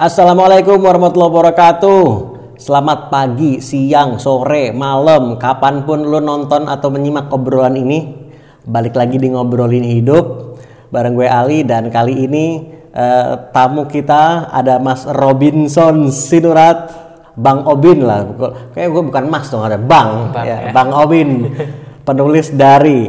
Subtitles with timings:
[0.00, 2.04] Assalamualaikum warahmatullahi wabarakatuh.
[2.56, 8.08] Selamat pagi, siang, sore, malam, kapan pun lo nonton atau menyimak obrolan ini.
[8.64, 10.56] Balik lagi di ngobrolin hidup
[10.88, 12.64] bareng gue Ali dan kali ini
[12.96, 16.80] eh, tamu kita ada Mas Robinson Sinurat,
[17.36, 18.24] Bang Obin lah.
[18.72, 20.72] Kayak gue bukan Mas dong, ada Bang, Bang, ya, ya.
[20.72, 21.52] Bang Obin,
[22.08, 23.04] penulis dari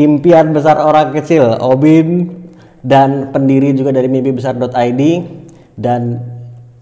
[0.00, 2.40] Impian Besar Orang Kecil, Obin
[2.80, 5.41] dan pendiri juga dari mimpibesar.id
[5.82, 6.22] dan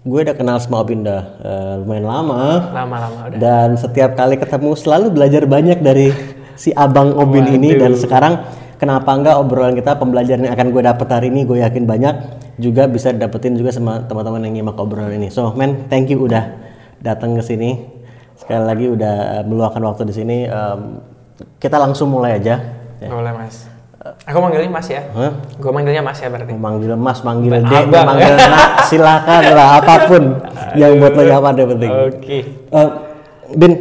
[0.05, 2.43] gue udah kenal sama Obin udah eh, lumayan lama.
[2.73, 3.37] Lama-lama udah.
[3.41, 6.13] dan setiap kali ketemu selalu belajar banyak dari
[6.53, 7.73] si abang Obin ini.
[7.73, 8.45] Dan sekarang
[8.77, 12.15] kenapa enggak obrolan kita pembelajaran yang akan gue dapet hari ini gue yakin banyak
[12.61, 15.33] juga bisa dapetin juga sama teman-teman yang nyimak obrolan ini.
[15.33, 16.49] So man thank you udah
[17.01, 17.77] datang ke sini.
[18.37, 20.37] Sekali lagi udah meluangkan waktu di sini.
[20.49, 20.81] Em,
[21.61, 22.57] kita langsung mulai aja.
[23.01, 23.70] Boleh mas.
[24.21, 25.01] Aku manggilnya mas ya.
[25.17, 25.33] Hah?
[25.57, 26.53] Gue manggilnya mas ya berarti.
[26.53, 30.23] manggil mas manggil dek manggil nak silakan lah apa pun
[30.77, 32.39] yang buat lo nyaman yang penting Oke.
[32.69, 32.89] Eh,
[33.51, 33.73] Bin,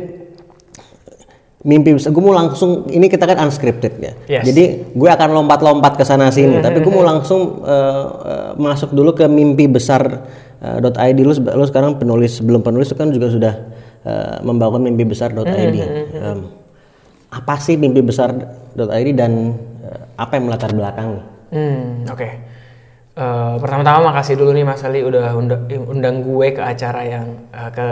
[1.61, 2.11] mimpi besar.
[2.11, 4.13] Gue mau langsung ini kita kan unscripted ya.
[4.27, 4.45] Yes.
[4.49, 6.59] Jadi gue akan lompat-lompat ke sana sini.
[6.65, 10.25] tapi gue mau langsung eh, eh, masuk dulu ke mimpi besar
[10.65, 11.19] eh, .id.
[11.21, 13.55] Lu, lu sekarang penulis sebelum penulis itu kan juga sudah
[14.09, 15.77] eh, membangun mimpi besar .id.
[16.17, 16.41] Em,
[17.31, 18.33] apa sih mimpi besar
[18.75, 19.55] .id dan
[20.21, 21.25] apa yang melatar belakangnya?
[21.49, 22.29] Hmm, oke.
[23.11, 27.71] Eh, pertama-tama makasih dulu nih Mas Ali udah undang, undang gue ke acara yang eh,
[27.75, 27.89] ke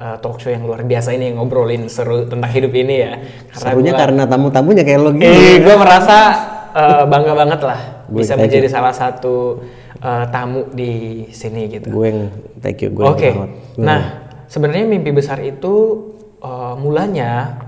[0.00, 3.12] eh, talk show yang luar biasa ini yang ngobrolin seru tentang hidup ini ya.
[3.54, 5.22] Serunya gua- karena tamu-tamunya kayak lo gitu.
[5.22, 6.16] Eh, gue merasa
[6.74, 9.62] eh, bangga banget lah Gue bisa menjadi salah satu
[9.96, 11.88] eh, tamu di sini gitu.
[11.88, 12.20] Gue yang
[12.58, 12.90] thank you.
[12.90, 13.30] Gue Oke.
[13.32, 13.50] selamat.
[13.80, 14.00] Nah,
[14.50, 15.74] sebenarnya mimpi besar itu
[16.42, 17.62] eh, mulanya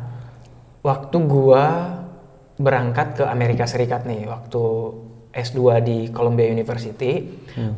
[0.83, 1.97] waktu gua
[2.59, 4.62] berangkat ke Amerika Serikat nih, waktu
[5.31, 7.23] S2 di Columbia University.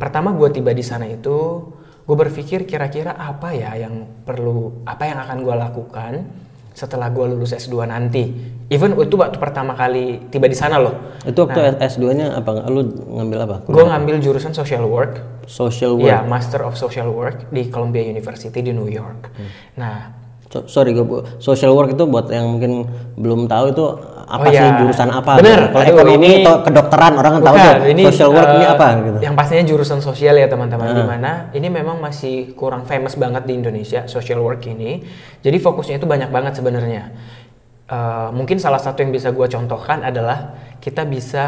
[0.01, 1.69] Pertama gua tiba di sana itu,
[2.09, 6.25] gue berpikir kira-kira apa ya yang perlu, apa yang akan gua lakukan
[6.73, 8.25] setelah gua lulus S2 nanti.
[8.73, 11.21] Even itu waktu pertama kali tiba di sana loh.
[11.27, 12.71] Itu waktu S2-nya apa?
[12.71, 13.57] Lu ngambil apa?
[13.67, 16.07] Gue ngambil jurusan social work Social work.
[16.07, 19.35] Iya, Master of Social Work di Columbia University di New York.
[19.35, 19.49] Hmm.
[19.83, 19.97] Nah,
[20.51, 21.07] So- sorry gue
[21.39, 22.83] social work itu buat yang mungkin
[23.15, 23.85] belum tahu itu
[24.27, 24.79] apa Oh, sih iya.
[24.79, 25.39] jurusan apa?
[25.39, 25.71] Bener.
[25.71, 28.05] Kalau ekonomi ini- atau kedokteran orang kan tahu tuh.
[28.05, 29.19] social work ini eh, apa gitu.
[29.21, 30.87] Yang pastinya jurusan sosial ya teman-teman.
[30.87, 30.95] Ah.
[30.95, 35.03] Di mana ini memang masih kurang famous banget di Indonesia social work ini.
[35.39, 37.11] Jadi fokusnya itu banyak banget sebenarnya.
[37.87, 41.47] Eh, mungkin salah satu yang bisa gue contohkan adalah kita bisa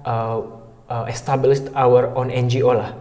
[0.00, 0.38] eh,
[0.88, 2.94] eh, establish our own NGO lah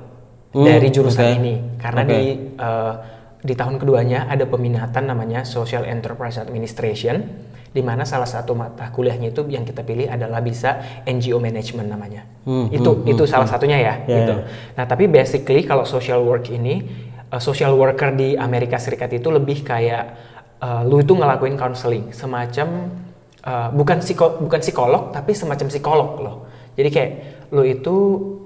[0.47, 1.37] Hmm, dari jurusan oke.
[1.37, 1.53] ini.
[1.75, 2.09] Karena Oke.
[2.11, 2.21] di
[2.55, 2.93] eh,
[3.41, 7.21] di tahun keduanya ada peminatan namanya Social Enterprise Administration
[7.69, 12.25] di mana salah satu mata kuliahnya itu yang kita pilih adalah bisa NGO Management namanya.
[12.49, 14.33] Hmm, itu itu salah satunya ya Ya, gitu.
[14.73, 16.81] Nah, tapi basically kalau social work ini
[17.29, 20.03] uh, social worker di Amerika Serikat itu lebih kayak
[20.63, 22.89] uh, lu itu ngelakuin counseling, semacam
[23.45, 26.37] uh, bukan psiko, bukan psikolog tapi semacam psikolog loh.
[26.73, 27.11] Jadi kayak
[27.53, 27.95] lu itu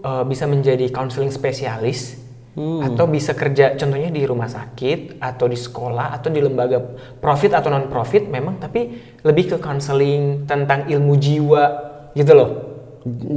[0.04, 2.21] uh, bisa menjadi counseling spesialis
[2.60, 6.84] atau bisa kerja contohnya di rumah sakit atau di sekolah atau di lembaga
[7.24, 8.92] profit atau non profit memang tapi
[9.24, 11.64] lebih ke counseling tentang ilmu jiwa
[12.12, 12.52] gitu loh.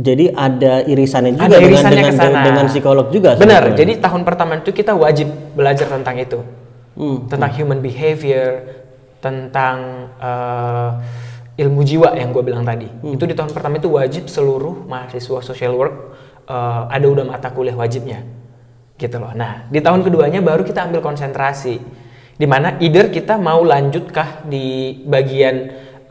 [0.05, 2.43] Jadi ada irisannya juga Ada dengan irisannya dengan, sana.
[2.45, 3.31] dengan psikolog juga.
[3.39, 3.73] Benar.
[3.73, 6.39] Jadi tahun pertama itu kita wajib belajar tentang itu.
[6.99, 8.61] Hmm, Tentang human behavior,
[9.25, 10.91] tentang eh,
[11.65, 12.91] ilmu jiwa yang gue bilang tadi.
[12.91, 13.17] Hmm.
[13.17, 15.95] Itu di tahun pertama itu wajib seluruh mahasiswa social work
[16.45, 18.44] eh, ada udah mata kuliah wajibnya.
[18.95, 19.35] Gitu loh.
[19.35, 21.83] Nah, di tahun keduanya baru kita ambil konsentrasi.
[22.35, 25.57] Di mana either kita mau lanjutkah di bagian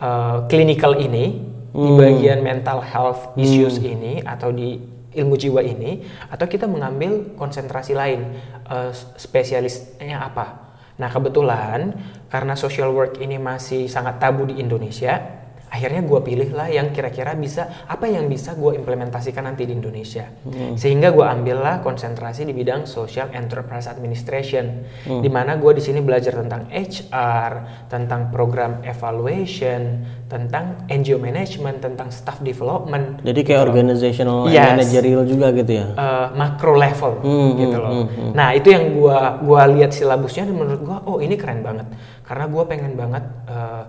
[0.04, 1.26] eh, clinical ini,
[1.74, 1.98] di Hmm.
[1.98, 4.78] bagian mental health issues ini atau di
[5.14, 8.30] ilmu jiwa ini atau kita mengambil konsentrasi lain
[8.70, 10.76] eh, spesialisnya apa.
[11.02, 11.98] Nah, kebetulan
[12.30, 15.43] karena social work ini masih sangat tabu di Indonesia,
[15.74, 20.30] akhirnya gue pilih lah yang kira-kira bisa apa yang bisa gue implementasikan nanti di Indonesia.
[20.76, 26.38] Sehingga gue ambillah konsentrasi di bidang social enterprise administration, di mana gue di sini belajar
[26.38, 27.52] tentang HR,
[27.88, 29.82] tentang program evaluation,
[30.26, 34.70] tentang NGO management, tentang staff development, Jadi kayak organizational and Yes.
[34.72, 35.86] managerial juga gitu ya.
[35.92, 37.92] eh, macro level Hmm, gitu hmm, loh.
[37.92, 38.32] hmm, hmm.
[38.34, 41.90] Nah itu yang gua gua lihat silabusnya dan menurut gua oh ini keren banget
[42.24, 43.84] karena gua pengen banget eh,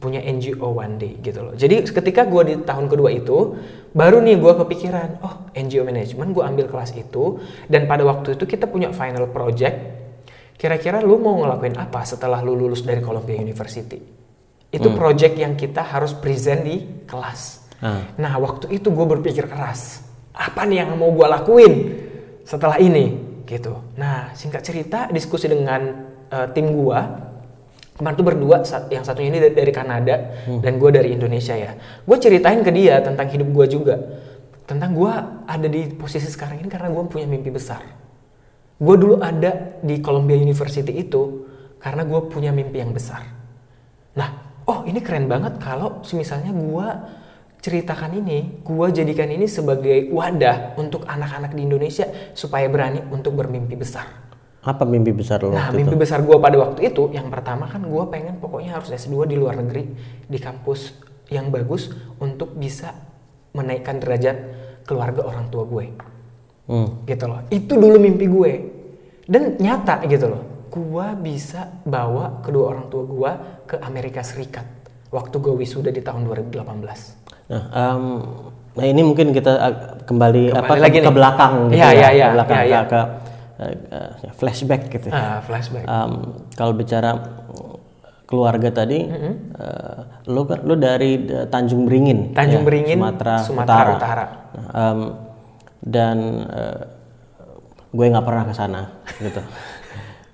[0.00, 1.52] punya NGO one day gitu loh.
[1.52, 3.56] Jadi ketika gua di tahun kedua itu
[3.92, 8.44] baru nih gua kepikiran oh NGO management gua ambil kelas itu dan pada waktu itu
[8.48, 10.00] kita punya final project.
[10.58, 14.02] Kira-kira lu mau ngelakuin apa setelah lu lulus dari Columbia University?
[14.68, 14.98] Itu Hmm.
[14.98, 17.70] project yang kita harus present di kelas.
[17.78, 18.02] Ah.
[18.18, 20.02] Nah waktu itu gue berpikir keras,
[20.34, 21.72] apa nih yang mau gue lakuin
[22.42, 23.28] setelah ini?
[23.48, 23.80] gitu.
[23.96, 27.27] Nah, singkat cerita diskusi dengan uh, tim gua
[27.98, 28.56] kemarin tuh berdua
[28.94, 30.62] yang satunya ini dari, Kanada hmm.
[30.62, 31.74] dan gue dari Indonesia ya.
[32.06, 33.98] Gue ceritain ke dia tentang hidup gue juga,
[34.70, 35.12] tentang gue
[35.50, 37.82] ada di posisi sekarang ini karena gue punya mimpi besar.
[38.78, 41.50] Gue dulu ada di Columbia University itu
[41.82, 43.26] karena gue punya mimpi yang besar.
[44.14, 46.88] Nah, oh ini keren banget kalau misalnya gue
[47.58, 53.74] ceritakan ini, gue jadikan ini sebagai wadah untuk anak-anak di Indonesia supaya berani untuk bermimpi
[53.74, 54.27] besar.
[54.68, 55.56] Apa mimpi besar lo?
[55.56, 56.02] Nah, mimpi itu?
[56.04, 59.56] besar gue pada waktu itu, yang pertama kan gue pengen pokoknya harus S2 di luar
[59.56, 59.88] negeri,
[60.28, 60.92] di kampus
[61.32, 61.88] yang bagus
[62.20, 62.92] untuk bisa
[63.56, 64.36] menaikkan derajat
[64.84, 65.84] keluarga orang tua gue.
[66.68, 66.88] Hmm.
[67.08, 67.48] Gitu loh.
[67.48, 68.52] Itu dulu mimpi gue.
[69.24, 70.42] Dan nyata gitu loh.
[70.68, 73.30] Gue bisa bawa kedua orang tua gue
[73.64, 74.68] ke Amerika Serikat
[75.08, 77.48] waktu gue wisuda di tahun 2018.
[77.48, 78.04] Nah, um,
[78.76, 79.74] nah ini mungkin kita uh,
[80.04, 82.80] kembali, kembali apa lagi ke, ke belakang gitu ya, ya, ya, ke belakang ya, ya.
[82.84, 83.00] ke, ke
[83.58, 85.10] uh, flashback gitu.
[85.10, 85.84] Ah, flashback.
[85.84, 87.18] Um, kalau bicara
[88.28, 89.34] keluarga tadi, mm -hmm.
[89.56, 93.92] uh, lu kan lu dari Tanjung Beringin, Tanjung ya, Beringin, Sumatera, Sumatera Utara.
[93.96, 94.24] Utara.
[94.76, 94.98] Um,
[95.80, 96.82] dan uh,
[97.88, 98.80] gue nggak pernah ke sana
[99.16, 99.42] gitu.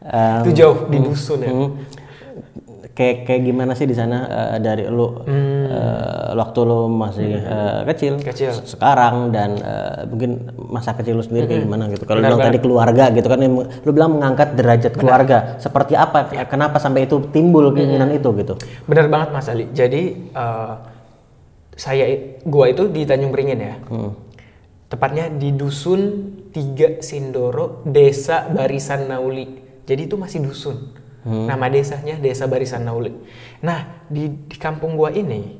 [0.02, 1.50] Um, itu jauh di dusun ya.
[1.54, 1.70] Mm,
[2.94, 5.66] kayak kayak gimana sih di sana uh, dari lu hmm.
[5.66, 7.50] uh, waktu lu masih hmm.
[7.50, 11.50] uh, kecil, kecil sekarang dan uh, mungkin masa kecil lu sendiri hmm.
[11.50, 13.38] kayak gimana gitu kalau bilang tadi keluarga gitu kan
[13.82, 15.02] lu bilang mengangkat derajat Benar.
[15.02, 16.46] keluarga seperti apa ya.
[16.46, 18.18] kenapa sampai itu timbul keinginan hmm.
[18.22, 18.54] itu gitu
[18.86, 20.74] Benar banget Mas Ali jadi uh,
[21.74, 24.10] saya gua itu di Tanjung Beringin ya hmm.
[24.86, 29.50] tepatnya di dusun Tiga Sindoro Desa Barisan Nauli
[29.82, 31.48] jadi itu masih dusun Hmm.
[31.48, 33.12] Nama desanya Desa Barisan Nauli.
[33.64, 35.56] Nah, di, di kampung gua ini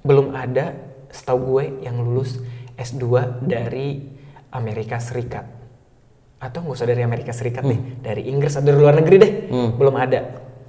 [0.00, 0.72] belum ada
[1.12, 2.40] setahu gue yang lulus
[2.76, 4.00] S2 dari
[4.56, 5.44] Amerika Serikat.
[6.40, 7.72] Atau nggak usah dari Amerika Serikat hmm.
[7.72, 9.32] deh, dari Inggris atau dari luar negeri deh.
[9.52, 9.70] Hmm.
[9.76, 10.20] Belum ada.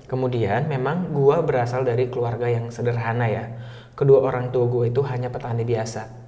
[0.07, 3.45] Kemudian memang gua berasal dari keluarga yang sederhana ya.
[3.95, 6.26] Kedua orang tua gue itu hanya petani biasa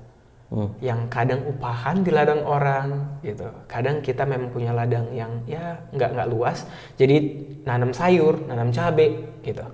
[0.53, 0.81] hmm.
[0.81, 6.09] yang kadang upahan di ladang orang gitu kadang kita memang punya ladang yang ya nggak
[6.13, 6.65] nggak luas
[6.97, 7.17] jadi
[7.65, 9.65] nanam sayur nanam cabe gitu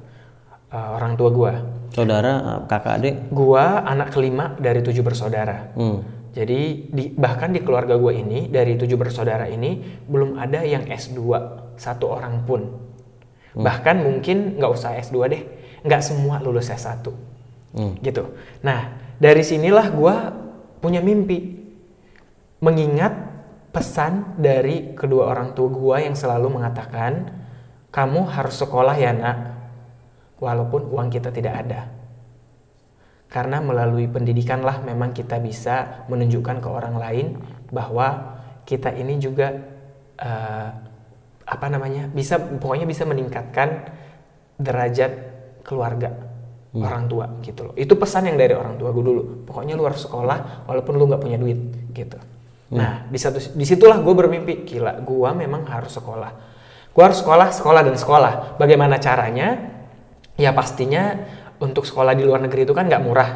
[0.72, 1.54] uh, orang tua gua
[1.96, 6.16] saudara eh, kakak adik gua anak kelima dari tujuh bersaudara hmm.
[6.36, 11.16] Jadi di, bahkan di keluarga gue ini dari tujuh bersaudara ini belum ada yang S2
[11.80, 12.76] satu orang pun.
[13.56, 13.64] Hmm.
[13.64, 15.42] Bahkan mungkin nggak usah S2 deh,
[15.88, 17.08] nggak semua lulus S1.
[17.72, 17.96] Hmm.
[18.04, 18.36] Gitu.
[18.68, 20.16] Nah dari sinilah gue
[20.86, 21.66] punya mimpi.
[22.62, 23.14] Mengingat
[23.74, 27.34] pesan dari kedua orang tua gua yang selalu mengatakan,
[27.90, 29.38] kamu harus sekolah ya nak,
[30.38, 31.82] walaupun uang kita tidak ada.
[33.26, 37.28] Karena melalui pendidikanlah memang kita bisa menunjukkan ke orang lain
[37.74, 39.52] bahwa kita ini juga
[40.22, 40.70] uh,
[41.46, 43.92] apa namanya bisa pokoknya bisa meningkatkan
[44.58, 45.12] derajat
[45.62, 46.25] keluarga
[46.76, 46.84] hmm.
[46.84, 47.74] orang tua gitu loh.
[47.80, 49.48] Itu pesan yang dari orang tua gue dulu.
[49.48, 51.60] Pokoknya lu harus sekolah walaupun lu nggak punya duit
[51.96, 52.20] gitu.
[52.70, 52.76] Hmm.
[52.76, 55.00] Nah di satu di situlah gue bermimpi gila.
[55.00, 56.32] Gue memang harus sekolah.
[56.92, 58.34] Gue harus sekolah, sekolah dan sekolah.
[58.60, 59.72] Bagaimana caranya?
[60.36, 61.16] Ya pastinya
[61.64, 63.32] untuk sekolah di luar negeri itu kan nggak murah.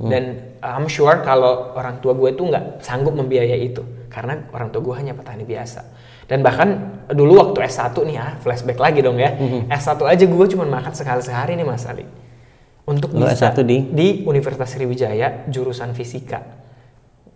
[0.00, 0.08] Hmm.
[0.08, 0.22] Dan
[0.64, 4.94] I'm sure kalau orang tua gue itu nggak sanggup membiayai itu karena orang tua gue
[4.96, 5.84] hanya petani biasa.
[6.24, 9.36] Dan bahkan dulu waktu S1 nih ah, flashback lagi dong ya.
[9.36, 9.68] Hmm.
[9.68, 12.08] S1 aja gue cuma makan sekali sehari nih Mas Ali
[12.82, 16.42] untuk Lo bisa S1 di di Universitas Sriwijaya jurusan fisika.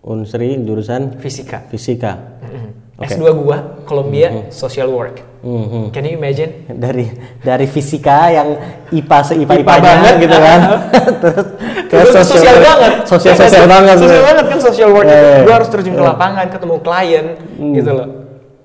[0.07, 1.67] Unsri jurusan fisika.
[1.71, 2.13] Fisika.
[2.43, 2.71] Mm-hmm.
[2.97, 3.21] Okay.
[3.21, 4.51] S2 gua Columbia mm-hmm.
[4.55, 5.23] Social Work.
[5.45, 5.85] Mm-hmm.
[5.95, 6.51] Can you imagine?
[6.71, 7.07] Dari
[7.43, 8.49] dari fisika yang
[8.91, 10.61] IPA se IPA IPA banget gitu kan.
[11.91, 12.93] terus terus sosial, sosial banget.
[13.07, 13.97] Sosial sosial banget.
[14.03, 15.07] Sosial banget kan social work.
[15.07, 15.43] Yeah, yeah.
[15.47, 17.27] Gua harus terjun ke lapangan, ketemu klien
[17.59, 17.75] mm.
[17.79, 18.09] gitu loh.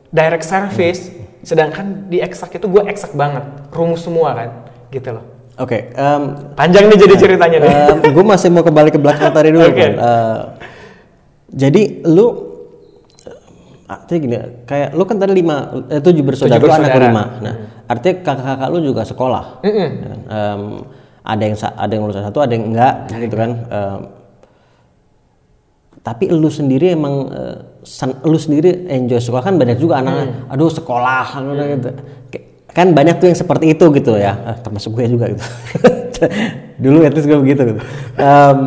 [0.10, 1.02] Direct service.
[1.10, 1.22] Mm.
[1.42, 3.42] Sedangkan di eksak itu gue eksak banget,
[3.74, 4.50] rumus semua kan,
[4.94, 5.41] gitu loh.
[5.60, 7.74] Oke, okay, um, panjang nih jadi ceritanya nih.
[7.92, 9.76] Um, gue masih mau kembali ke belakang tadi dulu okay.
[9.76, 9.94] kan.
[10.00, 10.40] Uh,
[11.52, 12.28] jadi lu
[13.92, 16.96] artinya gini, kayak lu kan tadi lima, eh, tujuh bersaudara, tujuh bersaudara.
[16.96, 17.24] anak lima.
[17.44, 17.92] Nah, hmm.
[17.92, 19.44] artinya kakak-kakak lu juga sekolah.
[19.60, 19.90] Mm -hmm.
[20.32, 20.62] um,
[21.22, 23.52] ada yang ada yang lulus satu, ada yang enggak, gitu kan.
[23.68, 24.00] Um,
[26.02, 27.60] tapi lu sendiri emang uh,
[28.24, 30.54] lu sendiri enjoy sekolah kan banyak juga anak, hmm.
[30.56, 31.60] aduh sekolah, hmm.
[31.76, 31.92] gitu
[32.72, 34.34] kan banyak tuh yang seperti itu gitu ya.
[34.36, 35.46] Ah, termasuk gue juga gitu.
[36.84, 37.82] Dulu itu gue begitu gitu.
[38.20, 38.58] Um,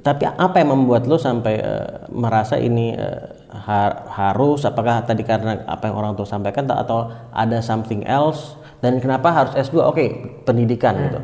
[0.00, 4.64] tapi apa yang membuat lo sampai uh, merasa ini uh, har harus?
[4.64, 8.56] Apakah tadi karena apa yang orang tua sampaikan atau ada something else?
[8.80, 10.08] Dan kenapa harus S2 oke okay,
[10.48, 11.04] pendidikan hmm.
[11.04, 11.20] gitu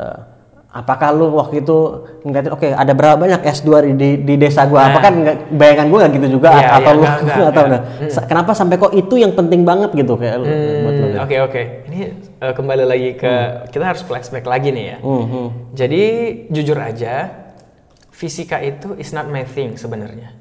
[0.00, 0.35] uh,
[0.76, 1.76] apakah lu waktu itu
[2.20, 5.98] ngeliatin oke ada berapa banyak S2 di, di, di desa gua apakah nggak bayangan gua
[6.04, 6.60] nggak gitu juga Nah.
[6.60, 7.82] Iya, atau iya, lu nggak, nggak, nggak tahu nggak.
[7.82, 8.10] dah.
[8.12, 11.18] Sa- kenapa sampai kok itu yang penting banget gitu kayak lu buat lu Hmm, gitu.
[11.18, 11.62] Oke oke.
[11.88, 11.98] Ini
[12.36, 13.34] eh, kembali lagi ke
[13.72, 14.96] kita harus flashback lagi nih ya.
[15.00, 15.48] Hmm, hmm.
[15.72, 16.02] Jadi
[16.48, 17.14] jujur aja,
[18.10, 20.36] fisika itu is not my thing sebenarnya.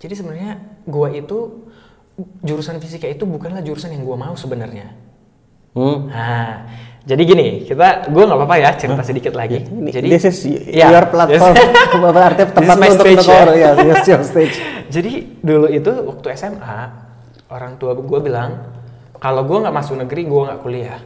[0.00, 1.68] Jadi sebenarnya gua itu
[2.40, 4.92] jurusan fisika itu bukanlah jurusan yang gua mau sebenarnya.
[5.70, 6.08] Hmm.
[6.08, 6.66] Nah,
[7.10, 9.66] jadi gini, kita gua nggak apa-apa ya cerita sedikit lagi.
[9.66, 10.38] Ini- Jadi this is
[10.70, 11.54] your platform.
[11.58, 13.42] This- artinya tempat untuk stage ya.
[13.50, 14.56] ya this is your stage.
[14.94, 15.12] Jadi
[15.42, 16.80] dulu itu waktu SMA
[17.50, 18.62] orang tua gue bilang
[19.18, 21.00] kalau gue nggak masuk negeri gue nggak kuliah.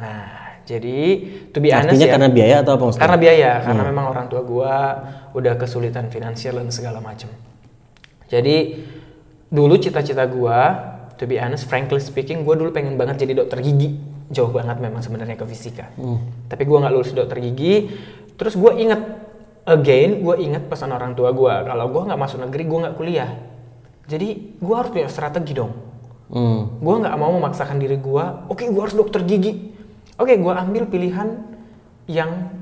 [0.00, 0.24] Nah
[0.64, 0.96] jadi
[1.48, 3.02] to be honest artinya ya, karena biaya atau apa maksudnya?
[3.04, 4.74] Karena biaya karena memang orang tua gue
[5.36, 7.32] udah kesulitan finansial dan segala macam.
[8.28, 8.56] Jadi
[9.48, 10.60] dulu cita-cita gue
[11.16, 13.96] to be honest frankly speaking gue dulu pengen banget jadi dokter gigi
[14.28, 15.88] jauh banget memang sebenarnya ke fisika.
[16.48, 17.88] Tapi gue nggak lulus dokter gigi.
[18.38, 19.00] Terus gue inget
[19.68, 23.30] again gue inget pesan orang tua gue kalau gue nggak masuk negeri gue nggak kuliah.
[24.08, 25.72] Jadi gue harus punya strategi dong.
[26.28, 26.80] Hmm.
[26.80, 28.24] Gue nggak mau memaksakan diri gue.
[28.52, 29.72] Oke gue harus dokter gigi.
[30.16, 31.40] Oke gue ambil pilihan
[32.08, 32.52] yang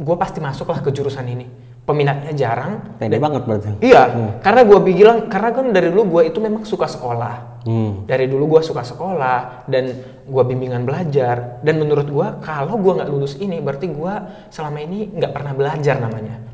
[0.00, 1.46] gue pasti masuklah ke jurusan ini.
[1.90, 2.72] Peminatnya jarang.
[3.02, 4.02] pede banget berarti Iya,
[4.38, 7.66] karena gue bilang karena kan dari dulu gue itu memang suka sekolah.
[7.66, 8.06] Hmm.
[8.06, 9.90] Dari dulu gue suka sekolah dan
[10.22, 11.58] gue bimbingan belajar.
[11.66, 14.14] Dan menurut gue kalau gue nggak lulus ini berarti gue
[14.48, 16.46] selama ini nggak pernah belajar namanya.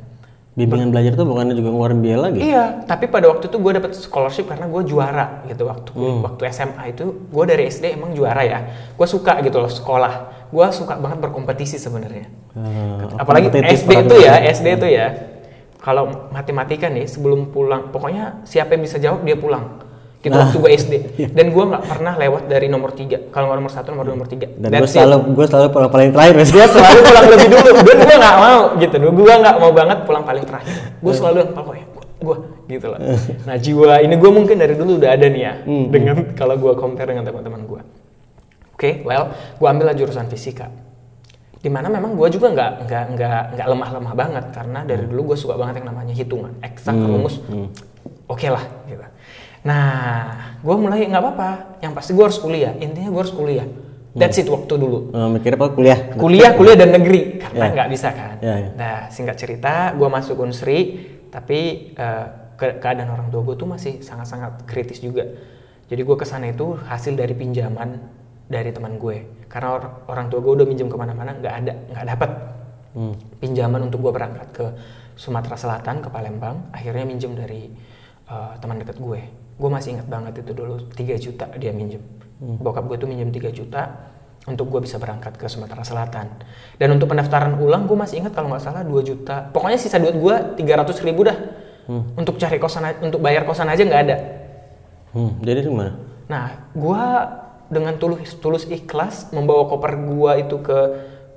[0.57, 3.93] bimbingan belajar tuh bukannya juga ngeluarin biaya lagi Iya, tapi pada waktu itu gue dapet
[3.93, 5.93] scholarship karena gue juara gitu waktu
[6.25, 8.59] waktu SMA itu gue dari SD emang juara ya.
[8.97, 10.36] Gue suka gitu loh sekolah.
[10.47, 12.25] Gue suka banget berkompetisi sebenarnya.
[12.55, 15.07] Eh, Apalagi SD itu ya, SD itu ya.
[15.77, 19.83] Kalau matematika nih sebelum pulang, pokoknya siapa yang bisa jawab dia pulang.
[20.17, 20.49] Gitu Nah.
[20.49, 20.93] waktu gue SD.
[21.37, 23.21] Dan gue nggak pernah lewat dari nomor tiga.
[23.29, 24.49] Kalau nomor satu, nomor dua, nomor tiga.
[24.49, 27.69] dan gue selalu gue selalu pulang paling terakhir Dia selalu pulang lebih dulu.
[27.77, 28.95] Dan gue nggak mau gitu.
[28.97, 30.73] Gue nggak mau banget pulang paling terakhir.
[30.99, 31.85] Gue selalu yang pokoknya
[32.17, 32.37] gue
[32.67, 32.99] gitu loh.
[33.45, 35.53] Nah jiwa ini gue mungkin dari dulu udah ada nih ya.
[35.63, 37.81] Dengan kalau gue compare dengan teman-teman gue.
[38.77, 40.69] Oke, well, gue ambil jurusan fisika.
[41.57, 45.37] Di mana memang gue juga nggak nggak nggak nggak lemah-lemah banget karena dari dulu gue
[45.41, 47.41] suka banget yang namanya hitungan, eksak, rumus.
[48.29, 49.01] Oke lah, gitu.
[49.65, 50.29] Nah,
[50.61, 51.49] gue mulai nggak apa-apa.
[51.81, 52.77] Yang pasti gue harus kuliah.
[52.77, 53.65] Intinya gue harus kuliah.
[54.13, 57.73] That's it waktu dulu Eh, mikirnya apa kuliah kuliah kuliah dan negeri karena Ya.
[57.73, 58.35] nggak bisa kan.
[58.45, 58.69] Ya, ya.
[58.77, 60.79] Nah singkat cerita, gue masuk Unsri,
[61.33, 65.25] tapi ke- keadaan orang tua gue tuh masih sangat-sangat kritis juga.
[65.89, 68.16] Jadi gue ke sana itu hasil dari pinjaman
[68.47, 72.05] dari teman gue, karena or- orang tua gue udah minjem ke mana-mana nggak ada, nggak
[72.07, 72.31] dapat
[72.97, 73.13] Hmm.
[73.37, 74.65] pinjaman untuk gue berangkat ke
[75.13, 76.71] Sumatera Selatan ke Palembang.
[76.71, 77.69] Akhirnya minjem dari
[78.27, 79.21] eh, teman dekat gue.
[79.55, 82.03] Gue masih ingat banget itu dulu 3 juta dia minjem.
[82.37, 83.87] Bokap gue tuh minjem 3 juta
[84.43, 86.27] untuk gue bisa berangkat ke Sumatera Selatan.
[86.75, 89.47] Dan untuk pendaftaran ulang gue masih ingat kalau nggak salah 2 juta.
[89.47, 91.37] Pokoknya sisa duit gue 300 ribu dah.
[92.19, 94.17] Untuk cari kosan, untuk bayar kosan aja nggak ada.
[95.15, 95.95] Hmm, jadi gimana
[96.27, 97.03] Nah, gue
[97.67, 100.79] dengan tulus tulus ikhlas membawa koper gue itu ke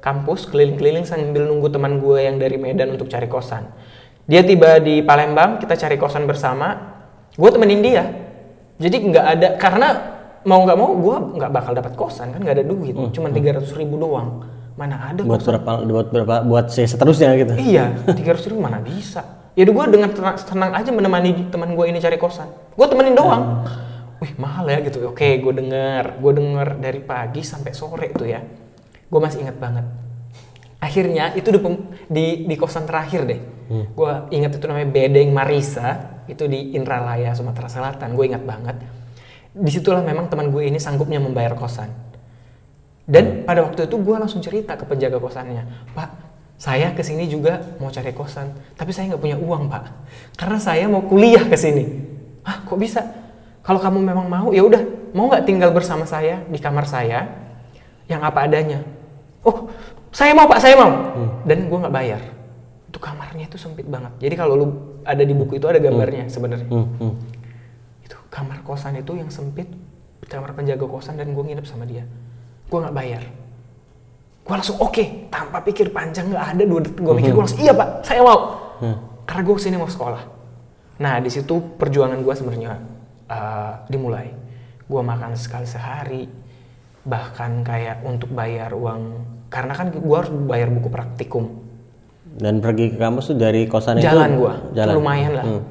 [0.01, 3.69] kampus keliling-keliling sambil nunggu teman gue yang dari Medan untuk cari kosan.
[4.25, 6.97] Dia tiba di Palembang, kita cari kosan bersama.
[7.37, 8.05] Gue temenin dia.
[8.81, 9.89] Jadi nggak ada karena
[10.49, 14.01] mau nggak mau gue nggak bakal dapat kosan kan nggak ada duit, cuma tiga ribu
[14.01, 14.41] doang.
[14.79, 15.61] Mana ada buat kosan?
[15.61, 19.21] berapa buat berapa buat si seterusnya gitu Iya, tiga ribu mana bisa.
[19.53, 22.49] Ya gue dengan tenang, tenang aja menemani teman gue ini cari kosan.
[22.73, 23.67] Gue temenin doang.
[24.21, 25.01] Wih mahal ya gitu.
[25.09, 28.41] Oke, gue denger, gue denger dari pagi sampai sore tuh ya.
[29.09, 29.89] Gue masih ingat banget.
[30.81, 31.61] Akhirnya itu di,
[32.09, 33.41] di, di kosan terakhir deh.
[33.97, 36.21] Gue ingat itu namanya Bedeng Marisa.
[36.29, 38.13] Itu di Indralaya, Sumatera Selatan.
[38.13, 38.77] Gue ingat banget.
[39.51, 41.91] Di situlah memang teman gue ini sanggupnya membayar kosan.
[43.11, 45.67] Dan pada waktu itu gue langsung cerita ke penjaga kosannya,
[45.99, 46.11] Pak,
[46.55, 49.85] saya ke sini juga mau cari kosan, tapi saya nggak punya uang Pak,
[50.39, 52.07] karena saya mau kuliah ke sini.
[52.47, 53.03] Ah, kok bisa?
[53.61, 57.29] Kalau kamu memang mau, ya udah, mau nggak tinggal bersama saya di kamar saya,
[58.09, 58.81] yang apa adanya.
[59.45, 59.69] Oh,
[60.11, 60.91] saya mau Pak, saya mau.
[61.45, 62.21] Dan gue nggak bayar.
[62.91, 64.11] Itu kamarnya itu sempit banget.
[64.19, 64.67] Jadi kalau lu
[65.07, 66.67] ada di buku itu ada gambarnya sebenarnya.
[66.67, 67.15] Hmm, hmm.
[68.03, 69.71] itu kamar kosan itu yang sempit
[70.27, 72.03] kamar penjaga kosan dan gue nginep sama dia.
[72.67, 73.23] Gue nggak bayar.
[74.43, 75.31] Gue langsung oke.
[75.31, 78.39] Tanpa pikir panjang nggak ada dua detik gue mikir gue langsung iya pak saya mau.
[79.23, 80.23] Karena gue ke sini mau sekolah.
[80.99, 83.00] Nah di situ perjuangan gue sebenarnya
[83.31, 84.35] uh, dimulai.
[84.91, 86.27] Gue makan sekali sehari
[87.07, 91.45] bahkan kayak untuk bayar uang karena kan gue harus bayar buku praktikum.
[92.31, 94.93] Dan pergi ke kampus tuh dari kosan itu jalan gue jalan.
[94.99, 95.47] Lumayan lah.
[95.47, 95.63] Hmm.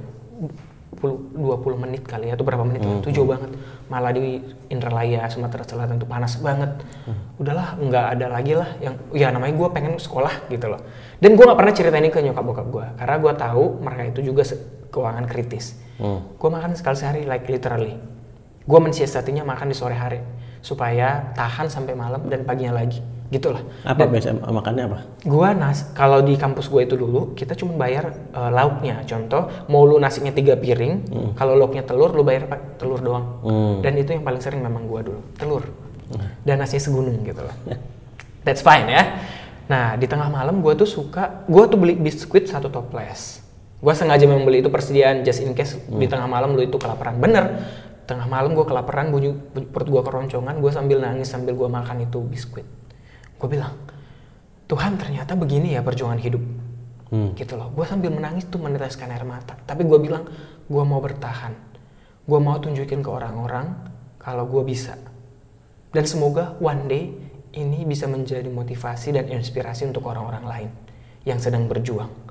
[1.00, 1.32] 20
[1.64, 2.84] 20 menit kali ya atau berapa menit.
[2.84, 3.56] Itu jauh banget.
[3.88, 6.84] Malah di Indralaya Sumatera Selatan tuh panas banget.
[7.40, 10.84] Udahlah nggak ada lagi lah yang ya namanya gue pengen sekolah gitu loh.
[11.24, 14.20] Dan gue nggak pernah cerita ini ke nyokap bokap gue karena gue tahu mereka itu
[14.28, 14.44] juga
[14.90, 15.78] keuangan kritis
[16.36, 17.96] gue makan sekali sehari like literally
[18.66, 20.20] gue mensiasatinya makan di sore hari
[20.60, 25.00] supaya tahan sampai malam dan paginya lagi gitulah Apa biasa makannya apa?
[25.22, 29.06] Gua nas kalau di kampus gue itu dulu kita cuma bayar eh, lauknya.
[29.06, 31.06] Contoh mau lu nasinya tiga piring,
[31.38, 33.26] kalau lauknya telur lu bayar pak telur doang.
[33.46, 33.76] Hmm.
[33.86, 35.64] Dan itu yang paling sering memang gua dulu telur.
[36.42, 37.54] Dan nasinya segunung gitu loh.
[38.42, 39.04] That's fine ya.
[39.70, 43.39] Nah di tengah malam gua tuh suka, gua tuh beli biskuit satu toples.
[43.80, 47.18] Gua sengaja membeli itu persediaan just in case di tengah malam lu itu kelaparan.
[47.18, 47.64] Bener.
[48.06, 52.20] Tengah malam gua kelaparan, bunyi perut gua keroncongan, gua sambil nangis sambil gua makan itu
[52.20, 52.66] biskuit.
[53.40, 53.72] Gue bilang,
[54.68, 56.44] Tuhan ternyata begini ya perjuangan hidup.
[57.10, 57.32] Hmm.
[57.34, 57.72] Gitu loh.
[57.72, 59.56] Gue sambil menangis tuh meneteskan air mata.
[59.64, 60.28] Tapi gue bilang,
[60.68, 61.56] gue mau bertahan.
[62.28, 63.74] Gue mau tunjukin ke orang-orang
[64.20, 65.00] kalau gue bisa.
[65.90, 67.04] Dan semoga one day
[67.58, 70.70] ini bisa menjadi motivasi dan inspirasi untuk orang-orang lain
[71.26, 72.29] yang sedang berjuang.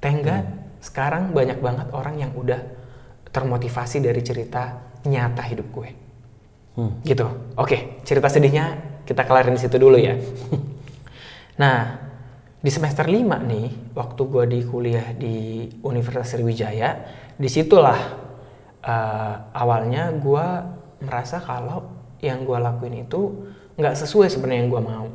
[0.00, 0.46] Thank God,
[0.80, 2.60] sekarang banyak banget orang yang udah
[3.30, 5.88] termotivasi dari cerita nyata hidup gue.
[6.80, 6.92] Hmm.
[7.04, 7.26] Gitu.
[7.60, 10.16] Oke, cerita sedihnya kita kelarin di situ dulu ya.
[11.62, 12.00] nah,
[12.60, 16.90] di semester 5 nih, waktu gue di kuliah di Universitas Sriwijaya,
[17.36, 18.00] di situlah
[18.80, 20.46] eh, awalnya gue
[21.04, 21.88] merasa kalau
[22.20, 23.48] yang gue lakuin itu
[23.80, 25.06] nggak sesuai sebenarnya yang gue mau.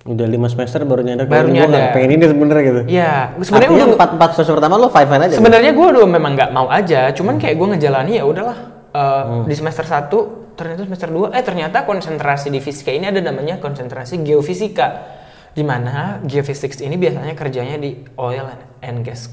[0.00, 1.92] Udah lima semester baru nyadar Baru nyadar.
[1.92, 2.80] pengen ini sebenarnya gitu.
[2.88, 5.34] Ya, sebenarnya udah empat empat semester pertama lo fine fine aja.
[5.36, 8.58] sebenarnya gue udah memang nggak mau aja cuman kayak gue ngejalani ya udahlah
[8.90, 10.10] Eh, di semester 1
[10.58, 15.06] ternyata semester 2 eh ternyata konsentrasi di fisika ini ada namanya konsentrasi geofisika
[15.48, 19.30] di mana geophysics ini biasanya kerjanya di oil and gas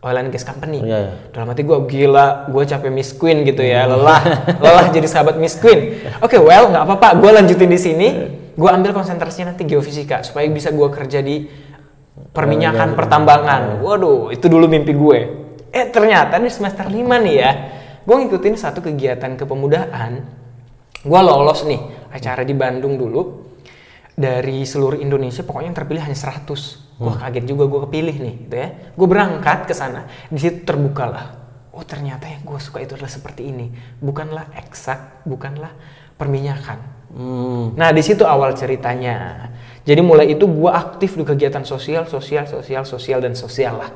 [0.00, 1.12] oil and gas company Iya, iya.
[1.30, 4.24] dalam hati gue gila gue capek Miss Queen gitu ya lelah
[4.56, 8.08] lelah jadi sahabat Miss Queen oke well nggak apa-apa gue lanjutin di sini
[8.54, 11.46] gue ambil konsentrasinya nanti geofisika supaya bisa gue kerja di
[12.14, 13.82] perminyakan pertambangan.
[13.82, 15.18] Waduh itu dulu mimpi gue.
[15.74, 17.52] Eh ternyata di semester 5 nih ya
[18.04, 20.22] gue ngikutin satu kegiatan kepemudaan.
[21.04, 21.80] Gue lolos nih
[22.14, 23.42] acara di Bandung dulu.
[24.14, 28.54] Dari seluruh Indonesia pokoknya yang terpilih hanya 100 wah kaget juga gue kepilih nih gitu
[28.54, 28.68] ya.
[28.94, 30.06] Gue berangkat ke sana.
[30.30, 31.42] Di situ terbukalah
[31.74, 33.74] oh ternyata yang gue suka itu adalah seperti ini.
[33.98, 35.74] Bukanlah eksak bukanlah
[36.14, 37.78] perminyakan Hmm.
[37.78, 39.48] Nah di situ awal ceritanya.
[39.84, 43.90] Jadi mulai itu gue aktif di kegiatan sosial, sosial, sosial, sosial dan sosial lah.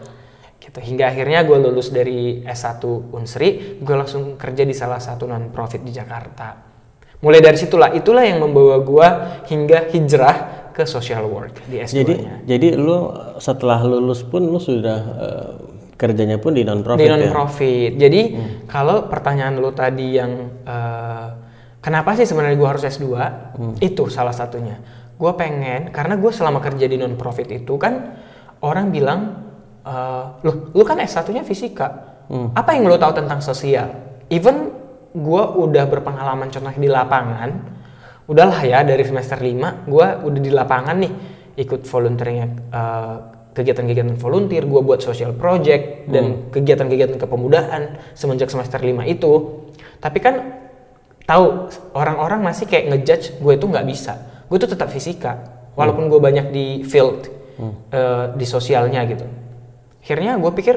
[0.61, 0.79] Gitu.
[0.79, 5.81] Hingga akhirnya gue lulus dari S1 Unsri, gue langsung kerja di salah satu non profit
[5.81, 6.61] di Jakarta.
[7.19, 9.09] Mulai dari situlah, itulah yang membawa gue
[9.51, 12.15] hingga hijrah ke social work di S2 Jadi
[12.47, 13.11] jadi lu
[13.43, 15.53] setelah lulus pun lu sudah eh,
[15.99, 17.31] kerjanya pun di non profit di non ya.
[17.35, 17.91] profit.
[17.99, 18.23] Jadi
[18.71, 21.29] kalau pertanyaan lo tadi yang eh,
[21.83, 23.07] kenapa sih sebenarnya gue harus S2?
[23.83, 24.79] Itu salah satunya.
[25.19, 28.19] Gue pengen karena gue selama kerja di non profit itu kan
[28.63, 29.21] orang bilang
[29.83, 31.89] eh lu lu kan S1-nya fisika.
[32.29, 33.89] Apa yang lo tahu tentang sosial?
[34.29, 34.71] Even
[35.17, 37.51] gue udah berpengalaman contoh di lapangan,
[38.29, 41.13] udahlah ya dari semester 5 gue udah di lapangan nih
[41.57, 42.39] ikut volunteering
[42.69, 43.17] eh,
[43.57, 49.33] kegiatan-kegiatan volunteer, gue buat social project dan kegiatan-kegiatan kepemudaan semenjak semester 5 itu.
[49.99, 50.58] Tapi kan
[51.29, 54.17] tahu orang-orang masih kayak ngejudge gue itu nggak bisa.
[54.49, 55.37] Gue tuh tetap fisika,
[55.77, 57.29] walaupun gue banyak di field
[57.93, 59.29] eh, di sosialnya gitu.
[60.01, 60.77] Akhirnya gue pikir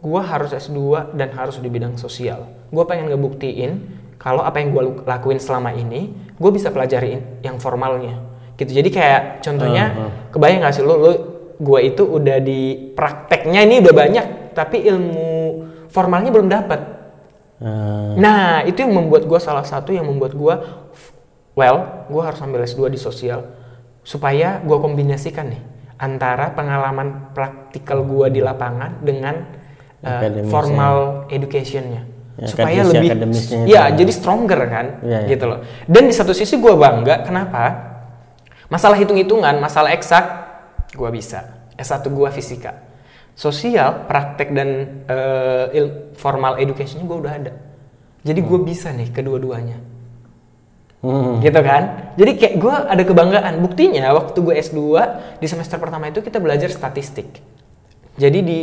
[0.00, 2.46] gue harus S2 dan harus di bidang sosial.
[2.70, 8.20] Gue pengen ngebuktiin kalau apa yang gue lakuin selama ini, gue bisa pelajari yang formalnya.
[8.54, 8.76] Gitu.
[8.76, 9.84] Jadi kayak contohnya,
[10.28, 11.12] kebayang gak sih lu, lu
[11.56, 15.32] gue itu udah di prakteknya ini udah banyak, tapi ilmu
[15.88, 16.80] formalnya belum dapat.
[17.60, 20.54] Eh, Nah, itu yang membuat gue salah satu yang membuat gue,
[21.52, 23.44] well, gue harus ambil S2 di sosial
[24.00, 25.60] supaya gue kombinasikan nih
[26.00, 29.44] antara pengalaman praktikal gue di lapangan dengan
[30.00, 32.08] uh, formal educationnya
[32.40, 34.00] Ya, supaya lebih, akademisnya itu ya ya.
[34.00, 35.28] jadi stronger kan, Iya, iya.
[35.28, 35.60] gitu loh.
[35.84, 37.64] Dan di satu sisi gue bangga, kenapa?
[38.72, 40.24] Masalah hitung-hitungan, masalah eksak,
[40.96, 41.68] gue bisa.
[41.76, 42.80] S1 gue fisika.
[43.34, 44.68] Sosial, praktek dan
[45.04, 47.52] eh, il- formal education gue udah ada.
[48.20, 49.80] Jadi gue bisa nih kedua-duanya.
[51.00, 51.40] hmm.
[51.40, 52.12] Gitu kan?
[52.20, 53.54] Jadi kayak gue ada kebanggaan.
[53.64, 54.80] Buktinya waktu gue S2
[55.40, 57.40] di semester pertama itu kita belajar statistik.
[58.20, 58.58] Jadi di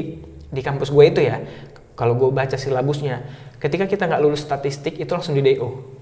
[0.47, 1.41] di kampus gue itu ya,
[1.97, 3.25] kalau gue baca silabusnya,
[3.57, 5.97] ketika kita nggak lulus statistik itu langsung di DO.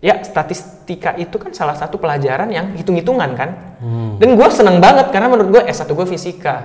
[0.00, 3.50] Ya, statistika itu kan salah satu pelajaran yang hitung-hitungan kan.
[4.16, 6.56] Dan gue seneng banget karena menurut gue S1 gue fisika.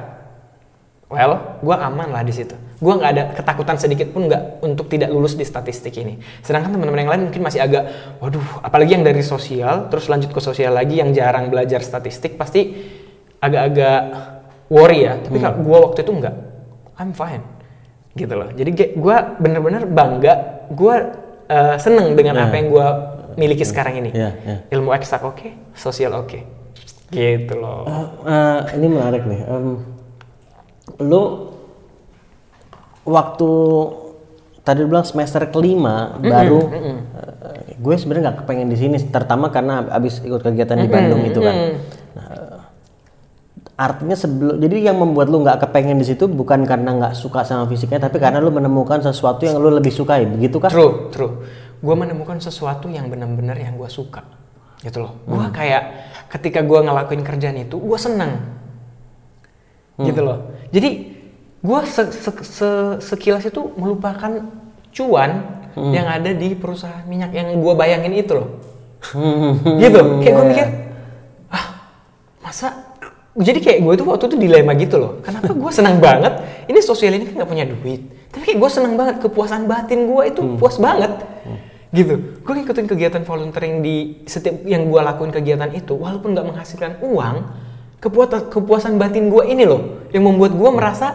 [1.16, 2.56] Well, gue aman lah di situ.
[2.76, 6.20] Gue nggak ada ketakutan sedikit pun nggak untuk tidak lulus di statistik ini.
[6.44, 7.88] Sedangkan teman-teman yang lain mungkin masih agak,
[8.20, 12.76] waduh, apalagi yang dari sosial, terus lanjut ke sosial lagi yang jarang belajar statistik, pasti
[13.40, 14.02] agak-agak
[14.68, 15.16] worry ya.
[15.24, 16.36] Tapi kalau gue waktu itu nggak,
[17.00, 17.48] I'm fine,
[18.20, 18.52] gitu loh.
[18.52, 20.96] Jadi gue bener-bener bangga, gue
[21.48, 22.52] uh, seneng dengan Nah.
[22.52, 22.88] apa yang gue
[23.40, 24.12] miliki sekarang ini.
[24.12, 24.58] Iya, iya.
[24.76, 26.40] Ilmu eksak oke, sosial oke,
[27.12, 27.88] gitu loh.
[28.24, 29.42] Eh, ini menarik nih.
[29.48, 29.95] Em,
[31.02, 31.52] lu
[33.06, 33.52] waktu
[34.66, 39.86] tadi lu bilang semester kelima baru eh, gue sebenarnya nggak kepengen di sini, terutama karena
[39.94, 41.56] abis ikut kegiatan di Bandung itu kan.
[42.18, 42.30] Nah,
[43.76, 47.68] artinya sebelum jadi yang membuat lu nggak kepengen di situ bukan karena nggak suka sama
[47.68, 50.72] fisiknya, tapi karena lu menemukan sesuatu yang lu lebih sukai, begitu kah?
[50.72, 51.44] True, true.
[51.84, 54.24] Gue menemukan sesuatu yang benar-benar yang gue suka,
[54.80, 55.20] gitu loh.
[55.28, 55.84] Gue kayak
[56.32, 58.00] ketika gue ngelakuin kerjaan itu, gue
[59.96, 60.38] senang, gitu loh.
[60.70, 60.90] Jadi
[61.60, 64.44] gue se- se- se- sekilas itu melupakan
[64.92, 65.32] cuan
[65.76, 68.64] yang ada di perusahaan minyak yang gue bayangin itu loh,
[69.76, 70.00] gitu.
[70.24, 70.68] Kayak gue mikir,
[71.50, 71.66] ah
[72.40, 72.96] masa
[73.36, 75.20] jadi kayak gue tuh waktu itu dilema gitu loh.
[75.20, 76.40] Kenapa gue senang banget?
[76.72, 78.08] Ini sosial ini kan nggak punya duit.
[78.32, 81.12] Tapi kayak gue senang banget kepuasan batin gue itu puas banget.
[81.92, 82.40] Gitu.
[82.40, 87.36] Gue ngikutin kegiatan volunteering di setiap yang gue lakuin kegiatan itu walaupun nggak menghasilkan uang
[88.06, 89.82] kepuasan kepuasan batin gue ini loh
[90.14, 91.08] yang membuat gue merasa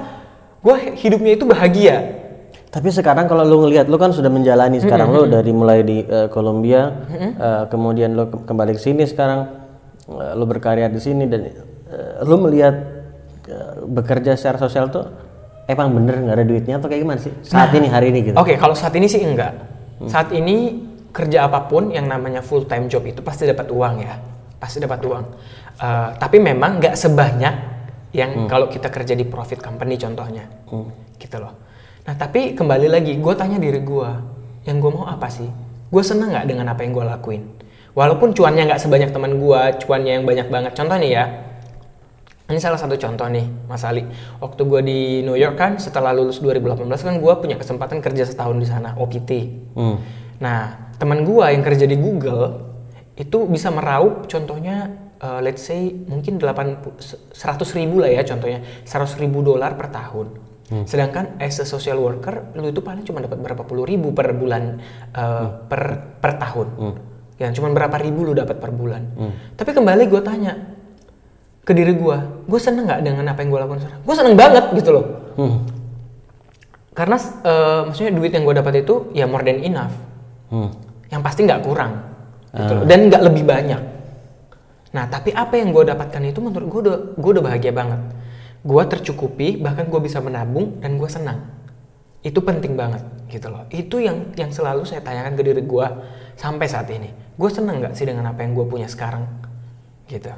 [0.59, 2.19] gue hidupnya itu bahagia
[2.71, 6.27] Tapi sekarang kalau lu ngelihat lu kan sudah menjalani sekarang lu dari mulai di eh,
[6.27, 9.41] Kolombia, eh, kemudian lu ke- kembali ke sini sekarang
[10.07, 11.55] eh, lu berkarya di sini dan eh,
[12.23, 12.75] lu melihat
[13.47, 15.03] eh, bekerja secara sosial tuh
[15.67, 18.37] emang bener nggak ada duitnya atau kayak gimana sih saat ini hari ini gitu?
[18.39, 19.51] Oke, kalau saat ini sih enggak.
[20.07, 24.15] Saat ini kerja apa pun yang namanya full time job itu pasti dapat uang ya,
[24.57, 25.25] pasti dapat uang.
[25.81, 27.55] Eh, tapi memang nggak sebanyak
[28.13, 30.45] yang kalau kita kerja di profit company contohnya,
[31.17, 31.57] gitu loh.
[32.05, 34.11] Nah tapi kembali lagi, gue tanya diri gue,
[34.69, 35.49] yang gue mau apa sih?
[35.89, 37.43] Gue seneng nggak dengan apa yang gue lakuin?
[37.97, 40.73] Walaupun cuannya nggak sebanyak teman gue, cuannya yang banyak banget.
[40.77, 41.25] Contoh nih ya,
[42.53, 44.05] ini salah satu contoh nih, Mas Ali.
[44.37, 48.59] Waktu gue di New York kan, setelah lulus 2018 kan gue punya kesempatan kerja setahun
[48.61, 49.31] di sana, OPT.
[49.73, 49.97] Hmm.
[50.45, 52.69] Nah, teman gue yang kerja di Google
[53.17, 59.23] itu bisa meraup contohnya, uh, let's say mungkin 80, 100 ribu lah ya contohnya, 100
[59.23, 60.51] ribu dolar per tahun.
[60.87, 64.79] Sedangkan as a social worker, lu itu paling cuma dapat berapa puluh ribu per bulan,
[65.19, 66.95] uh, per per tahun.
[67.43, 69.03] Yang cuma berapa ribu lu dapat per bulan.
[69.59, 70.55] Tapi kembali gue tanya,
[71.71, 72.17] ke diri gue,
[72.49, 74.01] gue seneng nggak dengan apa yang gue lakukan sekarang?
[74.03, 75.07] Gue seneng banget gitu loh.
[75.39, 75.57] Hmm.
[76.91, 79.95] Karena eh, maksudnya duit yang gue dapat itu ya more than enough.
[80.51, 80.71] Hmm.
[81.11, 81.93] Yang pasti nggak kurang,
[82.55, 82.85] gitu loh.
[82.87, 83.83] Dan nggak lebih banyak.
[84.91, 88.01] Nah, tapi apa yang gue dapatkan itu menurut gue udah gue udah bahagia banget.
[88.61, 91.47] Gue tercukupi, bahkan gue bisa menabung dan gue senang.
[92.21, 93.01] Itu penting banget,
[93.33, 93.65] gitu loh.
[93.73, 95.87] Itu yang yang selalu saya tanyakan ke diri gue
[96.37, 97.09] sampai saat ini.
[97.39, 99.25] Gue senang nggak sih dengan apa yang gue punya sekarang,
[100.11, 100.29] gitu.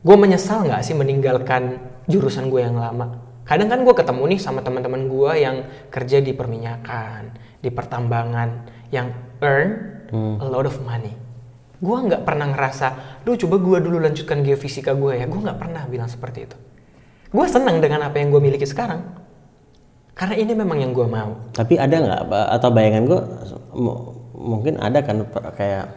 [0.00, 1.76] Gue menyesal nggak sih meninggalkan
[2.08, 3.20] jurusan gue yang lama?
[3.44, 5.56] Kadang kan gue ketemu nih sama teman-teman gue yang
[5.92, 8.48] kerja di perminyakan, di pertambangan,
[8.94, 9.12] yang
[9.44, 9.70] earn
[10.40, 11.12] a lot of money.
[11.80, 15.24] Gue nggak pernah ngerasa, duh coba gue dulu lanjutkan geofisika gue ya.
[15.24, 16.56] Gue nggak pernah bilang seperti itu.
[17.32, 19.00] Gue senang dengan apa yang gue miliki sekarang.
[20.12, 21.40] Karena ini memang yang gue mau.
[21.56, 22.20] Tapi ada nggak
[22.60, 23.20] atau bayangan gue
[24.36, 25.24] mungkin ada kan
[25.56, 25.88] kayak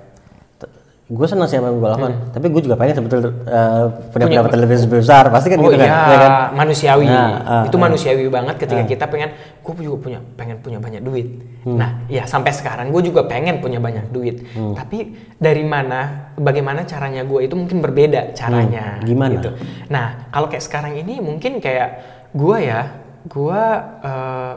[1.04, 4.60] gue senang sih apa yang gue lakukan, tapi gue juga pengen sebetulnya eh, punya pendapatan
[4.64, 6.32] lebih besar, pasti kan oh gitu kan, iya, ya kan?
[6.56, 7.06] manusiawi.
[7.12, 7.82] Nah, ah, itu ah.
[7.84, 11.28] manusiawi banget ketika kita pengen, gue juga punya, pengen punya banyak duit.
[11.68, 14.48] Nah, ya sampai sekarang gue juga pengen punya banyak duit.
[14.56, 19.04] Tapi dari mana, bagaimana caranya gue itu mungkin berbeda caranya.
[19.04, 19.32] Hmm, gimana?
[19.36, 19.50] Gitu.
[19.92, 22.00] Nah, kalau kayak sekarang ini mungkin kayak
[22.32, 22.82] gue ya,
[23.28, 23.62] gue
[24.08, 24.54] eh,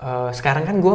[0.00, 0.92] eh, sekarang kan gue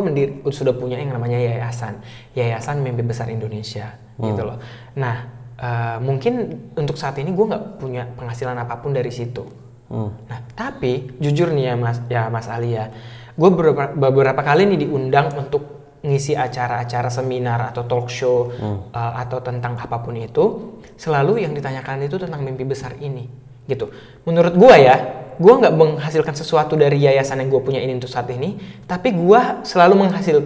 [0.50, 2.02] sudah punya yang namanya yayasan,
[2.34, 4.58] yayasan mimpi besar Indonesia, gitu loh.
[4.98, 5.16] Nah,
[5.58, 6.34] eh, mungkin
[6.74, 9.46] untuk saat ini gue nggak punya penghasilan apa pun dari situ.
[9.88, 10.12] Hmm.
[10.28, 12.92] Nah, tapi jujur nih ya Mas, ya Mas Ali ya,
[13.38, 19.42] gue beberapa, beberapa kali nih diundang untuk ngisi acara-acara seminar atau talk show uh, atau
[19.42, 23.26] tentang apa pun itu, selalu yang ditanyakan itu tentang mimpi besar ini,
[23.66, 23.90] gitu.
[24.28, 24.96] Menurut gue ya,
[25.38, 28.58] gue nggak menghasilkan sesuatu dari yayasan yang gue punya ini untuk saat ini,
[28.90, 30.38] tapi gue selalu menghasil,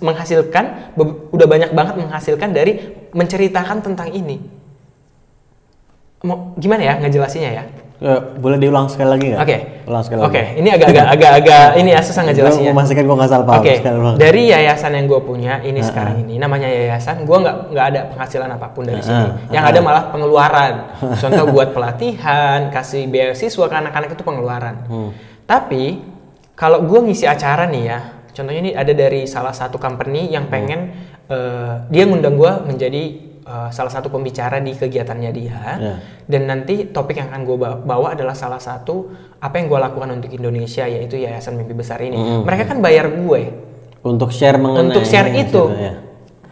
[0.00, 0.96] menghasilkan,
[1.32, 4.40] udah banyak banget menghasilkan dari menceritakan tentang ini.
[6.24, 7.64] Mau gimana ya ngejelasinnya ya?
[7.98, 9.42] Ya, boleh diulang sekali lagi nggak?
[9.42, 9.58] Oke.
[9.90, 10.62] Ulang sekali Oke, lagi.
[10.62, 12.70] ini agak-agak agak-agak ini ya susah ngejelasinnya.
[12.70, 13.58] Gue memastikan gue nggak salah paham.
[13.58, 13.74] Oke,
[14.22, 18.48] dari yayasan yang gue punya ini sekarang ini namanya yayasan, gue nggak nggak ada penghasilan
[18.54, 19.18] apa pun dari sini.
[19.18, 20.72] Ah, yang ada malah pengeluaran.
[21.26, 24.86] Contoh buat pelatihan, kasih beasiswa ke anak-anak itu pengeluaran.
[24.86, 25.10] Hmm.
[25.42, 25.98] Tapi
[26.54, 27.98] kalau gue ngisi acara nih ya,
[28.30, 30.94] contohnya ini ada dari salah satu company yang pengen
[31.26, 35.58] eh, dia ngundang gue menjadi eh, salah satu pembicara di kegiatannya dia.
[35.80, 35.94] Ya.
[36.28, 37.56] Dan nanti topik yang akan gue
[37.88, 39.08] bawa adalah salah satu
[39.40, 42.44] apa yang gue lakukan untuk Indonesia yaitu Yayasan Mimpi Besar ini.
[42.44, 43.42] Mereka kan bayar gue
[44.04, 45.92] Untuk share mengenai untuk share itu, situ, ya.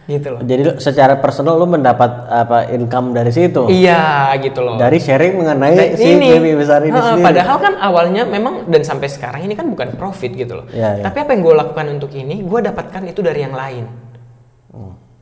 [0.07, 0.41] gitu loh.
[0.43, 3.71] Jadi secara personal lu mendapat apa income dari situ?
[3.71, 4.75] Iya gitu loh.
[4.75, 7.23] Dari sharing mengenai Nah, si baby besar ini sendiri.
[7.23, 10.67] Padahal kan awalnya memang dan sampai sekarang ini kan bukan profit gitu loh.
[10.75, 11.03] Iya, iya.
[11.07, 13.85] Tapi apa yang gue lakukan untuk ini, gue dapatkan itu dari yang lain.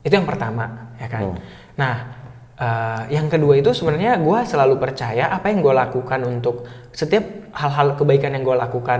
[0.05, 1.33] Itu yang pertama, ya kan.
[1.75, 1.95] Nah,
[2.55, 7.95] eh, yang kedua itu sebenarnya gue selalu percaya apa yang gue lakukan untuk setiap hal-hal
[7.99, 8.99] kebaikan yang gue lakukan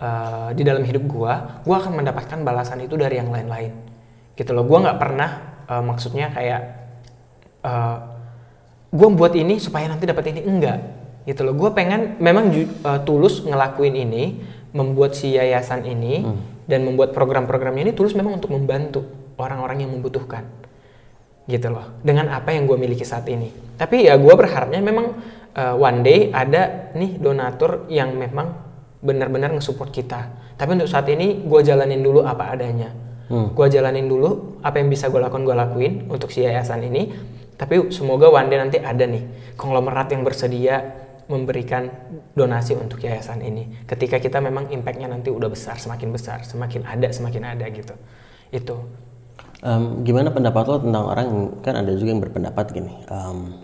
[0.00, 1.32] eh, di dalam hidup gue,
[1.64, 3.72] gue akan mendapatkan balasan itu dari yang lain-lain.
[4.36, 4.64] Gitu loh.
[4.64, 5.30] Gue nggak pernah
[5.68, 6.62] eh, maksudnya kayak
[8.88, 10.80] gue buat ini supaya nanti dapat ini enggak
[11.28, 14.40] gitu loh gue pengen memang uh, tulus ngelakuin ini
[14.72, 16.24] membuat si yayasan ini
[16.64, 19.04] dan membuat program-programnya ini tulus memang untuk membantu
[19.36, 20.48] orang-orang yang membutuhkan
[21.48, 23.48] gitu loh dengan apa yang gue miliki saat ini.
[23.80, 25.16] Tapi ya gue berharapnya memang
[25.56, 28.52] uh, one day ada nih donatur yang memang
[29.00, 30.52] benar-benar nge-support kita.
[30.60, 32.92] Tapi untuk saat ini gue jalanin dulu apa adanya.
[33.28, 37.12] Gue jalanin dulu apa yang bisa gue lakukan gue lakuin untuk si yayasan ini.
[37.58, 40.76] Tapi semoga one day nanti ada nih konglomerat yang bersedia
[41.28, 41.92] memberikan
[42.32, 43.84] donasi untuk yayasan ini.
[43.84, 47.94] Ketika kita memang impactnya nanti udah besar semakin besar semakin ada semakin ada gitu.
[48.48, 48.88] Itu
[49.58, 51.28] Em, gimana pendapat lo tentang orang
[51.66, 53.58] kan ada juga yang berpendapat gini em,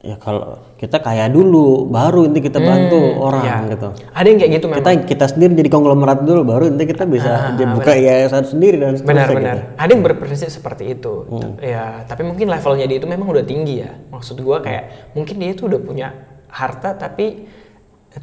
[0.00, 3.76] ya kalau kita kaya dulu baru nanti kita bantu orang ya.
[3.76, 7.04] gitu ada yang kayak gitu memang kita kita sendiri jadi konglomerat dulu baru nanti kita
[7.04, 9.56] bisa jadi buka yayasan sendiri dan seterusnya Benar-benar.
[9.60, 9.76] gitu.
[9.84, 11.28] Ada yang berprinsip seperti itu.
[11.60, 13.92] Ya, tapi mungkin levelnya dia itu memang udah tinggi ya.
[14.08, 16.08] Maksud gua kayak mungkin dia itu udah punya
[16.48, 17.44] harta tapi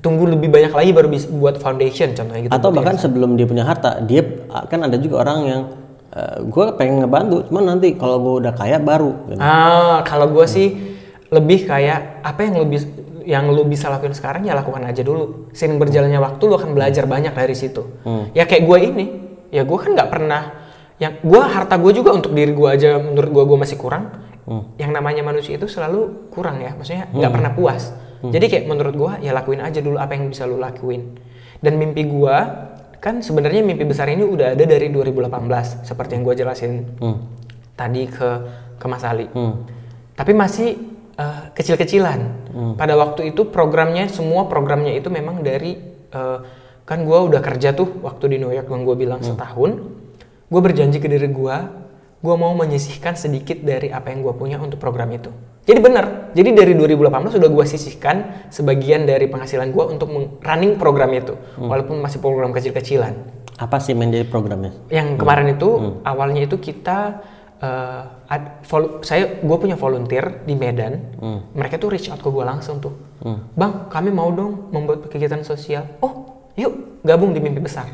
[0.02, 2.52] tunggu lebih banyak lagi baru bisa buat foundation contohnya gitu.
[2.52, 4.20] atau bahkan sebelum dia punya harta dia
[4.68, 5.62] kan ada juga orang yang
[6.48, 9.42] gue pengen ngebantu cuman nanti kalau gue udah kaya baru gitu.
[9.42, 10.74] Ah, kalau gue sih
[11.28, 12.80] lebih kayak apa yang lebih
[13.28, 15.52] yang lu bisa lakuin sekarang ya lakukan aja dulu.
[15.52, 17.84] Seiring berjalannya waktu lu akan belajar banyak dari situ.
[18.32, 19.06] Ya kayak gue ini,
[19.52, 20.42] ya gue kan nggak pernah
[20.98, 24.26] yang gue harta gue juga untuk diri gue aja menurut gue gue masih kurang.
[24.80, 27.92] Yang namanya manusia itu selalu kurang ya, maksudnya nggak pernah puas.
[28.24, 31.20] Jadi kayak menurut gue ya lakuin aja dulu apa yang bisa lu lakuin.
[31.60, 32.38] Dan mimpi gue
[32.98, 36.74] kan sebenarnya mimpi besar ini udah ada dari 2018 seperti yang gue jelasin
[37.78, 38.30] tadi ke
[38.78, 39.30] ke Mas Ali.
[40.18, 40.78] Tapi masih
[41.18, 42.50] eh, kecil-kecilan.
[42.78, 45.78] Pada waktu itu programnya semua programnya itu memang dari
[46.14, 46.40] eh,
[46.88, 49.72] kan gue udah kerja tuh waktu di New York yang gue bilang setahun.
[50.48, 51.58] Gue berjanji ke diri gue,
[52.18, 55.30] gue mau menyisihkan sedikit dari apa yang gue punya untuk program itu.
[55.64, 56.32] Jadi benar.
[56.32, 58.16] Jadi dari 2018 sudah gue sisihkan
[58.48, 60.08] sebagian dari penghasilan gue untuk
[60.40, 63.14] running program itu, walaupun masih program kecil-kecilan.
[63.58, 64.72] Apa sih menjadi programnya?
[64.88, 65.70] Yang kemarin itu
[66.04, 67.20] awalnya itu kita
[67.58, 70.94] eh, ad- vol- saya gue punya volunteer di Medan.
[71.52, 72.94] Mereka tuh reach out ke gue langsung tuh.
[73.54, 75.84] Bang kami mau dong membuat kegiatan sosial.
[76.00, 76.26] Oh
[76.56, 77.86] yuk gabung di mimpi besar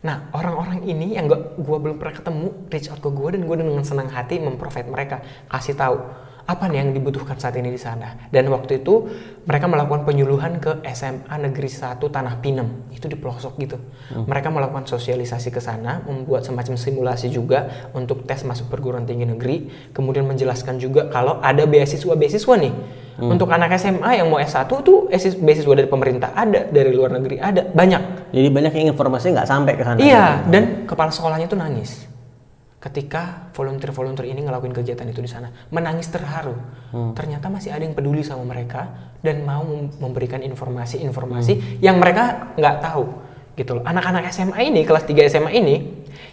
[0.00, 3.84] nah orang-orang ini yang gue belum pernah ketemu reach out ke gue dan gue dengan
[3.84, 5.20] senang hati memprovide mereka
[5.52, 6.00] kasih tahu
[6.46, 8.28] apa nih yang dibutuhkan saat ini di sana?
[8.32, 9.08] Dan waktu itu
[9.44, 12.92] mereka melakukan penyuluhan ke SMA Negeri 1 Tanah Pinem.
[12.92, 13.76] Itu di pelosok gitu.
[14.12, 19.56] Mereka melakukan sosialisasi ke sana membuat semacam simulasi juga untuk tes masuk perguruan tinggi negeri.
[19.94, 22.74] Kemudian menjelaskan juga kalau ada beasiswa beasiswa nih
[23.20, 25.12] untuk anak SMA yang mau S1 tuh
[25.44, 27.68] beasiswa dari pemerintah ada dari luar negeri ada.
[27.68, 28.32] Banyak.
[28.32, 29.98] Jadi banyak yang informasinya nggak sampai ke sana.
[30.00, 32.09] Iya, dan kepala sekolahnya tuh nangis
[32.80, 36.56] ketika volunteer-volunteer ini ngelakuin kegiatan itu di sana, menangis terharu.
[37.12, 42.76] Ternyata masih ada yang peduli sama mereka dan mau mem- memberikan informasi-informasi yang mereka nggak
[42.80, 43.04] tahu,
[43.52, 43.84] gitu loh.
[43.84, 45.76] Anak-anak SMA ini, kelas 3 SMA ini,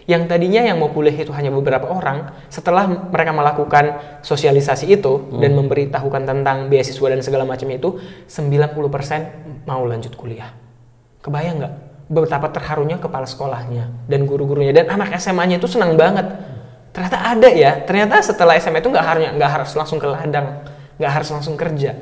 [0.08, 3.84] yang tadinya yang mau kuliah itu hanya beberapa orang, setelah mereka melakukan
[4.24, 10.56] sosialisasi itu dan memberitahukan tentang beasiswa dan segala macam itu, 90% mau lanjut kuliah.
[11.20, 11.74] Kebayang nggak
[12.08, 16.24] betapa terharunya kepala sekolahnya dan guru-gurunya dan anak SMA-nya itu senang banget.
[16.96, 17.84] Ternyata ada ya.
[17.84, 20.64] Ternyata setelah SMA itu nggak harus nggak harus langsung ke ladang,
[20.96, 21.94] nggak harus langsung kerja.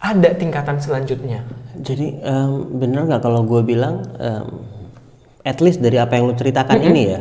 [0.00, 1.44] Ada tingkatan selanjutnya.
[1.76, 4.48] Jadi em, bener nggak kalau gue bilang em,
[5.44, 7.20] at least dari apa yang lu ceritakan ini ya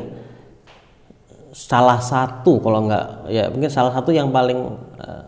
[1.59, 5.23] salah satu kalau nggak ya mungkin salah satu yang paling eh,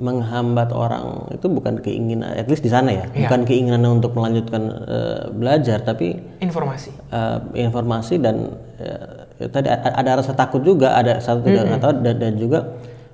[0.00, 3.28] menghambat orang itu bukan keinginan at least di sana ya Iya.
[3.28, 6.90] bukan keinginan untuk melanjutkan eh, belajar tapi Informasi.
[7.12, 8.36] eh, informasi dan
[8.80, 12.58] eh, tadi a- ada rasa takut juga ada satu tidak nggak tahu dan, dan juga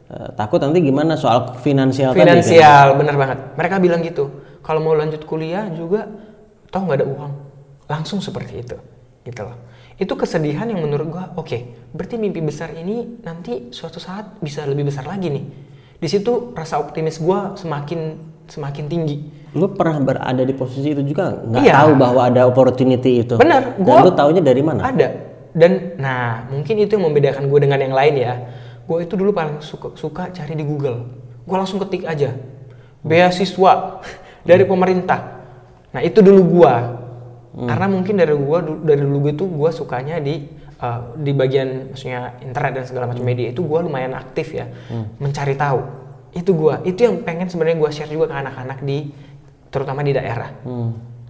[0.07, 2.39] eh, takut nanti gimana soal finansial, tadi kan.
[2.39, 3.39] Finansial, bener banget.
[3.55, 4.25] Mereka bilang gitu.
[4.63, 6.07] Kalau mau lanjut kuliah juga,
[6.69, 7.33] toh nggak ada uang.
[7.87, 8.75] Langsung seperti itu,
[9.23, 9.59] gitu loh.
[9.95, 11.59] Itu kesedihan yang menurut gua, oke,
[11.91, 15.45] berarti mimpi besar ini nanti suatu saat bisa lebih besar lagi nih.
[15.97, 18.01] Di situ rasa optimis gua semakin
[18.47, 19.19] semakin tinggi.
[19.57, 21.75] lu pernah berada di posisi itu juga nggak Iya.
[21.81, 25.09] tahu bahwa ada opportunity itu Bener, dan gua- lu taunya dari mana Ada.
[25.51, 28.35] Dan nah, mungkin itu yang membedakan gue dengan yang lain ya.
[28.85, 31.09] Gue itu dulu paling suka, suka cari di Google.
[31.43, 32.37] Gue langsung ketik aja.
[33.01, 34.05] Beasiswa
[34.49, 35.41] dari pemerintah.
[35.91, 36.75] Nah, itu dulu gue.
[37.57, 40.45] Karena mungkin dari gue dari dulu gue tuh gue sukanya di
[40.83, 44.67] eh, di bagian maksudnya internet dan segala macam media itu gue lumayan aktif ya
[45.21, 45.81] mencari tahu
[46.37, 49.09] itu gue itu yang pengen sebenarnya gue share juga ke anak-anak di
[49.73, 50.53] terutama di daerah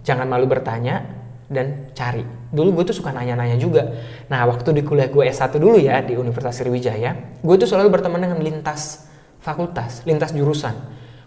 [0.03, 2.23] jangan malu bertanya dan cari.
[2.51, 3.87] Dulu gue tuh suka nanya-nanya juga.
[4.27, 8.19] Nah, waktu di kuliah gue S1 dulu ya di Universitas Sriwijaya, gue tuh selalu berteman
[8.19, 9.07] dengan lintas
[9.39, 10.75] fakultas, lintas jurusan.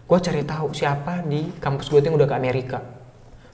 [0.04, 2.78] Gue cari tahu siapa di kampus gue tuh yang udah ke Amerika.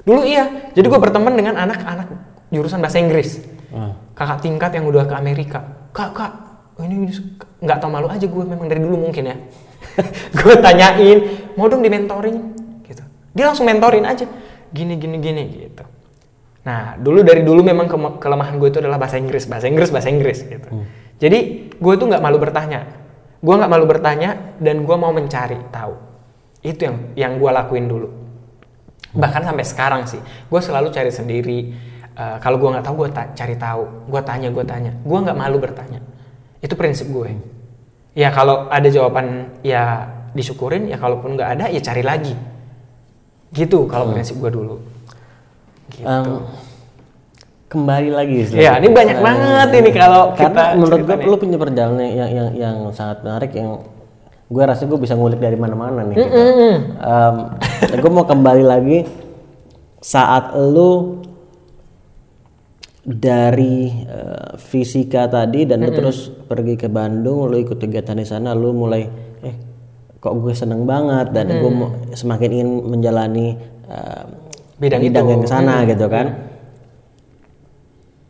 [0.03, 2.07] Dulu iya, jadi gue berteman dengan anak-anak
[2.51, 3.43] jurusan bahasa Inggris.
[3.71, 3.93] Ah.
[4.15, 5.59] Kakak tingkat yang udah ke Amerika.
[5.91, 6.33] Kak, kak,
[6.81, 7.09] ini
[7.61, 9.37] nggak tau malu aja gue memang dari dulu mungkin ya.
[10.39, 11.19] gue tanyain,
[11.55, 12.37] mau dong di mentoring
[12.85, 13.03] gitu.
[13.33, 14.25] Dia langsung mentorin aja,
[14.71, 15.85] gini gini gini gitu.
[16.63, 20.11] Nah, dulu dari dulu memang ke- kelemahan gue itu adalah bahasa Inggris, bahasa Inggris, bahasa
[20.11, 20.69] Inggris gitu.
[21.17, 21.39] Jadi
[21.73, 22.85] gue tuh nggak malu bertanya,
[23.39, 25.95] gue nggak malu bertanya dan gue mau mencari tahu.
[26.61, 28.09] Itu yang yang gue lakuin dulu.
[29.17, 31.59] Bahkan sampai sekarang sih, gue selalu cari sendiri.
[32.17, 34.09] Eh, kalau gue nggak tahu, gue ta- cari tahu.
[34.09, 34.93] Gue tanya, gue tanya.
[35.05, 36.01] Gue nggak malu bertanya.
[36.65, 37.37] Itu prinsip gue.
[38.17, 42.33] Ya kalau ada jawaban ya disyukurin, ya kalaupun nggak ada ya cari lagi.
[43.53, 44.81] Gitu kalau prinsip gue dulu.
[45.93, 46.09] Gitu.
[46.09, 46.41] Em,
[47.69, 48.65] kembali lagi istilahnya.
[48.65, 52.31] Iya, ini banyak Eh, banget ini kalau karena kita menurut gue lu punya perjalanan yang
[52.33, 53.85] yang yang sangat menarik yang
[54.47, 56.17] gue rasa gue bisa ngulik dari mana-mana nih.
[56.17, 56.33] gitu.
[57.93, 59.05] gue mau kembali lagi
[59.99, 61.21] saat lu
[63.07, 68.51] dari eh, fisika tadi dan lu terus pergi ke Bandung, lu ikut kegiatan di sana,
[68.51, 69.07] lu mulai
[69.47, 69.55] eh
[70.19, 71.31] kok gue seneng banget?
[71.31, 73.55] Dan gue mau semakin ingin menjalani
[73.87, 74.25] eh,
[74.77, 75.23] Bidang itu.
[75.23, 76.27] yang ke sana gitu kan.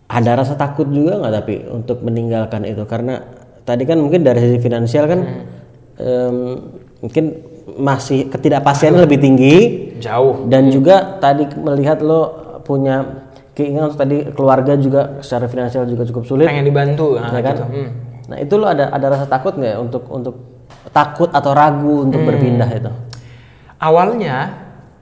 [0.07, 2.85] Ada rasa takut juga nggak tapi untuk meninggalkan itu?
[2.87, 3.19] Karena
[3.67, 5.21] tadi kan mungkin dari sisi finansial kan
[5.99, 6.37] em,
[7.03, 7.25] mungkin
[7.75, 9.57] masih ketidakpastiannya lebih tinggi
[9.99, 10.47] Jauh.
[10.47, 13.26] dan juga tadi melihat lo punya
[13.57, 17.17] keinginan untuk tadi keluarga juga secara finansial juga cukup sulit Pengen dibantu.
[17.17, 17.57] Nah, ya kan?
[17.57, 17.65] gitu.
[17.65, 17.91] Hmm.
[18.29, 20.37] Nah itu lo ada ada rasa takut nggak ya untuk untuk
[20.93, 22.93] takut atau ragu untuk berpindah itu?
[23.77, 24.37] Awalnya,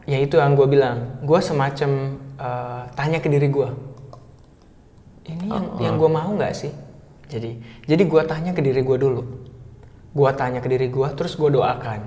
[0.06, 1.90] ya itu yang gue bilang, gue semacam
[2.38, 3.68] eh, tanya ke diri gue,
[5.30, 6.74] ini yang, yang gue mau nggak sih?
[7.30, 9.22] Jadi, jadi gue tanya ke diri gue dulu,
[10.10, 12.02] gue tanya ke diri gue, terus gue doakan,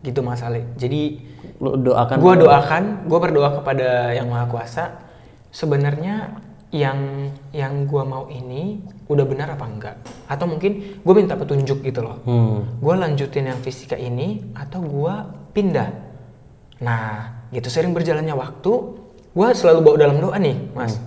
[0.00, 0.64] gitu masalah.
[0.80, 1.20] Jadi
[1.60, 5.07] Lo doakan gue doakan, gue berdoa kepada yang maha kuasa.
[5.48, 9.96] Sebenarnya yang yang gue mau ini udah benar apa enggak?
[10.28, 12.20] Atau mungkin gue minta petunjuk gitu loh.
[12.28, 12.76] Hmm.
[12.76, 15.14] Gue lanjutin yang fisika ini atau gue
[15.56, 15.88] pindah.
[16.84, 18.72] Nah, gitu sering berjalannya waktu,
[19.32, 21.00] gue selalu bawa dalam doa nih, mas.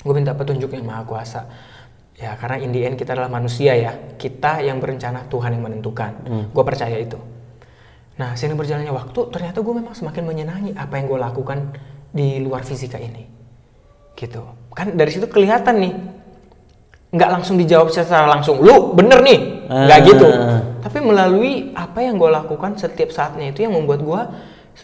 [0.00, 1.44] Gue minta petunjuk yang maha kuasa.
[2.18, 3.92] Ya karena in the end kita adalah manusia ya.
[4.16, 6.12] Kita yang berencana Tuhan yang menentukan.
[6.50, 7.20] Gue percaya itu.
[8.18, 11.58] Nah, sering berjalannya waktu, ternyata gue memang semakin menyenangi apa yang gue lakukan
[12.10, 13.37] di luar fisika ini.
[14.18, 14.42] Gitu.
[14.74, 15.94] Kan dari situ kelihatan nih.
[17.08, 19.38] Nggak langsung dijawab secara langsung, lu bener nih.
[19.64, 20.04] Nggak Ah.
[20.04, 20.28] gitu.
[20.82, 24.20] Tapi melalui apa yang gue lakukan setiap saatnya itu yang membuat gue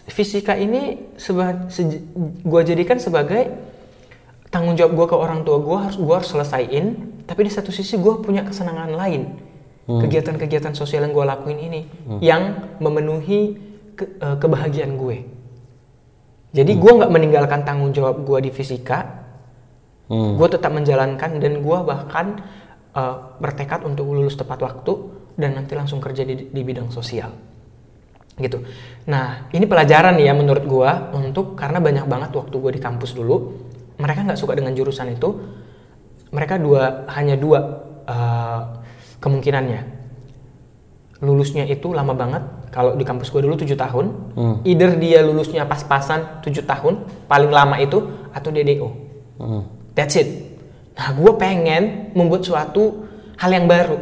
[0.07, 1.67] fisika ini seba,
[2.41, 3.51] gue jadikan sebagai
[4.49, 6.85] tanggung jawab gue ke orang tua gue harus gue harus selesaiin.
[7.25, 9.35] Tapi di satu sisi gue punya kesenangan lain
[9.85, 11.81] kegiatan-kegiatan sosial yang gue lakuin ini
[12.17, 12.41] yang
[12.81, 13.53] memenuhi
[13.93, 15.17] ke- eh, kebahagiaan gue.
[16.51, 19.24] Jadi gue nggak meninggalkan tanggung jawab gue di fisika,
[20.05, 20.37] Hmm.
[20.37, 22.45] gue tetap menjalankan dan gue bahkan
[22.93, 24.93] eh, bertekad untuk lulus tepat waktu
[25.33, 27.33] dan nanti langsung kerja di, di bidang sosial.
[28.35, 28.61] Gitu.
[29.07, 33.55] Nah ini pelajaran ya menurut gue untuk karena banyak banget waktu gue di kampus dulu
[33.95, 35.29] mereka nggak suka dengan jurusan itu,
[36.35, 37.59] mereka dua hanya dua
[38.05, 38.61] eh,
[39.23, 39.81] kemungkinannya
[41.23, 42.43] lulusnya itu lama banget
[42.75, 44.55] kalau di kampus gue dulu tujuh tahun Hmm.
[44.67, 48.03] either dia lulusnya pas-pasan tujuh tahun paling lama itu
[48.35, 48.89] atau DDO
[49.35, 49.63] Hmm.
[49.97, 50.27] That's it
[50.93, 53.03] nah gue pengen membuat suatu
[53.35, 53.99] hal yang baru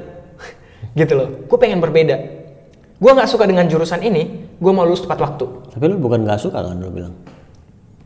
[0.99, 2.17] gitu loh gue pengen berbeda
[2.97, 4.23] gue nggak suka dengan jurusan ini
[4.53, 7.11] gue mau lulus tepat waktu Tapi lu bukan nggak suka kan lu bilang.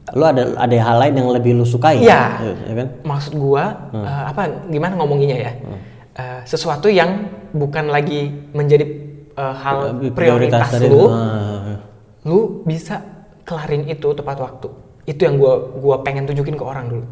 [0.10, 2.00] Lu ada ada hal lain yang lebih lu sukai.
[2.00, 2.40] Iya.
[2.64, 2.88] Ya kan?
[3.04, 5.54] maksud gua eh, apa gimana ngomonginnya ya
[6.18, 8.88] Eh, sesuatu yang bukan lagi menjadi
[9.36, 10.88] eh, hal prioritas, tadi.
[10.88, 11.78] lu Ah.
[12.24, 13.04] lu bisa
[13.44, 14.72] kelarin itu tepat waktu
[15.06, 17.06] itu yang gua gua pengen tunjukin ke orang dulu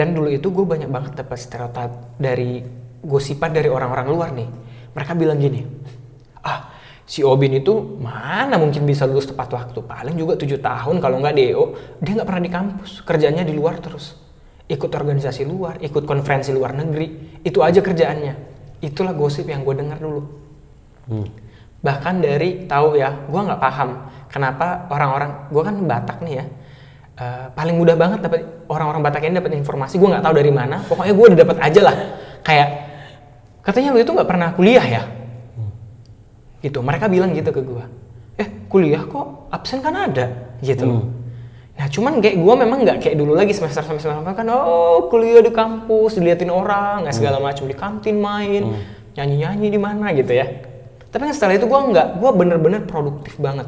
[0.00, 2.64] dan dulu itu gue banyak banget dapat stereotip dari
[3.04, 4.48] gosipan dari orang-orang luar nih.
[4.96, 5.60] Mereka bilang gini
[6.40, 6.72] ah
[7.04, 9.84] si Obin itu mana mungkin bisa lulus tepat waktu?
[9.84, 11.64] Paling juga tujuh tahun kalau nggak DO
[12.00, 14.16] dia nggak pernah di kampus kerjanya di luar terus.
[14.72, 18.34] Ikut organisasi luar ikut konferensi luar negeri itu aja kerjaannya.
[18.80, 20.24] Itulah gosip yang gue dengar dulu.
[21.84, 26.44] Bahkan dari tahu ya gue nggak paham kenapa orang-orang gue kan Batak nih ya
[27.20, 30.80] eh, paling mudah banget dapat orang-orang Batak ini dapat informasi gue nggak tahu dari mana
[30.88, 31.96] pokoknya gue udah dapat aja lah.
[32.40, 32.68] Kayak
[33.60, 35.02] katanya lu itu nggak pernah kuliah ya?
[36.64, 37.84] Gitu mereka bilang gitu ke gue
[38.40, 40.56] eh kuliah kok absen kan ada?
[40.64, 40.84] Gitu.
[40.88, 41.20] Loh
[41.80, 45.40] nah cuman kayak gue memang nggak kayak dulu lagi semester semester semester kan oh kuliah
[45.40, 48.84] di kampus diliatin orang nggak segala macam di kantin main
[49.16, 50.46] nyanyi nyanyi di mana gitu ya.
[51.10, 53.66] Tapi kan setelah itu gue nggak gue bener-bener produktif banget.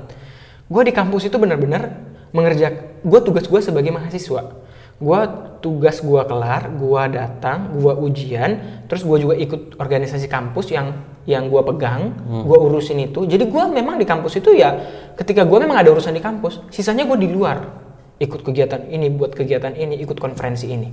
[0.68, 1.98] Gue di kampus itu bener-bener
[2.36, 4.54] mengerjakan gue tugas gue sebagai mahasiswa.
[5.02, 5.20] Gue
[5.58, 10.94] tugas gue kelar gue datang gue ujian terus gue juga ikut organisasi kampus yang
[11.26, 12.14] yang gue pegang
[12.46, 13.26] gue urusin itu.
[13.26, 14.78] Jadi gue memang di kampus itu ya
[15.18, 17.82] ketika gue memang ada urusan di kampus sisanya gue di luar.
[18.22, 20.90] Ikut kegiatan ini buat kegiatan ini ikut konferensi ini.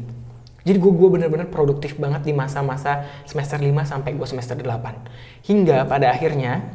[0.66, 5.88] Jadi gue gue bener-bener produktif banget di masa-masa semester 5 sampai gue semester 8 hingga
[5.88, 6.66] pada akhirnya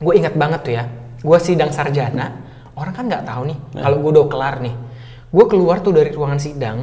[0.00, 0.84] gue ingat banget tuh ya
[1.20, 2.49] gue sidang sarjana
[2.80, 4.74] orang kan nggak tahu nih kalau gue udah kelar nih
[5.30, 6.78] gue keluar tuh dari ruangan sidang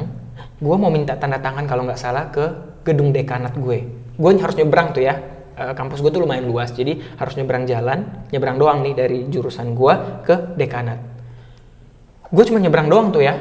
[0.58, 3.84] gue mau minta tanda tangan kalau nggak salah ke gedung dekanat gue.
[4.18, 5.14] Gue harus nyebrang tuh ya.
[5.58, 9.74] Eh, kampus gue tuh lumayan luas jadi harus nyebrang jalan nyebrang doang nih dari jurusan
[9.74, 9.94] gue
[10.26, 10.98] ke dekanat.
[12.30, 13.38] Gue cuma nyebrang doang tuh ya.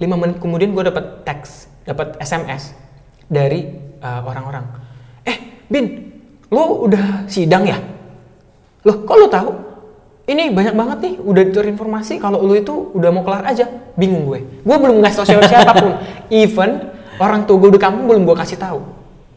[0.00, 2.72] Lima menit kemudian gue dapat teks dapat sms
[3.28, 3.68] dari
[4.00, 4.64] eh, orang-orang.
[5.28, 5.84] Eh bin
[6.48, 7.76] lo udah sidang ya?
[8.86, 9.50] Loh kok lo tahu
[10.26, 14.42] ini banyak banget nih udah terinformasi kalau lo itu udah mau kelar aja bingung gue.
[14.66, 15.92] Gue belum ngasih tau siapa siapa pun.
[16.34, 16.90] Even
[17.22, 18.82] orang tua gue di kampung belum gue kasih tahu.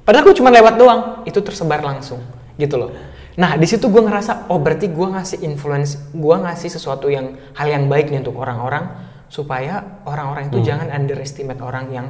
[0.02, 2.26] Padahal gue cuma lewat doang itu tersebar langsung
[2.58, 2.92] gitu loh.
[3.38, 7.70] Nah di situ gue ngerasa oh berarti gue ngasih influence gue ngasih sesuatu yang hal
[7.70, 8.90] yang baik nih untuk orang-orang
[9.30, 12.08] supaya orang-orang itu jangan underestimate orang yang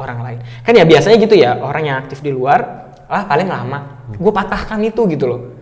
[0.00, 0.38] orang lain.
[0.64, 4.08] Kan ya biasanya gitu ya orang yang aktif di luar ah paling lama.
[4.16, 5.61] Gue patahkan itu gitu loh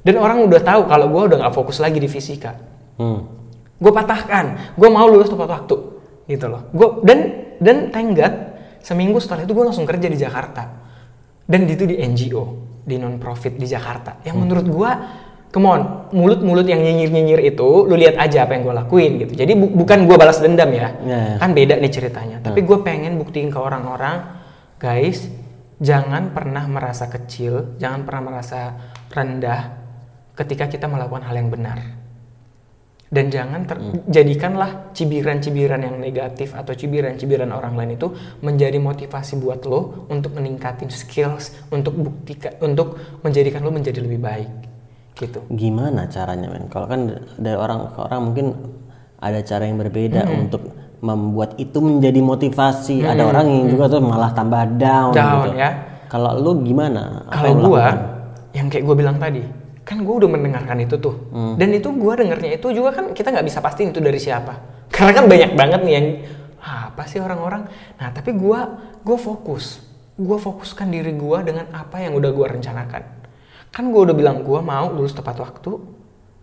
[0.00, 2.56] dan orang udah tahu kalau gue udah nggak fokus lagi di fisika.
[3.00, 3.20] Hmm.
[3.80, 4.76] gue patahkan.
[4.76, 5.76] Gue mau lulus tepat waktu
[6.28, 6.68] gitu loh.
[6.68, 7.18] Gue dan
[7.56, 8.34] dan thank God
[8.84, 10.68] seminggu setelah itu gue langsung kerja di Jakarta.
[11.48, 12.44] Dan itu di NGO
[12.84, 14.20] di non profit di Jakarta.
[14.20, 14.90] Yang menurut gue
[15.50, 15.82] come on
[16.12, 19.32] mulut-mulut yang nyinyir-nyinyir itu lu lihat aja apa yang gue lakuin gitu.
[19.32, 20.88] Jadi bu- bukan gue balas dendam ya.
[21.00, 21.40] Ya.
[21.40, 22.36] kan beda nih ceritanya.
[22.44, 24.28] Tapi gue pengen buktiin ke orang-orang
[24.76, 25.24] guys
[25.80, 28.76] jangan pernah merasa kecil jangan pernah merasa
[29.08, 29.79] rendah
[30.40, 31.78] ketika kita melakukan hal yang benar
[33.10, 38.08] dan jangan ter- jadikanlah cibiran-cibiran yang negatif atau cibiran-cibiran orang lain itu
[38.40, 44.50] menjadi motivasi buat lo untuk meningkatin skills untuk buktikan untuk menjadikan lo menjadi lebih baik
[45.18, 46.70] gitu Gimana caranya men?
[46.72, 48.46] Kalau kan dari orang ke orang mungkin
[49.20, 50.72] ada cara yang berbeda untuk
[51.04, 53.04] membuat itu menjadi motivasi.
[53.04, 55.50] Ada orang yang juga tuh malah tambah down, Down, gitu.
[55.60, 55.70] ya.
[56.08, 57.28] Kalau lu gimana?
[57.28, 57.98] Kalau gua lakukan?
[58.50, 59.42] yang kayak gue bilang tadi
[59.90, 61.18] kan gue udah mendengarkan itu tuh.
[61.58, 64.86] Dan itu gua dengarnya itu juga kan kita nggak bisa pastiin itu dari siapa.
[64.86, 66.06] Karena kan banyak banget nih yang
[66.62, 67.66] "Ah, apa sih orang-orang?
[67.98, 69.82] Nah tapi gua gua fokus.
[70.14, 73.02] Gua fokuskan diri gua dengan apa yang udah gua rencanakan.
[73.74, 75.82] Kan gua udah bilang gua mau lulus tepat waktu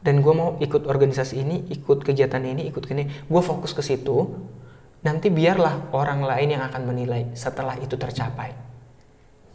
[0.04, 4.28] dan gua mau ikut organisasi ini ikut kegiatan ini ikut ini gua fokus ke situ.
[5.08, 8.68] Nanti biarlah orang lain yang akan menilai setelah itu tercapai.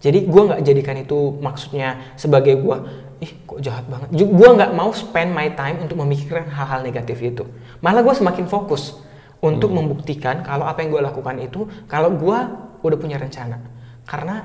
[0.03, 2.77] Jadi gue nggak jadikan itu maksudnya sebagai gue,
[3.23, 4.11] ih kok jahat banget.
[4.13, 7.47] Gue nggak mau spend my time untuk memikirkan hal-hal negatif itu.
[7.79, 8.99] Malah gue semakin fokus
[9.39, 12.39] untuk membuktikan kalau apa yang gue lakukan itu, kalau gue
[12.83, 13.63] udah punya rencana.
[14.03, 14.43] Karena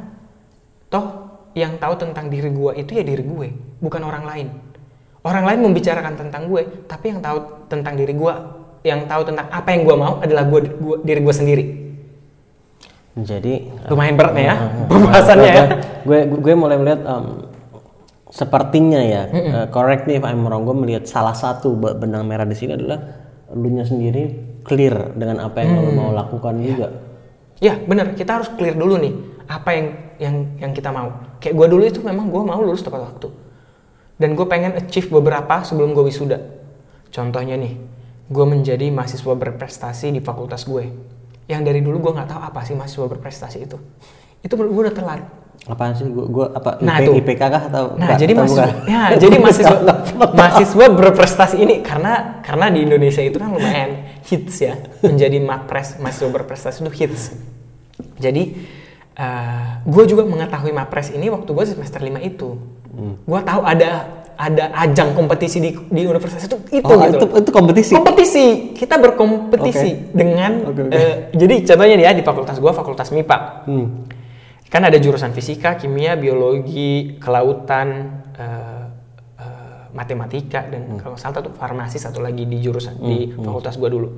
[0.93, 3.47] toh yang tahu tentang diri gue itu ya diri gue,
[3.81, 4.47] bukan orang lain.
[5.25, 8.33] Orang lain membicarakan tentang gue, tapi yang tahu tentang diri gue,
[8.85, 11.65] yang tahu tentang apa yang gue mau adalah gue, gue- diri gue sendiri.
[13.17, 15.65] Jadi Lumayan berat nih ya eh, pembahasannya ya.
[16.05, 17.46] Gue gue, mulai melihat em,
[18.29, 22.43] sepertinya ya, eh, correct me if I'm wrong, gue melihat salah satu be- benang merah
[22.43, 22.99] di sini adalah
[23.55, 24.23] lu nya sendiri
[24.67, 26.91] clear dengan apa yang lu mau lakukan juga.
[27.57, 29.13] Ya bener, kita harus clear dulu nih
[29.47, 29.87] apa yang
[30.19, 31.09] yang yang kita mau.
[31.39, 33.29] Kayak gue dulu itu memang gue mau lulus tepat waktu.
[34.17, 36.41] dan gue pengen achieve beberapa sebelum gue wisuda.
[37.13, 37.77] Contohnya nih,
[38.27, 40.89] gue menjadi mahasiswa berprestasi di fakultas gue.
[41.47, 43.77] Yang dari dulu gue nggak tahu apa sih mahasiswa berprestasi itu.
[44.47, 45.21] Itu gue udah telat.
[45.67, 46.07] Apaan sih?
[46.07, 46.79] Gua, gua apa?
[46.79, 47.27] Nah, IP.
[47.27, 48.17] IPK kah atau Nah, enggak?
[48.17, 48.87] jadi Atau mahasiswa, bukan?
[48.87, 49.77] ya, jadi mahasiswa,
[50.31, 53.91] mahasiswa berprestasi ini karena karena di Indonesia itu kan lumayan
[54.23, 57.35] hits ya, menjadi mapres mahasiswa berprestasi itu hits.
[58.15, 58.43] Jadi
[59.83, 62.49] gue juga mengetahui mapres ini waktu gue semester 5 itu.
[62.87, 63.19] Hmm.
[63.19, 63.89] Gue tahu ada
[64.37, 67.17] ada ajang kompetisi di, di universitas itu itu Oh, gitu.
[67.17, 67.91] itu, itu kompetisi.
[67.91, 70.13] Kompetisi, kita berkompetisi Oke.
[70.13, 70.93] dengan Oke, oke.
[70.93, 74.05] eh, jadi contohnya nih ya di fakultas gue fakultas MIPA Hmm.
[74.67, 77.87] Kan ada jurusan fisika, kimia, biologi, kelautan,
[78.35, 78.85] eh,
[79.37, 83.87] eh, matematika dan kalau nggak salah tuh farmasi satu lagi di jurusan di fakultas gua
[83.89, 84.09] dulu.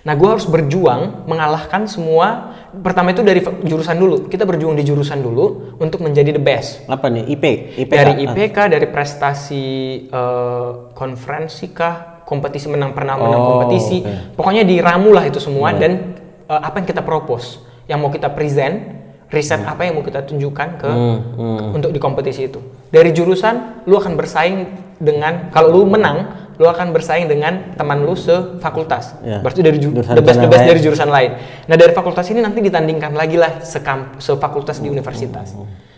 [0.00, 2.52] Nah, gua harus berjuang mengalahkan semua.
[2.72, 4.16] Pertama itu dari jurusan dulu.
[4.26, 6.84] Kita berjuang di jurusan dulu untuk menjadi the best.
[6.84, 7.24] Apa nih?
[7.28, 7.44] IP?
[7.78, 7.92] IPK?
[7.94, 8.24] Dari Ah.
[8.24, 9.64] IPK, dari prestasi
[10.06, 14.00] eh, konferensi kah, kompetisi menang pernah menang Oh, kompetisi.
[14.00, 14.36] oke.
[14.36, 18.99] Pokoknya diramu lah itu semua dan eh, apa yang kita propose, yang mau kita present,
[19.30, 21.76] riset apa yang mau kita tunjukkan ke Hmm, hmm.
[21.78, 22.58] untuk di kompetisi itu.
[22.86, 24.56] Dari jurusan lu akan bersaing
[24.98, 29.16] dengan kalau lu menang, lu akan bersaing dengan teman lu sefakultas.
[29.20, 29.38] Ya.
[29.38, 30.68] Berarti dari ju- Jurusan the best the best lain.
[30.68, 31.30] dari jurusan lain.
[31.64, 35.54] Nah, dari fakultas ini nanti ditandingkan lagi lah sekam sefakultas di universitas.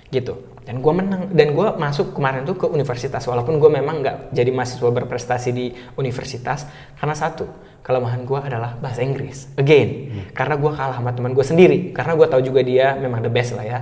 [0.06, 0.36] Gitu.
[0.62, 4.52] Dan gua menang dan gua masuk kemarin tuh ke universitas walaupun gua memang nggak jadi
[4.52, 5.66] mahasiswa berprestasi di
[5.96, 7.48] universitas karena satu
[7.82, 9.50] kelemahan gua adalah bahasa Inggris.
[9.58, 13.30] Again, karena gua kalah sama teman gua sendiri karena gua tahu juga dia memang the
[13.30, 13.78] best lah ya.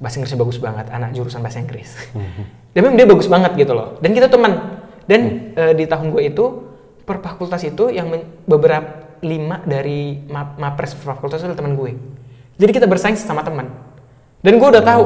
[0.00, 1.94] Bahasa Inggrisnya bagus banget, anak jurusan bahasa Inggris.
[2.74, 3.94] Dan memang dia bagus banget gitu loh.
[4.02, 4.82] Dan kita teman.
[5.06, 6.44] Dan eh, di tahun gue itu
[7.06, 8.10] per fakultas itu yang
[8.48, 11.94] beberapa lima dari ma mapres fakultas itu teman gue.
[12.58, 13.70] Jadi kita bersaing sama teman.
[14.44, 15.04] Dan gue udah tahu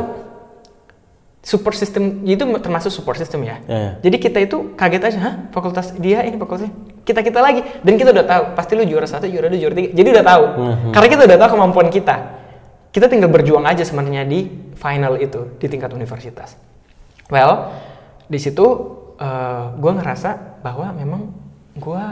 [1.45, 3.62] support system itu termasuk support system ya.
[3.64, 3.93] Ya, ya.
[4.05, 6.74] Jadi kita itu kaget aja, hah fakultas dia ini fakultasnya
[7.09, 7.65] kita kita lagi.
[7.81, 9.97] Dan kita udah tahu pasti lu juara satu juara dua juara tiga.
[9.97, 10.45] Jadi udah tahu.
[10.61, 10.91] Mhm.
[10.93, 12.17] karena kita udah tahu kemampuan kita.
[12.93, 14.45] Kita tinggal berjuang aja sebenarnya di
[14.77, 16.61] final itu di tingkat universitas.
[17.33, 17.73] Well
[18.29, 18.67] di situ
[19.81, 21.33] gue ngerasa bahwa memang
[21.75, 22.03] gue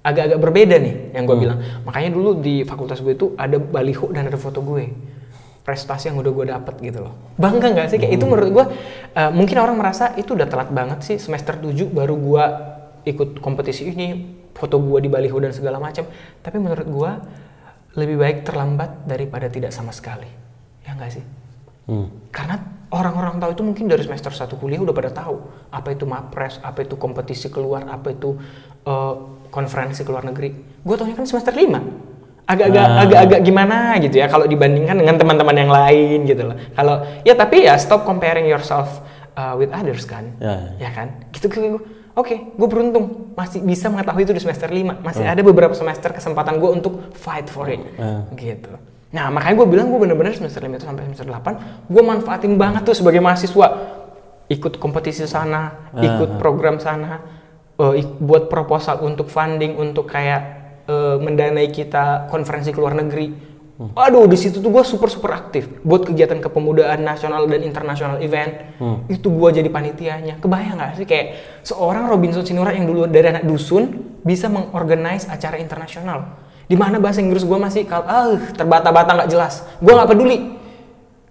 [0.00, 1.58] agak-agak berbeda nih yang gue bilang.
[1.84, 4.88] Makanya dulu di fakultas gue itu ada baliho dan ada foto gue.
[5.60, 7.14] Prestasi yang udah gue dapet gitu loh.
[7.36, 7.98] Bangga nggak sih?
[8.00, 8.64] Kayak itu menurut gue
[9.12, 11.16] uh, mungkin orang merasa itu udah telat banget sih.
[11.20, 12.44] Semester 7 baru gue
[13.04, 14.08] ikut kompetisi ini
[14.52, 16.04] foto gue di baliho dan segala macam
[16.40, 17.12] tapi menurut gue
[17.96, 20.28] lebih baik terlambat daripada tidak sama sekali
[20.82, 21.24] ya nggak sih
[21.90, 22.06] Hmm.
[22.30, 22.54] karena
[22.94, 25.42] orang-orang tahu itu mungkin dari semester 1 kuliah udah pada tahu
[25.74, 28.38] apa itu mapres, apa itu kompetisi keluar, apa itu
[28.86, 29.14] uh,
[29.50, 30.54] konferensi ke luar negeri.
[30.86, 32.46] Gue tahunya kan semester 5.
[32.46, 33.02] Agak-agak Ah.
[33.02, 36.54] agak-agak gimana gitu ya kalau dibandingkan dengan teman-teman yang lain gitu loh.
[36.78, 39.02] Kalau ya tapi ya stop comparing yourself
[39.34, 40.30] uh, with others kan.
[40.38, 41.26] Ya, Ya kan?
[41.34, 41.82] Gitu gue.
[42.20, 45.00] Oke, gue beruntung masih bisa mengetahui itu di semester 5.
[45.00, 45.32] Masih Hmm.
[45.32, 47.80] ada beberapa semester kesempatan gue untuk fight for it.
[47.96, 48.28] Hmm.
[48.36, 48.68] Gitu.
[49.10, 51.56] Nah, makanya gue bilang gue bener-bener semester 5 itu sampai semester 8,
[51.88, 53.66] gue manfaatin banget tuh sebagai mahasiswa.
[54.46, 57.24] Ikut kompetisi sana, ikut program sana,
[57.74, 63.49] eh, ik- buat proposal untuk funding, untuk kayak eh, mendanai kita konferensi ke luar negeri.
[63.80, 68.76] Aduh, di situ tuh gue super super aktif buat kegiatan kepemudaan nasional dan internasional event.
[69.08, 70.36] Itu gue jadi panitianya.
[70.36, 71.26] Kebayang gak sih kayak
[71.64, 76.36] seorang Robinson Sinurat yang dulu dari anak dusun bisa mengorganize acara internasional.
[76.68, 79.64] Di mana bahasa Inggris gue masih kal ah terbata-bata nggak jelas.
[79.80, 80.38] Gue nggak peduli.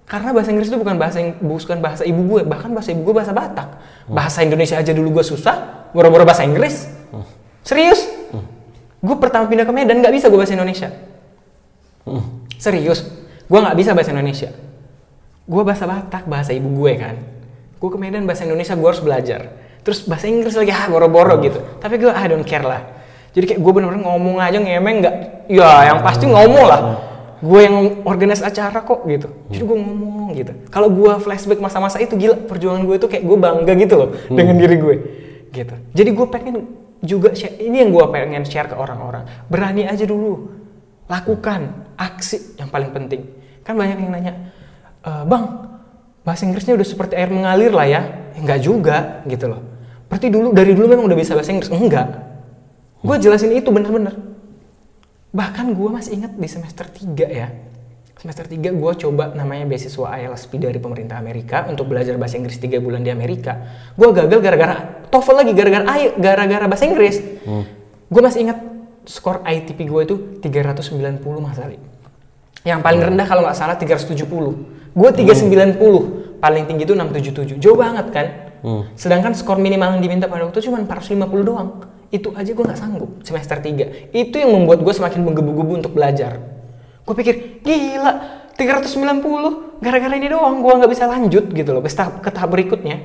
[0.10, 3.14] Karena bahasa Inggris itu bukan bahasa yang bukan bahasa ibu gue, bahkan bahasa ibu gue
[3.14, 3.78] bahasa Batak.
[4.10, 6.90] Bahasa Indonesia aja dulu gue susah, boro-boro bahasa Inggris.
[7.62, 8.10] Serius?
[9.06, 10.90] Gue pertama pindah ke Medan nggak bisa gue bahasa Indonesia.
[12.60, 13.08] Serius,
[13.48, 14.52] gue nggak bisa bahasa Indonesia.
[15.48, 17.16] Gue bahasa Batak, bahasa ibu gue kan.
[17.80, 19.56] Gue ke Medan bahasa Indonesia gue harus belajar.
[19.80, 21.64] Terus bahasa Inggris lagi ah boro-boro gitu.
[21.80, 22.84] Tapi gue I don't care lah.
[23.32, 25.16] Jadi kayak gue bener-bener ngomong aja ngemeng nggak.
[25.48, 26.82] Ya yang pasti ngomong lah.
[27.40, 29.32] Gue yang organize acara kok gitu.
[29.48, 30.52] Jadi gue ngomong gitu.
[30.68, 34.60] Kalau gue flashback masa-masa itu gila perjuangan gue itu kayak gue bangga gitu loh dengan
[34.60, 34.96] diri gue.
[35.56, 35.76] Gitu.
[35.96, 36.56] Jadi gue pengen
[37.00, 39.24] juga share, ini yang gue pengen share ke orang-orang.
[39.48, 40.59] Berani aja dulu
[41.10, 43.26] lakukan aksi yang paling penting.
[43.66, 44.34] Kan banyak yang nanya
[45.02, 45.44] "E, bang
[46.22, 48.02] bahasa Inggrisnya udah seperti air mengalir lah ya.
[48.38, 49.62] Enggak juga gitu loh.
[50.06, 51.74] Berarti dulu dari dulu memang udah bisa bahasa Inggris?
[51.74, 52.08] Enggak.
[53.02, 54.30] Gue jelasin itu bener-bener
[55.30, 57.48] bahkan gue masih ingat di semester 3 ya.
[58.20, 62.82] Semester 3 gue coba namanya beasiswa IELTS dari pemerintah Amerika untuk belajar bahasa Inggris 3
[62.84, 63.56] bulan di Amerika.
[63.96, 65.84] Gue gagal gara-gara TOEFL lagi gara-gara
[66.20, 67.22] gara-gara bahasa Inggris.
[68.10, 68.58] Gue masih ingat
[69.06, 71.78] skor ITP gue itu 390 Mas Ali.
[72.68, 74.16] Yang paling rendah kalau nggak salah 370.
[74.96, 76.40] Gue 390.
[76.40, 77.60] Paling tinggi itu 677.
[77.60, 78.28] Jauh banget kan?
[78.96, 81.70] Sedangkan skor minimal yang diminta pada waktu itu cuma 450 doang.
[82.10, 84.12] Itu aja gue nggak sanggup semester 3.
[84.12, 86.42] Itu yang membuat gue semakin menggebu-gebu untuk belajar.
[87.06, 92.20] Gue pikir, gila, 390 gara-gara ini doang gue nggak bisa lanjut gitu loh ke tahap,
[92.20, 93.00] ke tahap berikutnya.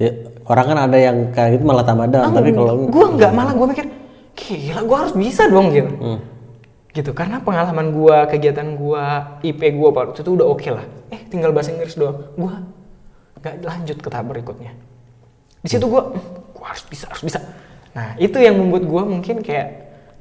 [0.00, 0.12] Ya,
[0.48, 3.66] orang kan ada yang kayak gitu malah tambah down, tapi kalau gue nggak malah gue
[3.68, 3.86] mikir,
[4.40, 5.92] gila gue harus bisa dong gitu.
[6.00, 6.20] Hmm.
[6.90, 9.04] Gitu karena pengalaman gue, kegiatan gue,
[9.46, 10.86] IP gue waktu itu udah oke lah.
[11.12, 12.32] Eh tinggal bahasa Inggris doang.
[12.34, 12.54] Gue
[13.40, 14.72] nggak lanjut ke tahap berikutnya.
[15.60, 16.02] Di situ gue,
[16.56, 17.40] gue harus bisa, harus bisa.
[17.92, 19.68] Nah itu yang membuat gue mungkin kayak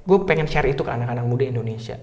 [0.03, 1.97] gue pengen share itu ke anak-anak muda Indonesia.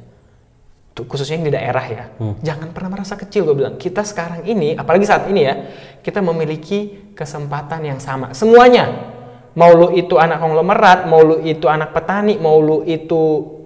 [0.97, 2.05] Tuh, khususnya yang di daerah ya.
[2.41, 3.77] Jangan pernah merasa kecil gue bilang.
[3.77, 5.55] Kita sekarang ini, apalagi saat ini ya,
[6.01, 8.33] kita memiliki kesempatan yang sama.
[8.33, 9.13] Semuanya.
[9.57, 13.57] Mau lu itu anak konglomerat, mau lu itu anak petani, mau lu itu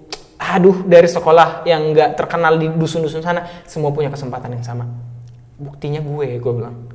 [0.41, 4.87] aduh dari sekolah yang nggak terkenal di dusun-dusun sana, semua punya kesempatan yang sama.
[5.59, 6.89] Buktinya gue, gue bilang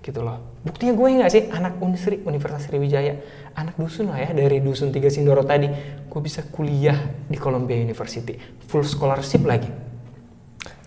[0.00, 0.56] gitu loh.
[0.64, 3.20] Buktinya gue nggak sih anak Unisri Universitas Sriwijaya,
[3.52, 5.68] anak dusun lah ya dari dusun Tiga Sindoro tadi,
[6.08, 6.96] gue bisa kuliah
[7.28, 9.83] di Columbia University, full scholarship lagi.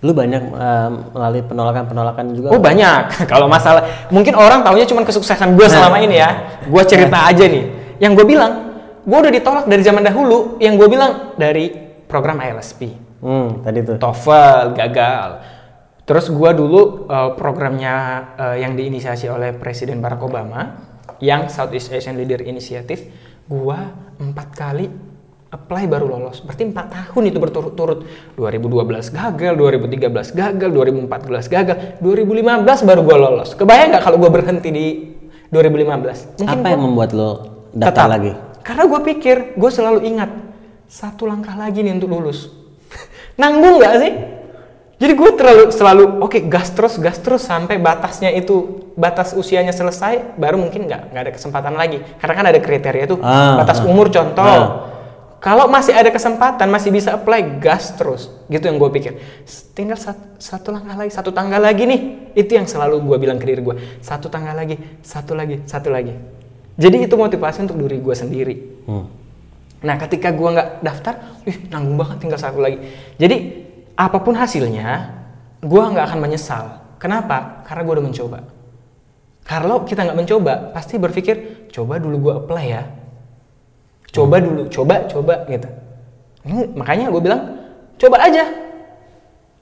[0.05, 2.47] Lu banyak eh, melalui penolakan-penolakan juga.
[2.53, 3.17] Oh banyak.
[3.31, 6.61] Kalau masalah mungkin orang taunya cuma kesuksesan gue selama ini ya.
[6.69, 7.97] Gue cerita aja nih.
[7.97, 8.51] Yang gue bilang,
[9.01, 10.61] gue udah ditolak dari zaman dahulu.
[10.61, 11.73] Yang gue bilang dari
[12.05, 12.93] program ILSP.
[13.25, 13.97] Hmm, tadi tuh.
[13.97, 15.29] TOEFL gagal.
[16.07, 17.95] Terus gue dulu uh, programnya
[18.37, 20.87] uh, yang diinisiasi oleh Presiden Barack Obama,
[21.19, 23.11] yang Southeast Asian Leader Initiative,
[23.49, 23.79] gue
[24.21, 24.87] empat kali
[25.47, 26.43] apply baru lolos.
[26.43, 27.99] Berarti empat tahun itu berturut-turut.
[28.35, 33.49] 2012 gagal, 2013 gagal, 2014 gagal, 2015 baru gue lolos.
[33.55, 34.85] Kebayang nggak kalau gue berhenti di
[35.49, 36.43] 2015?
[36.43, 37.31] Mungkin Apa yang membuat lo
[37.71, 38.07] daftar Tetap.
[38.11, 38.31] lagi?
[38.61, 40.29] Karena gue pikir, gue selalu ingat
[40.85, 42.51] satu langkah lagi nih untuk lulus.
[43.41, 44.13] Nanggung nggak sih?
[44.97, 50.33] Jadi gue terlalu selalu oke gas terus gas terus sampai batasnya itu batas usianya selesai
[50.41, 53.85] baru mungkin nggak nggak ada kesempatan lagi karena kan ada kriteria tuh Ah, batas ah.
[53.85, 54.96] umur contoh Ah.
[55.37, 59.13] Kalau masih ada kesempatan masih bisa apply gas terus gitu yang gue pikir
[59.77, 62.01] tinggal sat- satu langkah lagi satu tangga lagi nih
[62.33, 66.13] itu yang selalu gue bilang ke diri gue satu tangga lagi satu lagi satu lagi
[66.77, 68.55] jadi itu motivasi untuk diri gue sendiri
[68.87, 69.03] Hmm.
[69.77, 71.13] Nah, ketika gua nggak daftar,
[71.45, 72.81] ih nanggung banget tinggal satu lagi.
[73.21, 73.37] Jadi
[73.93, 75.13] apa pun hasilnya,
[75.61, 76.65] gua nggak akan menyesal.
[76.97, 77.61] Kenapa?
[77.61, 78.39] Karena gua udah mencoba.
[79.45, 82.83] Kalau kita nggak mencoba, pasti berpikir coba dulu gua apply ya.
[84.11, 85.67] Coba dulu, coba, coba gitu.
[86.47, 87.41] Ini, makanya gue bilang
[87.99, 88.45] coba aja.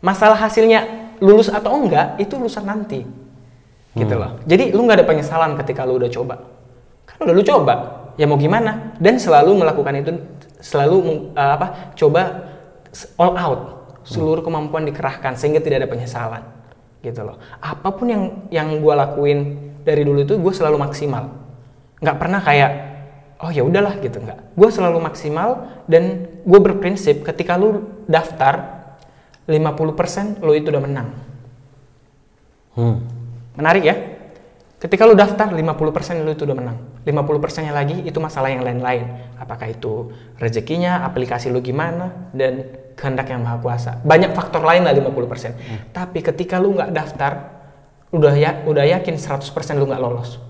[0.06, 0.86] Masalah hasilnya
[1.18, 3.02] lulus atau enggak itu urusan nanti.
[3.96, 4.38] Gitu loh.
[4.43, 6.36] Jadi lu nggak ada penyesalan ketika lu udah coba.
[7.08, 7.74] Kan udah lu coba.
[8.16, 8.96] Ya mau gimana?
[9.00, 10.12] Dan selalu melakukan itu
[10.60, 11.96] selalu eh, apa?
[11.96, 12.22] Coba
[13.18, 13.62] all out.
[14.06, 16.43] Seluruh kemampuan dikerahkan sehingga tidak ada penyesalan.
[17.02, 17.41] Gitu loh.
[17.58, 18.24] Apa pun yang
[18.54, 19.39] yang gue lakuin
[19.82, 21.34] dari dulu itu gue selalu maksimal.
[22.04, 22.72] Nggak pernah kayak
[23.42, 24.56] oh ya udahlah gitu nggak.
[24.56, 28.88] Gue selalu maksimal dan gue berprinsip ketika lu daftar
[29.46, 31.10] 50% lu itu udah menang.
[32.76, 33.04] Hmm.
[33.56, 33.96] Menarik ya?
[34.76, 36.78] Ketika lu daftar 50% lu itu udah menang.
[37.06, 39.08] 50%-nya lagi itu masalah yang lain-lain.
[39.38, 42.66] Apakah itu rezekinya, aplikasi lu gimana, dan
[42.98, 44.02] kehendak yang maha kuasa.
[44.02, 45.90] Banyak faktor lain lah 50%.
[45.94, 47.56] Tapi ketika lu nggak daftar,
[48.12, 50.42] udah ya udah yakin 100% lu nggak lolos.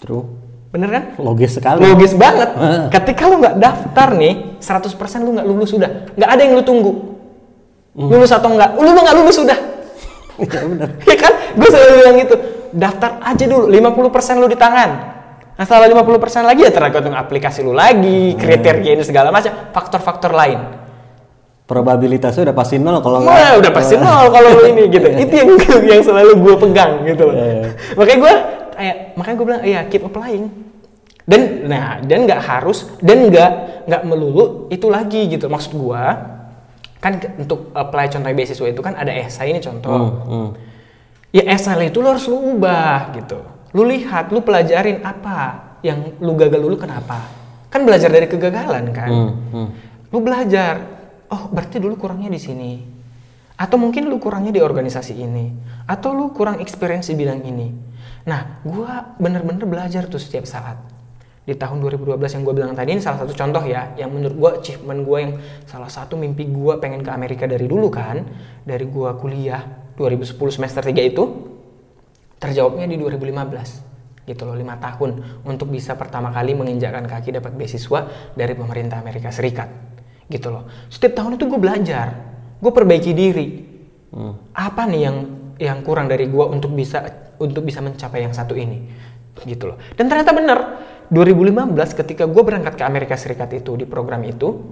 [0.00, 0.49] True.
[0.70, 1.04] Bener kan?
[1.18, 1.82] Logis sekali.
[1.82, 2.54] Logis banget.
[2.94, 5.90] Ketika lu nggak daftar nih, 100% lu nggak lulus sudah.
[6.14, 6.92] Nggak ada yang lu tunggu.
[7.98, 8.78] Lulus atau nggak?
[8.78, 9.58] Lu mah nggak lulus sudah.
[10.40, 10.88] Iya benar.
[11.10, 11.32] ya kan?
[11.52, 12.34] Gue selalu bilang gitu.
[12.72, 14.90] Daftar aja dulu, 50% lu di tangan.
[15.52, 20.80] Nah setelah 50% lagi ya tergantung aplikasi lu lagi, kriteria ini segala macam, faktor-faktor lain.
[21.68, 25.06] Probabilitasnya udah pasti nol kalau Wah, nggak- udah pasti nol kalau lu ini gitu.
[25.28, 25.50] Itu yang
[25.84, 27.34] yang selalu gue pegang gitu loh.
[27.36, 27.68] Iya, iya.
[27.92, 28.34] makanya gue
[28.80, 30.48] kayak makanya gue bilang iya keep applying.
[31.28, 33.50] Dan nah dan nggak harus dan nggak
[33.84, 35.52] nggak melulu itu lagi gitu.
[35.52, 36.04] Maksud gue
[37.00, 40.00] kan untuk apply contoh beasiswa itu kan ada esai ini contoh.
[40.00, 40.48] Hmm, hmm.
[41.36, 43.40] Ya esai itu lo harus lu ubah gitu.
[43.70, 47.22] Lu lihat, lu pelajarin apa yang lu gagal dulu kenapa.
[47.70, 49.10] Kan belajar dari kegagalan kan.
[49.10, 49.68] Hmm, hmm.
[50.10, 50.82] Lu belajar,
[51.30, 52.72] oh berarti dulu kurangnya di sini.
[53.54, 55.54] Atau mungkin lu kurangnya di organisasi ini.
[55.86, 57.68] Atau lu kurang experience di bidang ini.
[58.28, 60.76] Nah, gua bener-bener belajar tuh setiap saat.
[61.40, 64.50] Di tahun 2012 yang gue bilang tadi ini salah satu contoh ya, yang menurut gua
[64.60, 65.32] achievement gue yang
[65.66, 68.22] salah satu mimpi gua pengen ke Amerika dari dulu kan,
[68.62, 69.64] dari gua kuliah
[69.96, 71.24] 2010 semester 3 itu,
[72.38, 73.90] terjawabnya di 2015
[74.30, 78.06] gitu loh lima tahun untuk bisa pertama kali menginjakkan kaki dapat beasiswa
[78.38, 79.66] dari pemerintah Amerika Serikat.
[80.30, 80.70] Gitu loh.
[80.86, 82.06] Setiap tahun itu gue belajar
[82.60, 83.48] gue perbaiki diri.
[84.54, 85.16] Apa nih yang
[85.60, 87.02] yang kurang dari gue untuk bisa
[87.40, 88.84] untuk bisa mencapai yang satu ini.
[89.40, 89.80] Gitu loh.
[89.96, 90.58] Dan ternyata benar
[91.08, 94.70] 2015 ketika gue berangkat ke Amerika Serikat itu di program itu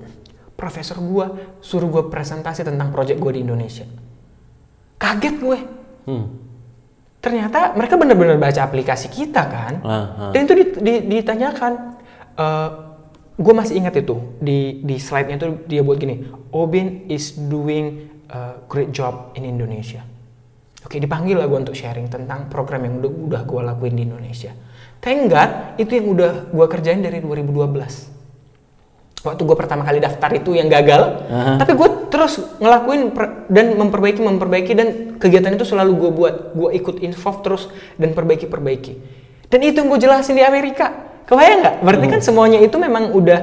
[0.54, 1.26] profesor gue
[1.58, 3.88] suruh gue presentasi tentang proyek gue di Indonesia.
[4.96, 5.58] Kaget gue.
[6.06, 6.26] Hmm.
[7.18, 10.30] ternyata mereka benar-benar baca aplikasi kita kan Ah, ah.
[10.30, 11.98] dan itu di- di- ditanyakan
[13.34, 18.62] gue masih ingat itu di di slide-nya itu dia buat gini Obin is doing a
[18.66, 20.02] great job in Indonesia
[20.80, 24.52] oke dipanggil lah gue untuk sharing tentang program yang udah udah gue lakuin di Indonesia
[24.98, 28.18] thank God itu yang udah gue kerjain dari 2012
[29.18, 31.58] waktu gue pertama kali daftar itu yang gagal, Aha.
[31.58, 36.70] tapi gue terus ngelakuin per- dan memperbaiki memperbaiki dan kegiatan itu selalu gue buat, gue
[36.78, 37.66] ikut involve terus
[37.98, 38.94] dan perbaiki perbaiki.
[39.50, 40.94] Dan itu yang gue jelasin di Amerika,
[41.26, 41.76] kebayang nggak?
[41.82, 43.38] Berarti kan semuanya itu memang udah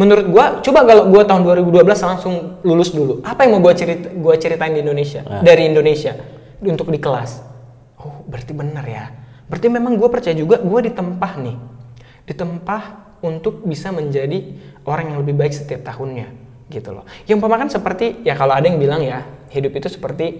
[0.00, 0.44] menurut gue.
[0.64, 2.34] Coba kalau gue tahun 2012 langsung
[2.64, 5.44] lulus dulu, apa yang mau gue cerita, gue ceritain di Indonesia Ah.
[5.44, 6.16] dari Indonesia
[6.62, 7.42] untuk di kelas?
[7.98, 9.10] Oh, berarti benar ya.
[9.48, 11.56] Berarti memang gue percaya juga gue ditempah nih,
[12.28, 12.82] ditempah
[13.24, 14.54] untuk bisa menjadi
[14.86, 16.30] orang yang lebih baik setiap tahunnya
[16.68, 17.08] gitu loh.
[17.24, 20.36] Yang umpama kan seperti ya kalau ada yang bilang ya hidup itu seperti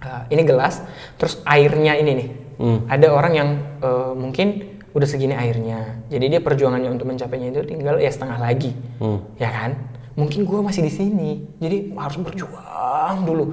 [0.00, 0.80] uh, ini gelas
[1.18, 2.28] terus airnya ini nih.
[2.60, 2.78] Hmm.
[2.86, 3.48] Ada orang yang
[3.82, 6.06] uh, mungkin udah segini airnya.
[6.10, 8.72] Jadi dia perjuangannya untuk mencapainya itu tinggal ya setengah lagi.
[9.02, 9.26] Hmm.
[9.36, 9.70] Ya kan?
[10.14, 11.30] Mungkin gue masih di sini.
[11.58, 13.44] Jadi harus berjuang dulu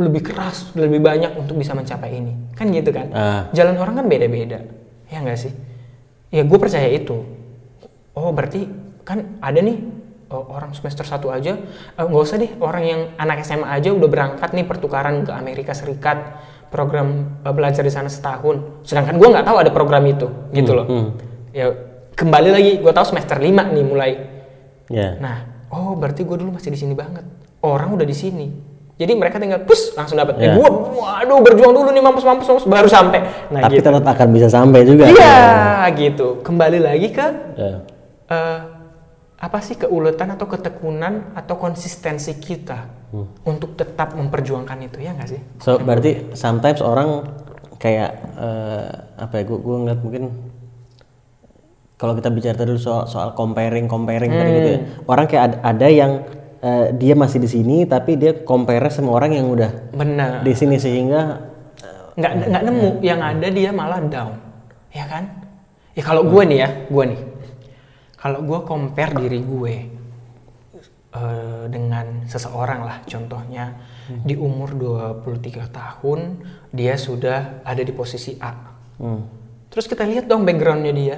[0.00, 2.32] lebih keras, lebih banyak untuk bisa mencapai ini.
[2.56, 3.06] Kan gitu kan?
[3.12, 3.42] Ah.
[3.52, 4.64] Jalan orang kan beda-beda.
[5.12, 5.52] Ya nggak sih?
[6.30, 7.26] Ya gue percaya itu.
[8.14, 8.66] Oh berarti
[9.04, 9.82] kan ada nih
[10.30, 11.52] oh, orang semester 1 aja
[11.98, 15.74] eh, nggak usah deh orang yang anak SMA aja udah berangkat nih pertukaran ke Amerika
[15.74, 16.38] Serikat
[16.70, 18.86] program eh, belajar di sana setahun.
[18.86, 20.86] Sedangkan gue nggak tahu ada program itu gitu loh.
[20.86, 21.08] hmm.
[21.50, 21.74] Ya
[22.14, 24.12] kembali lagi gue tahu semester 5 nih mulai.
[24.86, 25.18] Ya.
[25.18, 27.26] Nah oh berarti gue dulu masih di sini banget.
[27.60, 28.69] Orang udah di sini.
[29.00, 30.36] Jadi mereka tinggal pus langsung dapat.
[30.36, 30.60] Eh Ya.
[30.60, 33.24] gue waduh berjuang dulu nih mampus mampus mampus baru sampai.
[33.48, 33.88] Nah Tapi gitu.
[33.88, 35.08] tetap akan bisa sampai juga.
[35.08, 35.40] Iya
[35.96, 36.44] gitu.
[36.44, 37.26] Kembali lagi ke
[37.56, 37.80] Ya.
[38.28, 38.58] eh,
[39.40, 42.92] apa sih keuletan atau ketekunan atau konsistensi kita
[43.42, 45.40] untuk tetap memperjuangkan itu ya nggak sih?
[45.58, 47.24] So berarti sometimes orang
[47.80, 49.42] kayak eh, apa ya?
[49.48, 50.22] Gue gue ngeliat mungkin
[51.96, 54.80] kalau kita bicara dulu soal soal comparing comparing tadi gitu ya.
[55.04, 56.12] Orang kayak ada, ada yang
[56.60, 60.44] eh, dia masih di sini tapi dia compare sama orang yang udah Benar.
[60.44, 61.50] di sini sehingga
[62.20, 64.34] Nggak nggak nemu yang ada dia malah down,
[64.92, 65.24] ya kan?
[65.96, 67.20] Ya kalau gue nih ya, gue nih,
[68.18, 69.74] kalau gue compare diri gue
[71.16, 73.78] eh, dengan seseorang lah, contohnya
[74.10, 74.74] di umur
[75.22, 76.20] 23 tahun
[76.74, 78.52] dia sudah ada di posisi A.
[78.98, 79.22] hmm,
[79.70, 81.16] Terus kita lihat dong backgroundnya dia.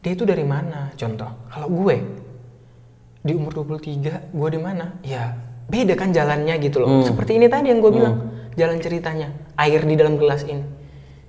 [0.00, 0.92] Dia itu dari mana?
[0.96, 2.19] Contoh, kalau gue
[3.20, 4.96] di umur 23, gue di mana?
[5.04, 5.36] Ya
[5.70, 7.06] beda kan jalannya gitu loh.
[7.06, 8.14] Seperti ini tadi yang gue bilang,
[8.58, 10.66] jalan ceritanya, air di dalam gelas ini,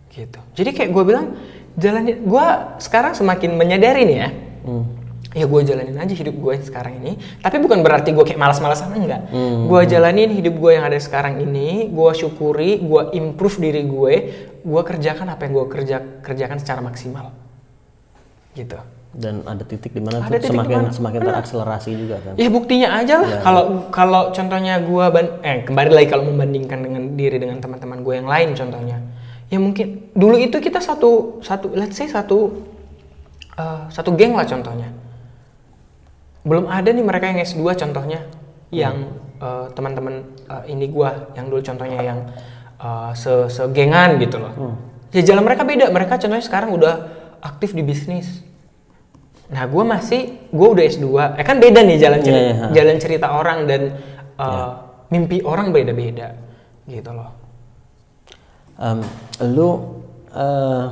[0.10, 0.42] gitu.
[0.58, 1.38] Jadi kayak gue bilang,
[1.78, 2.46] jalannya, gue
[2.82, 4.30] sekarang semakin menyadari nih ya.
[4.66, 4.86] hmm,
[5.32, 7.16] Ya gue jalanin aja hidup gue sekarang ini.
[7.40, 9.32] Tapi bukan berarti gue kayak malas-malasan enggak.
[9.64, 11.88] Gue jalanin hidup gue yang ada sekarang ini.
[11.88, 14.14] Gue syukuri, gue improve diri gue.
[14.60, 17.32] Gue kerjakan apa yang gue kerja kerjakan secara maksimal.
[18.52, 18.76] Gitu.
[19.12, 20.92] Dan ada titik di mana Ada titik semakin di mana.
[20.96, 22.34] semakin terakselerasi juga kan.
[22.40, 23.30] Ya buktinya aja lah.
[23.44, 28.14] Kalau kalau contohnya gue ban- eh kembali lagi kalau membandingkan dengan diri dengan teman-teman gue
[28.16, 28.98] yang lain contohnya.
[29.52, 32.64] Ya mungkin dulu itu kita satu satu let's say satu
[33.60, 34.96] eh, satu geng lah contohnya.
[36.48, 38.24] Belum ada nih mereka yang S2 contohnya
[38.72, 39.12] yang
[39.44, 42.20] eh, teman-teman eh, ini gua yang dulu contohnya yang
[42.80, 44.56] eh, se segengan gitu loh.
[45.12, 45.92] Ya jalan mereka beda.
[45.92, 47.12] Mereka contohnya sekarang udah
[47.44, 48.48] aktif di bisnis.
[49.52, 51.08] Nah, gue masih, gue udah S2.
[51.36, 52.68] Eh kan beda nih jalan cerita, Iya, iya, ha.
[52.72, 53.82] jalan cerita orang dan
[54.40, 54.70] uh,
[55.12, 56.40] mimpi orang beda-beda,
[56.88, 57.36] gitu loh.
[58.82, 59.04] Em,
[59.52, 59.70] lu
[60.34, 60.86] eh,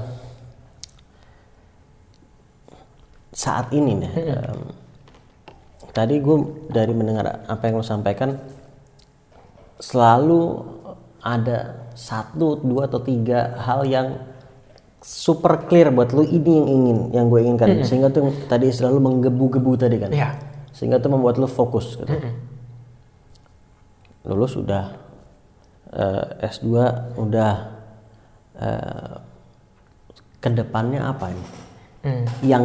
[3.33, 4.59] saat ini nih em,
[5.95, 6.37] tadi gue
[6.69, 8.37] dari mendengar apa yang lo sampaikan
[9.79, 10.67] selalu
[11.23, 14.21] ada satu dua atau tiga hal yang
[14.99, 17.67] super clear buat lu ini yang ingin yang gue inginkan.
[17.87, 20.11] Sehingga tuh tadi istilah lu menggebu-gebu tadi kan.
[20.13, 20.31] Iya.
[20.69, 22.07] sehingga tuh membuat lu fokus gitu.
[24.23, 24.95] Lulus udah.
[25.91, 26.71] Eh, S2
[27.19, 27.53] udah.
[28.59, 29.15] Eh,
[30.39, 31.45] ke depannya apa ini?
[31.99, 32.23] Hmm.
[32.39, 32.63] yang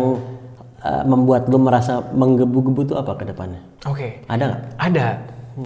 [0.79, 3.59] eh, membuat lu merasa menggebu-gebu tuh apa ke depannya?
[3.83, 4.63] Oke, ada nggak?
[4.79, 5.07] Ada.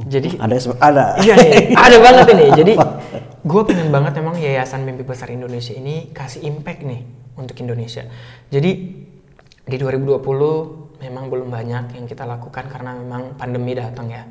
[0.09, 0.55] Jadi ada
[0.85, 1.05] ada.
[1.21, 2.47] Iya nih, ada banget ini.
[2.61, 2.73] Jadi
[3.23, 7.03] gue pengen banget emang Yayasan Mimpi Besar Indonesia ini kasih impact nih
[7.39, 8.05] untuk Indonesia.
[8.51, 8.71] Jadi
[9.69, 14.27] di 2020 memang belum banyak yang kita lakukan karena memang pandemi datang ya.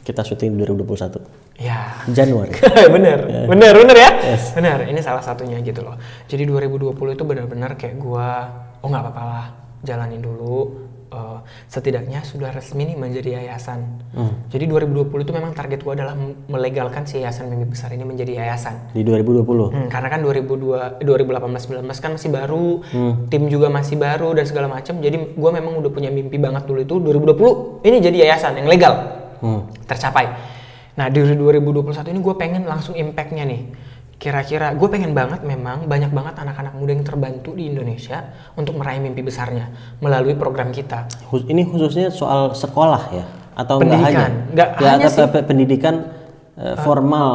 [0.00, 1.60] Kita syuting 2021.
[1.60, 2.00] Ya.
[2.08, 2.52] Januari.
[2.94, 3.18] bener,
[3.48, 4.10] bener, bener ya.
[4.56, 5.96] Bener, ini salah satunya gitu loh.
[6.28, 8.48] Jadi 2020 itu benar-benar kayak gua,
[8.80, 9.46] oh nggak apa-apa lah,
[9.84, 10.88] jalanin dulu.
[11.16, 11.38] Eh,
[11.72, 13.80] setidaknya sudah resmi nih menjadi yayasan.
[14.52, 16.12] Jadi 2020 itu memang target gua adalah
[16.48, 18.92] melegalkan si yayasan mimpi besar ini menjadi yayasan.
[18.92, 19.72] Di 2020.
[19.72, 22.84] Hmm, karena kan 2002, 2018, 19 kan masih baru,
[23.32, 25.00] tim juga masih baru dan segala macam.
[25.00, 28.94] Jadi gue memang udah punya mimpi banget dulu itu 2020 ini jadi yayasan yang legal
[29.40, 29.64] Hmm.
[29.88, 30.28] tercapai.
[30.96, 33.60] Nah di 2021 ini gue pengen langsung impactnya nih.
[34.16, 38.24] Kira-kira gue pengen banget memang banyak banget anak-anak muda yang terbantu di Indonesia
[38.56, 39.68] untuk meraih mimpi besarnya
[40.00, 41.04] melalui program kita.
[41.28, 44.16] Ini khususnya soal sekolah ya atau enggak Pendidikan.
[44.32, 44.52] hanya?
[44.52, 45.94] Nggak ya, hanya atau pe- pendidikan
[46.56, 47.34] eh, formal.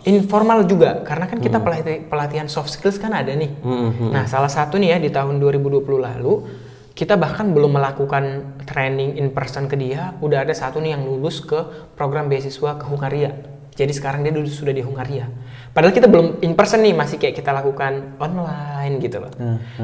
[0.00, 3.50] Informal juga karena kan kita pelati- pelatihan soft skills kan ada nih.
[3.60, 6.46] Hmm, Nah, salah satu nih ya di tahun 2020 lalu
[6.94, 8.24] kita bahkan belum melakukan
[8.64, 11.58] training in person ke dia, udah ada satu nih yang lulus ke
[11.92, 13.34] program beasiswa ke Hungaria.
[13.74, 15.26] Jadi sekarang dia sudah di Hungaria.
[15.70, 19.32] Padahal kita belum in person nih, masih kayak kita lakukan online gitu loh.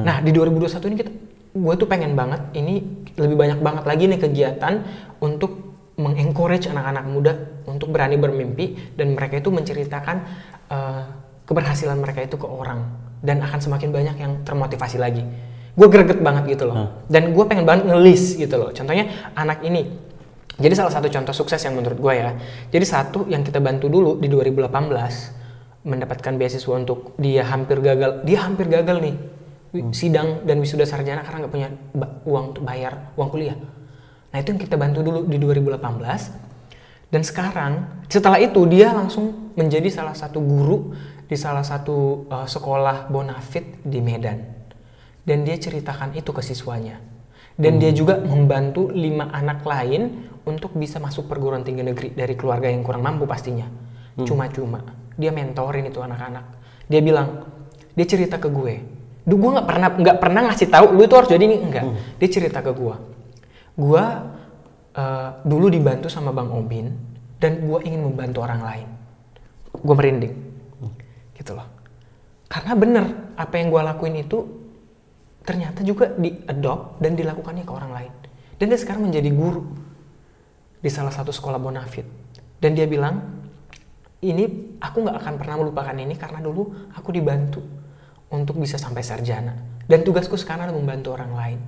[0.02, 1.10] Nah, di 2021 ini kita
[1.56, 2.84] gue tuh pengen banget ini
[3.16, 4.84] lebih banyak banget lagi nih kegiatan
[5.24, 5.66] untuk
[5.96, 7.32] mengencourage anak-anak muda
[7.64, 10.16] untuk berani bermimpi dan mereka itu menceritakan
[10.68, 11.02] eh,
[11.48, 12.84] keberhasilan mereka itu ke orang
[13.24, 15.24] dan akan semakin banyak yang termotivasi lagi.
[15.76, 17.04] Gue greget banget gitu loh.
[17.08, 18.72] Dan gue pengen banget ngelis gitu loh.
[18.72, 19.84] Contohnya anak ini.
[20.56, 22.32] Jadi salah satu contoh sukses yang menurut gue ya.
[22.72, 24.72] Jadi satu yang kita bantu dulu di 2018
[25.86, 28.26] mendapatkan beasiswa untuk dia hampir gagal.
[28.26, 29.14] Dia hampir gagal nih.
[29.70, 31.68] Wi- sidang dan wisuda sarjana karena nggak punya
[32.26, 33.54] uang untuk bayar uang kuliah.
[34.34, 35.86] Nah itu yang kita bantu dulu di 2018
[37.06, 37.72] dan sekarang
[38.10, 40.90] setelah itu dia langsung menjadi salah satu guru
[41.26, 44.42] di salah satu uh, sekolah bonafit di Medan.
[45.26, 47.02] Dan dia ceritakan itu ke siswanya.
[47.56, 52.70] Dan dia juga membantu lima anak lain untuk bisa masuk perguruan tinggi negeri dari keluarga
[52.70, 53.66] yang kurang mampu pastinya.
[54.22, 56.44] Cuma-cuma dia mentorin itu anak-anak.
[56.86, 57.48] Dia bilang
[57.96, 58.74] dia cerita ke gue.
[59.26, 61.56] Duh, gue nggak pernah nggak pernah ngasih tahu lu itu harus jadi ini.
[61.60, 61.84] Enggak.
[62.22, 63.16] Dia cerita ke gue
[63.76, 64.04] gue
[64.96, 66.88] eh, dulu dibantu sama bang Obin
[67.36, 68.88] dan gue ingin membantu orang lain.
[69.76, 70.34] Gue merinding.
[71.36, 71.68] Gitu loh.
[72.48, 73.04] Karena bener
[73.36, 74.38] apa yang gue lakuin itu
[75.44, 78.12] ternyata juga diadopt dan dilakukannya ke orang lain.
[78.56, 79.68] Dan dia sekarang menjadi guru
[80.80, 82.08] di salah satu sekolah bonafit
[82.56, 83.35] dan dia bilang
[84.26, 84.44] ini
[84.78, 87.62] aku nggak akan pernah melupakan ini karena dulu aku dibantu
[88.28, 89.54] untuk bisa sampai sarjana.
[89.86, 91.58] Dan tugasku sekarang adalah membantu orang lain.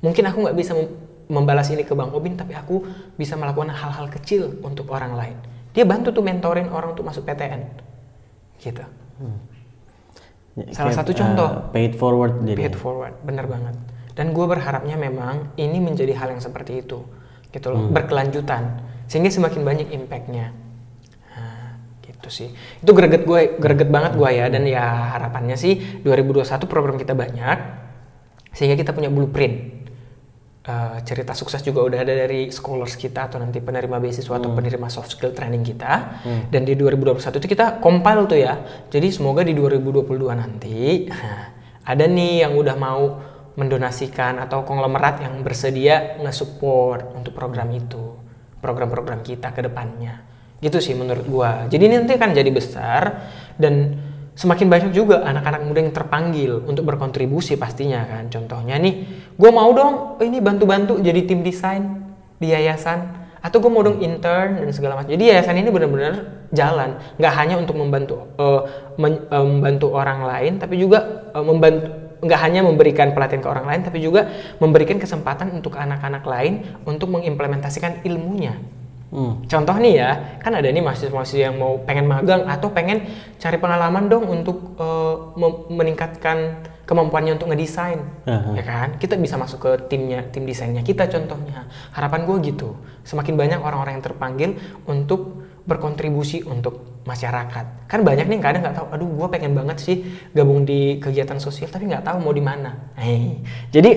[0.00, 0.96] Mungkin aku nggak bisa mem-
[1.28, 2.82] membalas ini ke bang Obin tapi aku
[3.14, 5.36] bisa melakukan hal-hal kecil untuk orang lain.
[5.70, 7.62] Dia bantu tuh mentorin orang untuk masuk PTN
[8.58, 8.82] gitu.
[10.56, 11.48] Ya, Salah kayak, satu contoh.
[11.48, 12.58] eh, paid forward jadi.
[12.58, 13.76] pay it forward bener banget.
[14.18, 17.06] Dan gue berharapnya memang ini menjadi hal yang seperti itu
[17.50, 17.86] gitu loh.
[17.88, 20.50] Berkelanjutan sehingga semakin banyak impactnya
[22.30, 22.48] sih.
[22.80, 24.46] Itu greget gue greget banget gue ya.
[24.48, 27.58] Dan ya harapannya sih 2021 program kita banyak
[28.50, 29.82] sehingga kita punya blueprint.
[30.60, 34.86] Eh, cerita sukses juga udah ada dari scholars kita atau nanti penerima beasiswa atau penerima
[34.92, 36.22] soft skill training kita.
[36.52, 38.54] Dan di 2021 itu kita compile tuh ya.
[38.92, 41.10] Jadi semoga di 2022 nanti
[41.90, 43.02] ada nih yang udah mau
[43.58, 48.14] mendonasikan atau konglomerat yang bersedia nge-support untuk program itu
[48.62, 50.29] program-program kita ke depannya
[50.60, 51.66] gitu sih menurut gua.
[51.72, 53.02] Jadi ini nanti akan jadi besar
[53.56, 53.96] dan
[54.40, 58.32] semakin banyak juga anak-anak muda yang terpanggil untuk berkontribusi pastinya kan.
[58.32, 59.04] Contohnya nih
[59.36, 62.08] gue mau dong ini bantu-bantu jadi tim desain
[62.40, 65.12] di yayasan atau gue mau dong intern dan segala macam.
[65.12, 67.00] Jadi yayasan ini benar-benar jalan.
[67.20, 68.60] Nggak hanya untuk membantu eh,
[68.96, 71.88] men- eh, membantu orang lain tapi juga eh, membantu
[72.20, 74.28] nggak hanya memberikan pelatihan ke orang lain tapi juga
[74.60, 78.60] memberikan kesempatan untuk anak-anak lain untuk mengimplementasikan ilmunya
[79.10, 79.42] Hmm.
[79.50, 83.10] Contoh nih ya, kan ada nih mahasiswa-mahasiswa yang mau pengen magang atau pengen
[83.42, 84.78] cari pengalaman dong untuk
[85.34, 88.50] mem- meningkatkan kemampuannya untuk ngedesain, Aha.
[88.54, 88.88] ya kan?
[88.98, 91.66] Kita bisa masuk ke timnya, tim desainnya kita contohnya.
[91.94, 94.50] Harapan gue gitu, semakin banyak orang-orang yang terpanggil
[94.86, 97.90] untuk berkontribusi untuk masyarakat.
[97.90, 99.96] Kan banyak nih kadang nggak tahu, aduh gue pengen banget sih
[100.34, 102.94] gabung di kegiatan sosial tapi nggak tahu mau di mana.
[102.98, 103.38] Eh,
[103.70, 103.90] jadi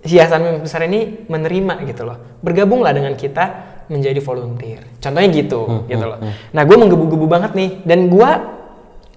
[0.00, 2.40] Mimpi Besar ini menerima gitu loh.
[2.40, 4.86] Bergabunglah dengan kita menjadi volunteer.
[5.02, 6.18] Contohnya gitu, gitu loh.
[6.54, 8.30] Nah, gue menggebu-gebu banget nih dan gue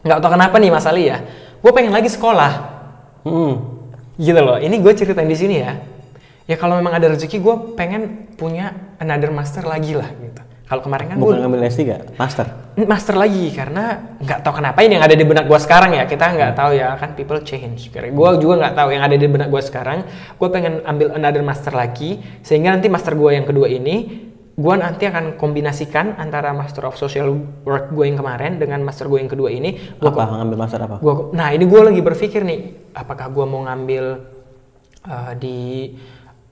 [0.04, 1.22] nggak tahu kenapa nih Mas Ali ya.
[1.62, 2.52] Gue pengen lagi sekolah.
[3.24, 3.54] Hmm.
[4.18, 4.58] Gitu loh.
[4.58, 5.78] Ini gue ceritain di sini ya.
[6.44, 10.42] Ya kalau memang ada rezeki gue pengen punya another master lagi lah gitu.
[10.64, 12.48] Kalau kemarin kan Bukan ngambil S3, master.
[12.74, 16.34] master lagi karena nggak tahu kenapa ini yang ada di benak gue sekarang ya kita
[16.34, 17.94] nggak tahu ya kan people change.
[17.94, 20.02] Gue juga nggak tahu yang ada di benak gue sekarang.
[20.36, 25.10] Gue pengen ambil another master lagi sehingga nanti master gue yang kedua ini gue nanti
[25.10, 27.34] akan kombinasikan antara master of social
[27.66, 29.98] work gue yang kemarin dengan master gue yang kedua ini.
[29.98, 30.30] Gua Apa?
[30.30, 30.96] Ngambil master apa?
[31.02, 34.04] Gua, nah ini gue lagi berpikir nih, apakah gue mau ngambil
[35.10, 35.90] uh, di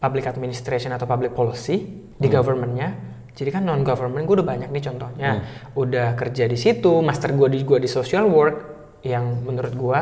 [0.02, 1.78] public administration atau public policy
[2.18, 3.14] di governmentnya.
[3.32, 5.30] Jadi kan non government gue udah banyak nih contohnya,
[5.78, 8.58] udah kerja di situ, master gue di gue di social work
[9.06, 10.02] yang menurut gue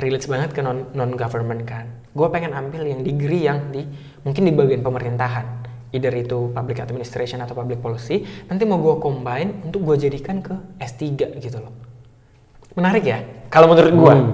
[0.00, 1.84] relates banget ke non non government kan.
[2.16, 3.84] Gue pengen ambil yang degree yang di
[4.24, 5.59] mungkin di bagian pemerintahan,
[5.90, 8.22] either itu public administration atau public policy.
[8.46, 11.74] Nanti mau gue combine untuk gue jadikan ke S3 gitu loh.
[12.78, 13.18] Menarik ya?
[13.50, 14.14] Kalau menurut gue.
[14.14, 14.30] Hmm,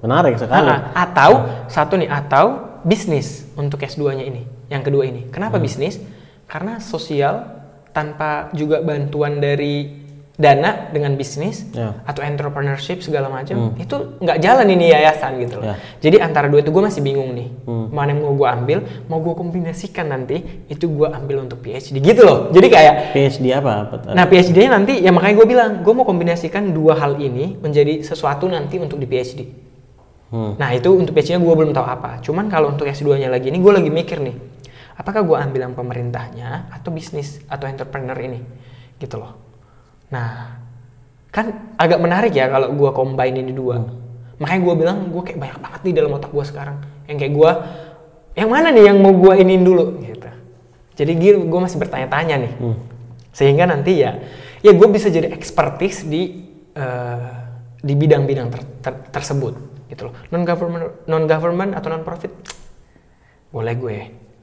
[0.00, 0.70] Menarik sekali.
[0.70, 4.48] Ah, atau satu nih atau bisnis untuk S2-nya ini.
[4.72, 5.28] Yang kedua ini.
[5.28, 6.00] Kenapa bisnis?
[6.48, 7.60] Karena sosial
[7.92, 9.99] tanpa juga bantuan dari
[10.40, 12.00] dana dengan bisnis Ya.
[12.08, 15.68] atau entrepreneurship segala macam itu nggak jalan ini yayasan gitu loh.
[15.68, 15.74] Ya.
[16.00, 17.48] Jadi antara dua itu gue masih bingung nih.
[17.92, 22.24] Mana yang mau gue ambil, mau gue kombinasikan nanti itu gue ambil untuk PhD gitu
[22.24, 22.48] loh.
[22.48, 23.72] Jadi kayak PhD apa?
[23.84, 24.16] apa?
[24.16, 28.48] Nah PhD-nya nanti ya makanya gue bilang gue mau kombinasikan dua hal ini menjadi sesuatu
[28.48, 29.44] nanti untuk di PhD.
[30.32, 30.56] Hmm.
[30.56, 32.24] Nah itu untuk PhD-nya gue belum tahu apa.
[32.24, 34.38] Cuman kalau untuk S2-nya lagi ini gue lagi mikir nih,
[34.96, 38.40] apakah gue ambil yang pemerintahnya atau bisnis atau entrepreneur ini,
[38.96, 39.49] gitu loh.
[40.10, 40.58] Nah
[41.30, 43.86] kan agak menarik ya kalau gue combine ini dua.
[44.42, 46.76] Makanya gue bilang gue kayak banyak banget nih dalam otak gue sekarang.
[47.06, 47.50] Yang kayak gue,
[48.40, 50.30] yang mana nih yang mau gue iniin dulu, gitu.
[50.96, 51.12] Jadi
[51.44, 52.52] gue masih bertanya-tanya nih.
[53.30, 54.16] Sehingga nanti ya,
[54.64, 57.30] ya gue bisa jadi expertise di eh,
[57.80, 59.54] di bidang-bidang ter- ter- tersebut
[59.92, 60.14] gitu loh.
[60.32, 62.32] Non government non government atau non profit
[63.52, 63.96] boleh gue.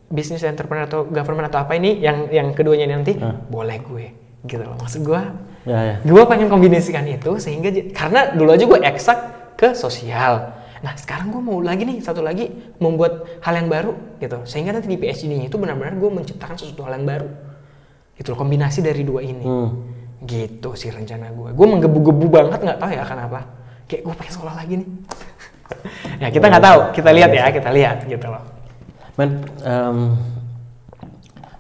[0.07, 3.17] Bisnis entrepreneur atau government atau apa ini yang yang keduanya nanti
[3.49, 4.05] boleh gue
[4.45, 4.77] gitu loh.
[4.77, 5.21] Maksud gue
[5.67, 5.95] Ya, ya.
[5.99, 9.19] gue pengen kombinasikan itu sehingga karena dulu aja gue eksak
[9.59, 10.55] ke sosial.
[10.79, 12.47] Nah sekarang gue mau lagi nih satu lagi
[12.79, 13.91] membuat hal yang baru
[14.23, 14.47] gitu.
[14.47, 17.27] Sehingga nanti di PhD-nya itu benar-benar gue menciptakan sesuatu hal yang baru.
[18.17, 19.43] Loh kombinasi dari dua ini.
[19.45, 19.71] Hmm.
[20.17, 23.39] gitu sih rencana gue gue menggebu-gebu banget nggak tahu ya kenapa.
[23.85, 24.89] Kayak gue pengen sekolah lagi nih.
[26.23, 26.79] Ya kita nggak tahu.
[26.95, 28.39] Kita lihat ya kita lihat gitu loh.
[29.19, 29.97] Men, em,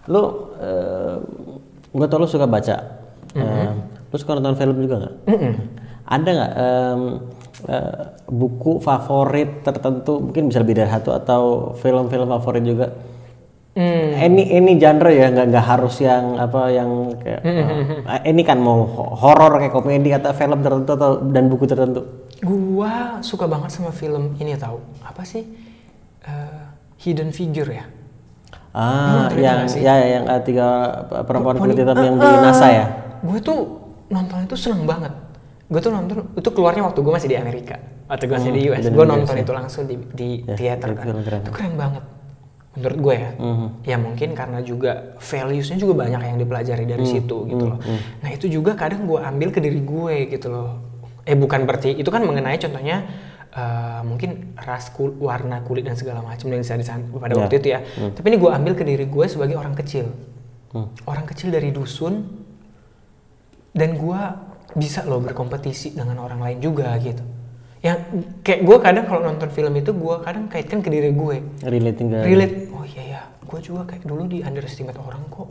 [0.07, 0.23] lu,
[1.91, 2.77] gue tau lu suka baca.
[3.35, 5.13] Em, lu suka nonton film juga nggak?
[6.07, 7.01] Ada nggak em,
[7.67, 10.19] eh, buku favorit tertentu?
[10.21, 11.41] Mungkin bisa lebih dari satu atau
[11.75, 12.87] film-film favorit juga?
[14.17, 18.89] Any any genre ya, nggak nggak harus yang apa yang kayak eh, ini kan mau
[18.89, 22.01] ho- horor kayak komedi atau film tertentu atau dan buku tertentu.
[22.41, 25.45] Gua suka banget sama film ini tahu apa sih
[26.25, 26.61] Eh,
[26.99, 27.85] Hidden Figure ya
[28.73, 29.79] Ah, yang sih?
[29.79, 30.91] ya yang tiga
[31.23, 32.29] perempuan kulit hitam yang di.
[32.41, 32.85] NASA ya.
[33.17, 33.76] gue tuh
[34.07, 35.13] nonton itu seneng banget.
[35.67, 37.75] Gue tuh nonton itu keluarnya waktu gue masih di Amerika.
[38.07, 39.43] Waktu gue masih di US dan gue nonton US, ya.
[39.43, 41.39] itu langsung di di Ya, theater itu kan.
[41.41, 42.03] itu keren banget
[42.73, 43.31] menurut gue ya.
[43.33, 43.67] Mhm.
[43.83, 47.79] ya mungkin karena juga valuesnya juga banyak yang dipelajari dari Hmm, situ gitu loh.
[48.21, 50.69] nah itu juga kadang gue ambil ke diri gue gitu loh.
[51.23, 53.03] Eh bukan berarti itu kan mengenai contohnya
[53.49, 57.41] eh, mungkin ras kul- warna kulit dan segala macam yang bisa disan pada Ya.
[57.41, 57.79] waktu itu ya.
[58.07, 60.07] Tapi ini gue ambil ke diri gue sebagai orang kecil.
[60.67, 60.91] Hmm.
[61.03, 62.27] orang kecil dari dusun
[63.77, 64.21] dan gue
[64.73, 67.21] bisa loh berkompetisi dengan orang lain juga gitu.
[67.85, 67.97] Yang
[68.41, 71.37] kayak gue kadang kalau nonton film itu gue kadang kaitkan ke diri gue.
[71.61, 72.55] Relating ke relate.
[72.73, 75.49] Oh iya ya gue juga kayak dulu di underestimate orang kok.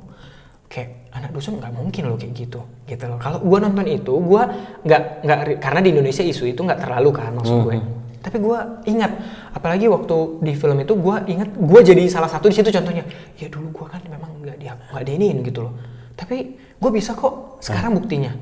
[0.67, 2.61] Kayak anak dusun nggak mungkin loh kayak gitu
[2.91, 3.19] gitu loh.
[3.23, 4.43] Kalau gue nonton itu gue
[4.85, 7.79] nggak nggak karena di Indonesia isu itu nggak terlalu kan maksud gue.
[8.21, 8.59] Tapi gue
[8.91, 9.13] ingat
[9.55, 13.07] apalagi waktu di film itu gue ingat gue jadi salah satu di situ contohnya.
[13.39, 17.61] Ya dulu gue kan memang nggak dia nggak diinin gitu loh tapi gue bisa kok
[17.61, 18.33] sekarang buktinya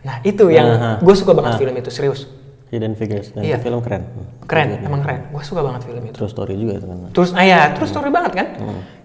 [0.00, 0.68] nah itu yang
[0.98, 2.30] gue suka banget film itu serius
[2.66, 3.30] Hidden Figures.
[3.30, 3.62] Dan Iya.
[3.62, 4.02] film keren.
[4.42, 6.98] keren emang keren gue suka banget film itu True story juga itu kan.
[7.14, 8.46] Terus, ah ya, terus story banget kan?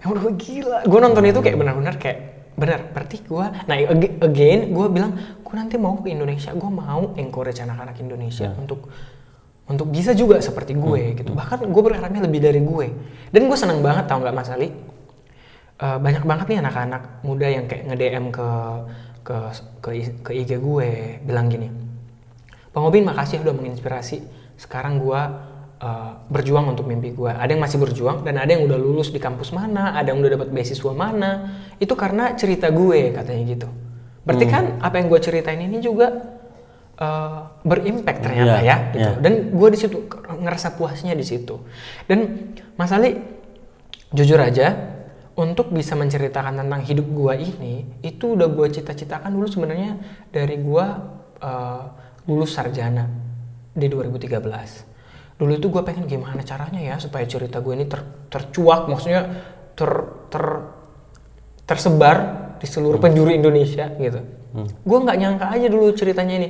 [0.02, 0.78] Yang udah gue gila.
[0.82, 2.18] Gue nonton itu kayak benar-benar kayak
[2.52, 2.90] benar.
[2.90, 7.62] Berarti gue, nah ag- again gue bilang, gue nanti mau ke Indonesia, gue mau encourage
[7.62, 8.90] anak-anak Indonesia untuk
[9.64, 11.30] untuk bisa juga seperti gue gitu.
[11.30, 12.86] Bahkan gue berharapnya lebih dari gue.
[13.30, 14.74] Dan gue seneng banget tau nggak Mas Ali?
[15.82, 18.48] Eh, banyak banget nih anak-anak muda yang kayak nge-DM ke
[19.26, 19.36] ke
[19.82, 19.90] ke,
[20.22, 21.74] ke IG gue bilang gini,
[22.70, 24.22] Bang Obin makasih udah menginspirasi.
[24.54, 25.42] Sekarang gua
[25.82, 27.34] uh, berjuang untuk mimpi gua.
[27.34, 30.38] Ada yang masih berjuang dan ada yang udah lulus di kampus mana, ada yang udah
[30.38, 31.30] dapat beasiswa mana.
[31.82, 33.68] Itu karena cerita gue katanya gitu.
[34.22, 36.14] Berarti kan apa yang gua ceritain ini juga
[37.02, 38.98] uh, berimpact ternyata Iya, ya gitu.
[39.02, 39.10] iya.
[39.18, 41.58] Dan gua di situ ngerasa puasnya di situ.
[42.06, 43.18] Dan Mas Ali
[44.14, 44.91] jujur aja
[45.42, 49.98] untuk bisa menceritakan tentang hidup gua ini itu udah gua cita-citakan dulu sebenarnya
[50.30, 51.02] dari gua
[51.42, 51.82] uh,
[52.30, 53.10] lulus sarjana
[53.74, 54.92] di 2013
[55.42, 57.98] dulu itu gue pengen gimana caranya ya supaya cerita gue ini ter,
[58.30, 59.42] tercuak maksudnya
[59.74, 59.90] ter,
[60.30, 60.44] ter
[61.66, 62.16] tersebar
[62.62, 63.06] di seluruh hmm.
[63.10, 64.86] penjuru Indonesia gitu hmm.
[64.86, 66.48] gue nggak nyangka aja dulu ceritanya ini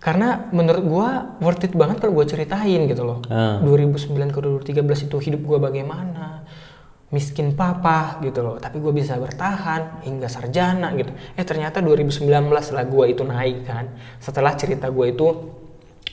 [0.00, 1.08] karena menurut gue
[1.44, 3.68] worth it banget kalau gue ceritain gitu loh hmm.
[3.68, 4.38] 2009 ke
[4.80, 6.48] 2013 itu hidup gue bagaimana
[7.12, 8.56] miskin papa gitu loh.
[8.56, 11.12] Tapi gue bisa bertahan hingga sarjana gitu.
[11.36, 13.84] Eh ternyata 2019 lah gue itu naik kan.
[14.16, 15.28] Setelah cerita gue itu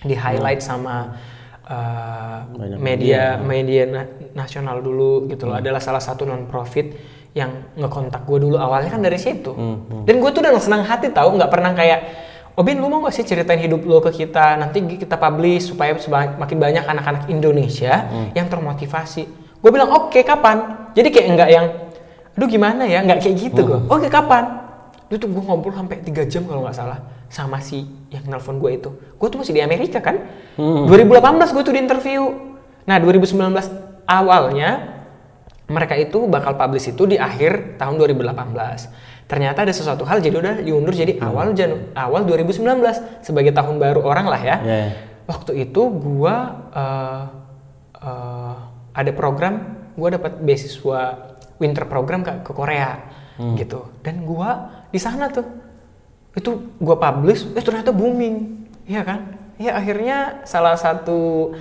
[0.04, 1.16] di highlight sama
[1.64, 2.39] uh,
[2.76, 3.39] media.
[3.39, 4.04] media na
[4.36, 5.56] nasional dulu gitu loh.
[5.56, 5.64] Hmm.
[5.64, 6.91] adalah salah satu non profit
[7.32, 8.60] yang ngekontak gue dulu.
[8.60, 9.56] Awalnya kan dari situ.
[9.56, 9.80] Hmm.
[9.88, 10.04] Hmm.
[10.04, 12.28] dan gue tuh udah senang hati tahu nggak pernah kayak
[12.60, 14.60] Obin lu mau gak sih ceritain hidup lo ke kita?
[14.60, 15.95] Nanti kita publish supaya
[16.36, 18.36] makin banyak anak-anak Indonesia hmm.
[18.36, 20.89] yang termotivasi gue bilang oke okay, kapan?
[20.95, 21.66] Jadi kayak enggak yang
[22.36, 23.03] aduh gimana ya?
[23.03, 23.91] Nggak kayak gitu gue hmm.
[23.91, 24.43] oke okay, kapan
[25.10, 27.01] itu gue ngobrol sampai tiga jam kalau nggak salah
[27.34, 28.89] sama si yang nelfon gue itu.
[29.18, 30.22] Gue tuh masih di Amerika kan?
[30.57, 30.86] Hmm.
[30.86, 32.22] 2018 gue tuh di interview.
[32.86, 33.36] Nah 2019
[34.05, 34.99] awalnya
[35.70, 40.53] mereka itu bakal publish itu di akhir tahun 2018 ternyata ada sesuatu hal jadi udah
[40.66, 41.28] diundur jadi hmm.
[41.30, 42.66] awal Janu awal 2019
[43.22, 44.57] sebagai tahun baru orang lah ya.
[44.66, 44.91] Yeah.
[45.30, 46.36] waktu itu gue
[46.74, 47.24] uh,
[48.01, 48.57] uh,
[49.00, 53.00] ada program gue dapat beasiswa winter program ke, ke Korea
[53.39, 53.56] hmm.
[53.56, 54.50] gitu dan gue
[54.91, 55.47] di sana tuh
[56.36, 61.52] itu gue publish eh ternyata booming ya kan ya akhirnya salah satu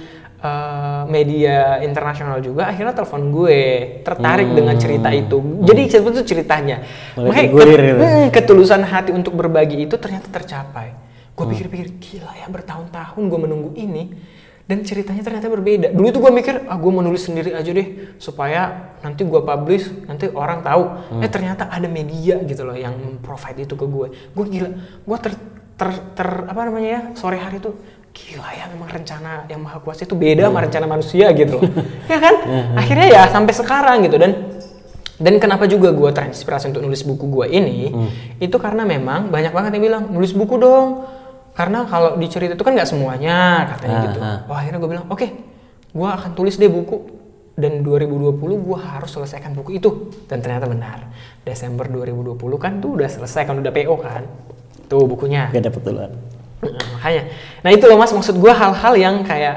[0.42, 3.60] uh, media internasional juga akhirnya telepon gue
[4.06, 4.58] tertarik hmm.
[4.58, 5.66] dengan cerita itu hmm.
[5.66, 6.76] jadi sebetulnya ceritanya
[7.18, 8.02] makanya ket, gitu.
[8.02, 10.94] hmm, ketulusan hati untuk berbagi itu ternyata tercapai
[11.34, 11.52] gue hmm.
[11.54, 14.14] pikir-pikir gila ya bertahun-tahun gue menunggu ini
[14.68, 15.88] dan ceritanya ternyata berbeda.
[15.96, 19.88] Dulu tuh gue mikir, ah gue mau nulis sendiri aja deh supaya nanti gue publish,
[20.04, 20.84] nanti orang tahu.
[21.08, 21.24] Hmm.
[21.24, 22.92] Eh ternyata ada media gitu loh yang
[23.24, 24.06] provide itu ke gue.
[24.36, 25.32] Gue gila, gue ter,
[25.80, 27.80] ter, ter apa namanya ya sore hari tuh
[28.12, 30.50] gila ya memang rencana yang maha kuasa itu beda hmm.
[30.52, 31.58] sama rencana manusia gitu
[32.12, 32.34] ya kan?
[32.44, 32.76] Hmm.
[32.76, 34.32] Akhirnya ya sampai sekarang gitu dan
[35.16, 38.38] dan kenapa juga gue terinspirasi untuk nulis buku gue ini, hmm.
[38.38, 41.17] itu karena memang banyak banget yang bilang nulis buku dong
[41.58, 44.18] karena kalau di cerita itu kan nggak semuanya katanya uh, gitu.
[44.22, 44.38] uh.
[44.46, 45.34] wah akhirnya gue bilang oke okay,
[45.90, 47.18] gue akan tulis deh buku.
[47.58, 50.14] Dan 2020 gue harus selesaikan buku itu.
[50.30, 51.10] Dan ternyata benar
[51.42, 54.22] Desember 2020 kan tuh udah selesai kan udah PO kan
[54.86, 55.50] tuh bukunya.
[55.50, 56.14] Gak dapet duluan
[56.62, 57.22] nah, makanya.
[57.66, 59.56] Nah itu loh mas maksud gue hal-hal yang kayak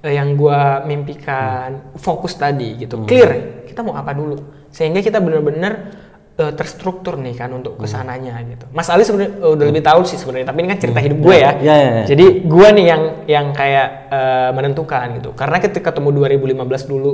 [0.00, 3.06] eh, yang gue mimpikan fokus tadi gitu hmm.
[3.08, 3.30] clear.
[3.68, 4.68] Kita mau apa dulu?
[4.72, 5.92] Sehingga kita benar-benar
[6.38, 7.82] uh, terstruktur nih kan untuk hmm.
[7.82, 8.46] ke sananya hmm.
[8.56, 8.66] gitu.
[8.72, 11.06] Mas Ali sebenarnya uh, udah lebih tahu sih sebenarnya, tapi ini kan cerita hmm.
[11.10, 11.50] hidup gue ya.
[11.60, 12.04] Ya, ya, ya.
[12.08, 15.30] Jadi gue nih yang yang kayak uh, menentukan gitu.
[15.36, 17.12] Karena ketika ketemu 2015 dulu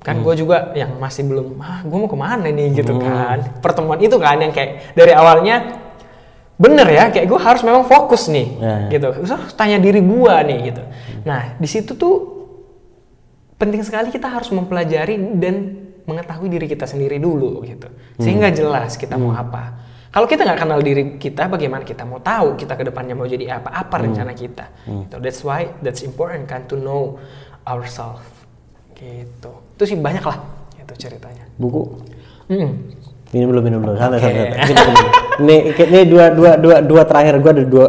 [0.00, 0.24] kan hmm.
[0.24, 3.04] gue juga yang masih belum ah gue mau ke mana nih gitu hmm.
[3.04, 5.76] kan pertemuan itu kan yang kayak dari awalnya
[6.56, 8.96] bener ya kayak gue harus memang fokus nih ya, ya.
[8.96, 11.22] gitu harus tanya diri gue nih gitu hmm.
[11.28, 12.16] nah di situ tuh
[13.60, 15.76] penting sekali kita harus mempelajari dan
[16.10, 17.86] mengetahui diri kita sendiri dulu gitu
[18.18, 18.56] sehingga hmm.
[18.58, 19.22] jelas kita hmm.
[19.22, 19.64] mau apa
[20.10, 23.62] kalau kita nggak kenal diri kita bagaimana kita mau tahu kita ke depannya mau jadi
[23.62, 24.04] apa apa hmm.
[24.10, 25.00] rencana kita hmm.
[25.06, 25.16] gitu.
[25.22, 27.16] that's why that's important kan to know
[27.62, 28.26] ourselves
[28.98, 30.38] gitu itu sih banyak lah
[30.76, 31.86] itu ceritanya buku
[32.50, 32.70] hmm.
[33.30, 34.74] minum dulu minum dulu santai okay.
[34.74, 37.86] santai ini ini dua dua dua dua terakhir gue ada dua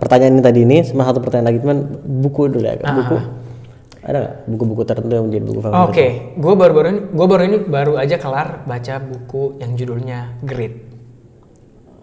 [0.00, 1.78] pertanyaan ini tadi ini sama satu pertanyaan lagi cuman
[2.24, 2.96] buku dulu ya ah.
[2.96, 3.16] buku
[4.04, 5.80] ada nggak buku-buku tertentu yang menjadi buku favorit?
[5.80, 6.10] Oke, okay.
[6.36, 10.74] gue baru-baru ini, gue baru ini baru aja kelar baca buku yang judulnya Great.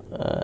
[0.09, 0.43] Uh,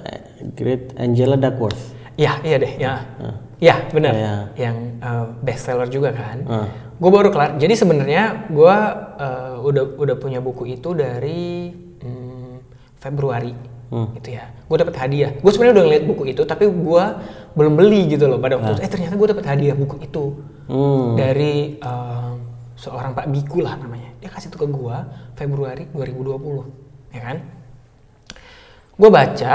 [0.53, 1.97] Great Angela Duckworth.
[2.14, 2.93] Ya, iya deh, ya.
[3.18, 3.36] Uh.
[3.58, 4.14] Ya, benar.
[4.14, 6.38] Uh, Yang uh, bestseller juga kan.
[6.45, 6.70] Uh.
[7.01, 7.58] Gue baru kelar.
[7.58, 8.78] Jadi sebenarnya gue
[9.18, 11.74] uh, udah udah punya buku itu dari
[12.05, 12.62] um,
[12.97, 14.07] Februari hmm.
[14.21, 14.51] gitu ya.
[14.67, 15.31] Gue dapet hadiah.
[15.39, 17.03] Gue sebenarnya udah ngeliat buku itu tapi gue
[17.57, 18.77] belum beli gitu loh pada waktu nah.
[18.77, 20.25] itu eh ternyata gue dapet hadiah buku itu.
[20.67, 21.15] Hmm.
[21.15, 22.35] dari uh,
[22.75, 24.11] seorang Pak Biku lah namanya.
[24.19, 24.97] Dia kasih itu ke gue
[25.39, 27.38] Februari 2020 ya kan?
[28.99, 29.53] Gue baca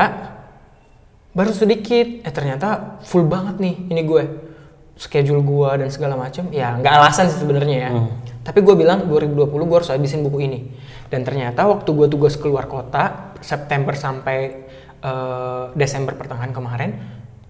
[1.36, 2.24] baru sedikit.
[2.24, 4.24] Eh ternyata full banget nih ini gue.
[4.92, 7.90] Schedule gue dan segala macam ya nggak alasan sih sebenarnya ya.
[7.92, 8.31] Hmm.
[8.42, 10.60] Tapi gue bilang 2020 gue harus habisin buku ini.
[11.06, 14.66] Dan ternyata waktu gue tugas keluar kota September sampai
[15.02, 16.90] uh, Desember pertengahan kemarin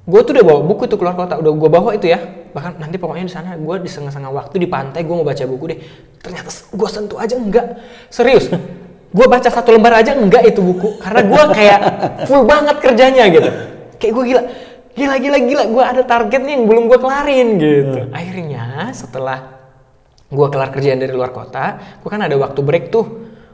[0.03, 1.39] gue tuh udah bawa buku tuh keluar kota.
[1.39, 2.21] Udah gue bawa itu ya.
[2.53, 5.65] Bahkan nanti pokoknya di sana gue di setengah-setengah waktu di pantai gue mau baca buku
[5.73, 5.79] deh.
[6.21, 7.67] Ternyata gue sentuh aja enggak.
[8.13, 8.51] Serius
[9.13, 11.01] gue baca satu lembar aja enggak itu buku.
[11.01, 11.81] Karena gue kayak
[12.29, 13.49] full banget kerjanya gitu.
[13.97, 14.43] Kayak gue gila
[14.93, 15.65] gila gila gila.
[15.71, 17.99] Gue ada target nih yang belum gue kelarin gitu.
[18.03, 18.13] Hmm.
[18.13, 19.62] akhirnya setelah
[20.33, 23.07] gue kelar kerjaan dari luar kota gue kan ada waktu break tuh.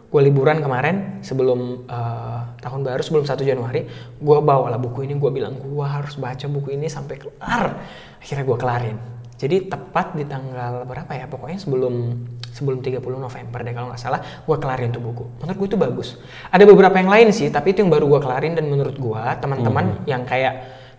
[0.08, 3.84] Gue liburan kemarin sebelum uh, tahun baru sebelum 1 Januari
[4.16, 5.12] gue bawa lah buku ini.
[5.20, 7.76] Gue bilang gue harus baca buku ini sampai kelar.
[8.16, 8.96] Akhirnya gue kelarin.
[9.36, 11.28] Jadi tepat di tanggal berapa ya?
[11.28, 15.28] Pokoknya sebelum sebelum 30 November deh kalau nggak salah gue kelarin tuh buku.
[15.44, 16.08] Menurut gue itu bagus.
[16.48, 18.56] Ada beberapa yang lain sih tapi itu yang baru gue kelarin.
[18.56, 20.08] Dan menurut gue teman-teman hmm.
[20.08, 20.54] yang kayak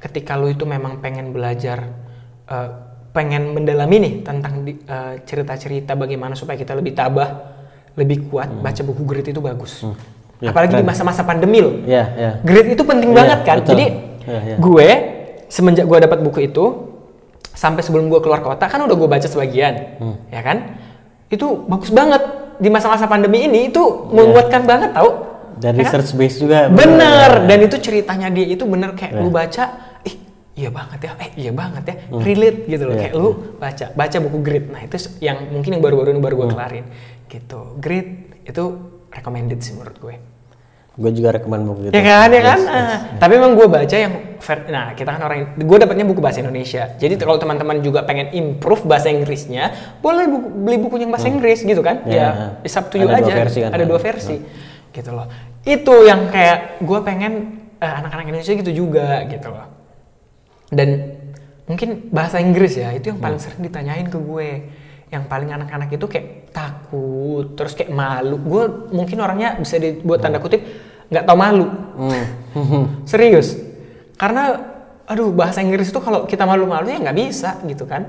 [0.05, 1.81] ketika lu itu memang pengen belajar
[2.45, 7.57] uh, pengen mendalami nih tentang uh, cerita-cerita bagaimana supaya kita lebih tabah
[7.97, 8.61] lebih kuat hmm.
[8.61, 9.95] baca buku grit itu bagus hmm.
[10.45, 10.85] ya, apalagi keren.
[10.85, 12.31] di masa-masa pandemi loh ya, ya.
[12.45, 13.69] grit itu penting ya, banget kan betul.
[13.73, 13.85] jadi
[14.29, 14.55] ya, ya.
[14.61, 14.87] gue
[15.49, 16.65] semenjak gue dapat buku itu
[17.49, 20.15] sampai sebelum gue keluar kota kan udah gue baca sebagian hmm.
[20.29, 20.57] ya kan
[21.33, 22.21] itu bagus banget
[22.61, 24.13] di masa-masa pandemi ini itu ya.
[24.13, 25.29] menguatkan banget tau
[25.59, 26.17] dan ya research kan?
[26.21, 27.45] base juga bener ya.
[27.49, 29.21] dan itu ceritanya dia itu bener kayak ya.
[29.25, 29.65] lu baca
[30.59, 32.21] iya banget ya eh iya banget ya hmm.
[32.27, 33.01] relate gitu loh ya.
[33.07, 36.47] kayak lu baca baca buku grit nah itu yang mungkin yang baru-baru ini baru gue
[36.51, 36.55] hmm.
[36.59, 36.85] kelarin
[37.31, 38.07] gitu grit
[38.43, 38.63] itu
[39.07, 40.15] recommended sih menurut gue
[40.99, 43.19] gue juga rekomend buku gitu ya kan ya kan yes, yes, yes.
[43.23, 44.13] tapi emang gue baca yang
[44.67, 47.23] nah kita kan orang gue dapatnya buku bahasa Indonesia jadi hmm.
[47.23, 51.39] kalau teman-teman juga pengen improve bahasa Inggrisnya boleh buku, beli buku yang bahasa hmm.
[51.39, 52.59] Inggris gitu kan yeah.
[52.59, 53.71] ya it's up to you ada aja dua versi kan?
[53.71, 54.91] ada dua versi hmm.
[54.91, 55.27] gitu loh
[55.63, 57.33] itu yang kayak gue pengen
[57.79, 59.78] uh, anak-anak Indonesia gitu juga gitu loh
[60.69, 61.17] dan
[61.69, 63.45] mungkin bahasa Inggris ya itu yang paling hmm.
[63.45, 64.49] sering ditanyain ke gue.
[65.09, 68.37] Yang paling anak-anak itu kayak takut terus kayak malu.
[68.37, 68.63] Gue
[68.93, 70.61] mungkin orangnya bisa dibuat tanda kutip
[71.09, 71.65] nggak tau malu.
[71.97, 72.25] Hmm.
[73.09, 73.57] serius.
[74.17, 74.57] Karena
[75.09, 78.05] aduh bahasa Inggris itu kalau kita malu-malu ya nggak bisa gitu kan.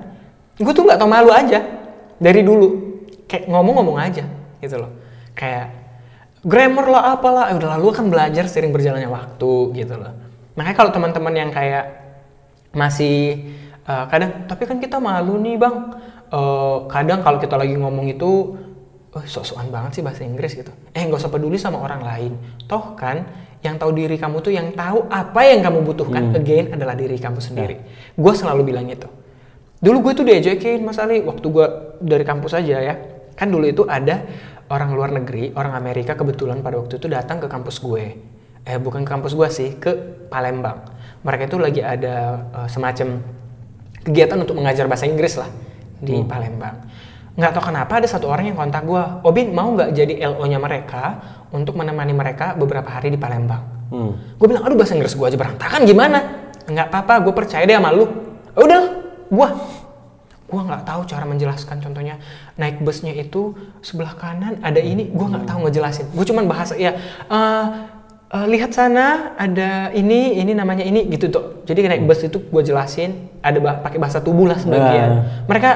[0.60, 1.64] Gue tuh nggak tau malu aja
[2.20, 3.00] dari dulu.
[3.24, 4.24] Kayak ngomong-ngomong aja
[4.60, 4.92] gitu loh.
[5.32, 5.72] Kayak
[6.44, 7.48] grammar lah apalah?
[7.48, 10.12] Eh, udah lalu kan belajar sering berjalannya waktu gitu loh.
[10.60, 11.99] Makanya kalau teman-teman yang kayak
[12.70, 13.50] masih
[13.86, 15.76] uh, kadang tapi kan kita malu nih bang
[16.30, 18.56] uh, kadang kalau kita lagi ngomong itu
[19.10, 20.70] oh, sok-sokan banget sih bahasa Inggris gitu.
[20.94, 22.32] Eh nggak usah peduli sama orang lain.
[22.70, 23.26] Toh kan
[23.60, 26.38] yang tahu diri kamu tuh yang tahu apa yang kamu butuhkan hmm.
[26.38, 27.76] again adalah diri kamu sendiri.
[27.76, 27.84] Ya.
[28.16, 29.08] Gue selalu bilang itu.
[29.80, 31.66] Dulu gue tuh diajakin Mas Ali waktu gue
[32.00, 32.94] dari kampus aja ya.
[33.36, 34.24] Kan dulu itu ada
[34.70, 38.04] orang luar negeri, orang Amerika kebetulan pada waktu itu datang ke kampus gue.
[38.64, 39.92] Eh bukan ke kampus gue sih, ke
[40.28, 40.84] Palembang.
[41.20, 43.20] Mereka itu lagi ada uh, semacam
[44.00, 45.50] kegiatan untuk mengajar bahasa Inggris lah
[46.00, 46.28] di hmm.
[46.28, 46.76] Palembang.
[47.36, 51.20] Nggak tahu kenapa ada satu orang yang kontak gue, Obin mau nggak jadi LO-nya mereka
[51.52, 53.62] untuk menemani mereka beberapa hari di Palembang.
[53.92, 54.12] Hmm.
[54.40, 56.18] Gue bilang, aduh bahasa Inggris gue aja berantakan gimana?
[56.64, 58.06] Nggak apa-apa, gue percaya deh sama lu.
[58.56, 58.82] Ya udah,
[59.30, 59.48] gue
[60.50, 62.18] gue nggak tahu cara menjelaskan contohnya
[62.58, 63.54] naik busnya itu
[63.86, 66.98] sebelah kanan ada ini gue nggak tahu ngejelasin gue cuman bahasa ya
[67.30, 67.86] uh,
[68.30, 72.62] uh, lihat sana ada ini ini namanya ini gitu tuh jadi naik bus itu gue
[72.62, 75.08] jelasin ada bah pakai bahasa tubuh lah sebagian.
[75.10, 75.24] Nah.
[75.48, 75.70] mereka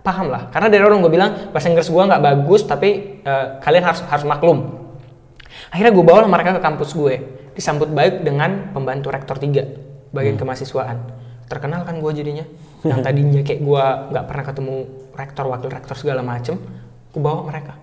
[0.00, 0.48] paham lah.
[0.48, 4.24] Karena dari orang gue bilang bahasa Inggris gue nggak bagus tapi uh, kalian harus harus
[4.24, 4.90] maklum.
[5.70, 7.14] Akhirnya gue bawa mereka ke kampus gue
[7.54, 9.66] disambut baik dengan pembantu rektor tiga
[10.14, 10.42] bagian hmm.
[10.44, 10.98] kemahasiswaan.
[11.50, 12.46] Terkenal kan gue jadinya.
[12.80, 13.84] Yang tadinya kayak gue
[14.14, 14.76] nggak pernah ketemu
[15.12, 16.56] rektor wakil rektor segala macem
[17.10, 17.76] gue bawa mereka.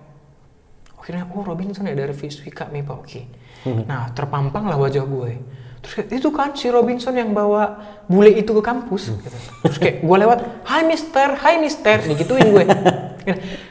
[0.98, 3.06] Akhirnya oh Robinson ya dari Fisika MIPA oke.
[3.06, 3.24] okay
[3.66, 5.40] Nah, terpampang lah wajah gue.
[5.78, 7.78] Terus kayak, itu kan si Robinson yang bawa
[8.10, 9.14] bule itu ke kampus.
[9.14, 9.22] Hmm.
[9.22, 9.38] Gitu.
[9.66, 12.64] Terus kayak gue lewat, Hai Mister, Hai Mister, digituin gue.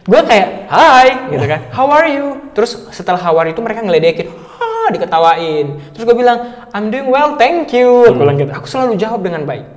[0.08, 2.52] gue kayak, Hai, gitu kan, How are you?
[2.56, 5.66] Terus setelah how are you itu mereka ngeledekin, ha, diketawain.
[5.92, 8.08] Terus gue bilang, I'm doing well, thank you.
[8.08, 8.52] Aku bilang gitu.
[8.56, 9.68] Aku selalu jawab dengan baik.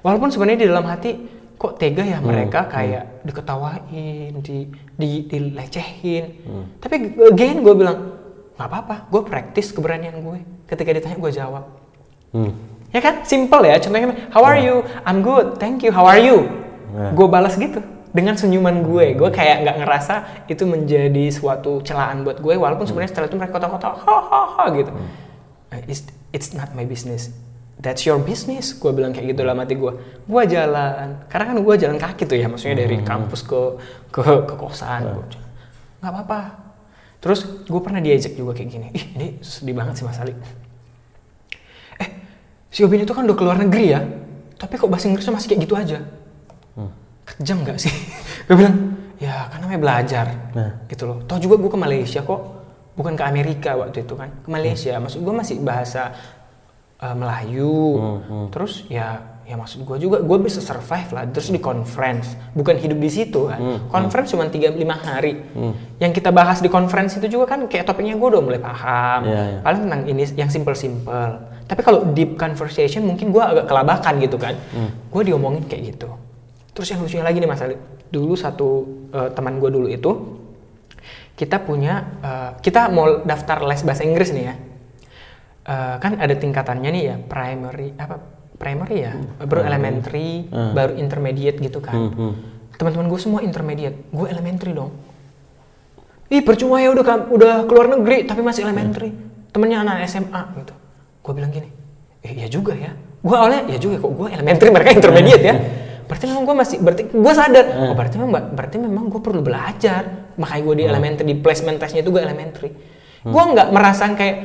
[0.00, 1.10] Walaupun sebenarnya di dalam hati,
[1.60, 2.70] kok tega ya mereka hmm.
[2.72, 3.20] kayak hmm.
[3.28, 4.58] diketawain, di,
[4.96, 6.24] di dilecehin.
[6.48, 6.64] Hmm.
[6.80, 8.19] Tapi again gue bilang,
[8.60, 11.64] nggak apa-apa gue praktis keberanian gue ketika ditanya gue jawab
[12.36, 12.52] hmm.
[12.92, 16.44] ya kan simple ya contohnya how are you I'm good thank you how are you
[16.92, 17.08] yeah.
[17.16, 17.80] gue balas gitu
[18.12, 20.14] dengan senyuman gue gue kayak nggak ngerasa
[20.52, 22.90] itu menjadi suatu celaan buat gue walaupun hmm.
[22.92, 25.32] sebenarnya setelah itu mereka kota-kota ha gitu hmm.
[25.70, 26.02] Eh, it's,
[26.34, 27.32] it's not my business
[27.80, 29.92] that's your business gue bilang kayak gitu lah mati gue
[30.28, 33.08] gue jalan karena kan gue jalan kaki tuh ya maksudnya dari hmm.
[33.08, 33.60] kampus ke
[34.12, 35.24] ke ke kosan hmm.
[36.04, 36.69] nggak apa-apa
[37.20, 38.86] Terus gue pernah diajak juga kayak gini.
[38.96, 40.32] Ih ini sedih banget sih Mas Ali.
[42.00, 42.08] Eh
[42.72, 44.00] si Obin itu kan udah keluar negeri ya.
[44.56, 45.98] Tapi kok bahasa Inggrisnya masih kayak gitu aja.
[46.76, 46.92] Hmm.
[47.28, 47.92] Kejam gak sih?
[48.48, 50.26] gue bilang ya kan namanya belajar.
[50.56, 50.84] Nah.
[50.88, 51.20] Gitu loh.
[51.28, 52.40] Toh juga gue ke Malaysia kok.
[52.96, 54.32] Bukan ke Amerika waktu itu kan.
[54.40, 54.96] Ke Malaysia.
[54.96, 55.04] Hmm.
[55.04, 56.16] Maksud gue masih bahasa
[57.04, 57.76] uh, Melayu.
[58.00, 58.46] Hmm, hmm.
[58.48, 63.02] Terus ya ya maksud gue juga gue bisa survive lah terus di conference bukan hidup
[63.02, 63.88] di situ kan hmm, hmm.
[63.90, 64.38] conference hmm.
[64.38, 65.98] cuma tiga lima hari hmm.
[65.98, 69.58] yang kita bahas di conference itu juga kan kayak topiknya gue udah mulai paham yeah,
[69.58, 69.62] yeah.
[69.66, 71.34] paling tentang ini yang simple simple
[71.66, 75.10] tapi kalau deep conversation mungkin gue agak kelabakan gitu kan hmm.
[75.10, 76.14] gue diomongin kayak gitu
[76.70, 77.74] terus yang lucunya lagi nih mas Ali
[78.14, 80.10] dulu satu uh, teman gue dulu itu
[81.34, 84.54] kita punya uh, kita mau daftar les bahasa Inggris nih ya
[85.66, 89.16] uh, kan ada tingkatannya nih ya primary apa primary ya?
[89.40, 90.76] Baru elementary Hmm.
[90.76, 91.96] baru intermediate gitu kan?
[91.96, 92.32] Hmm, hmm.
[92.76, 93.96] teman-teman gue semua intermediate.
[94.12, 94.92] Gue elementary dong.
[96.30, 99.10] Ih percuma ya udah udah keluar negeri tapi masih elementary.
[99.50, 100.76] Temennya anak SMA gitu.
[101.24, 101.68] Gue bilang gini
[102.20, 102.92] eh ya juga ya.
[103.20, 105.54] Gue awalnya ya juga kok gue elementary mereka intermediate ya?
[106.04, 107.66] Berarti memang gue masih berarti gue sadar.
[107.80, 110.32] Oh berarti memang berarti memang gue perlu belajar.
[110.36, 112.70] Makanya gue di elementary di placement testnya itu gue elementary.
[113.24, 114.36] Gue nggak merasa kayak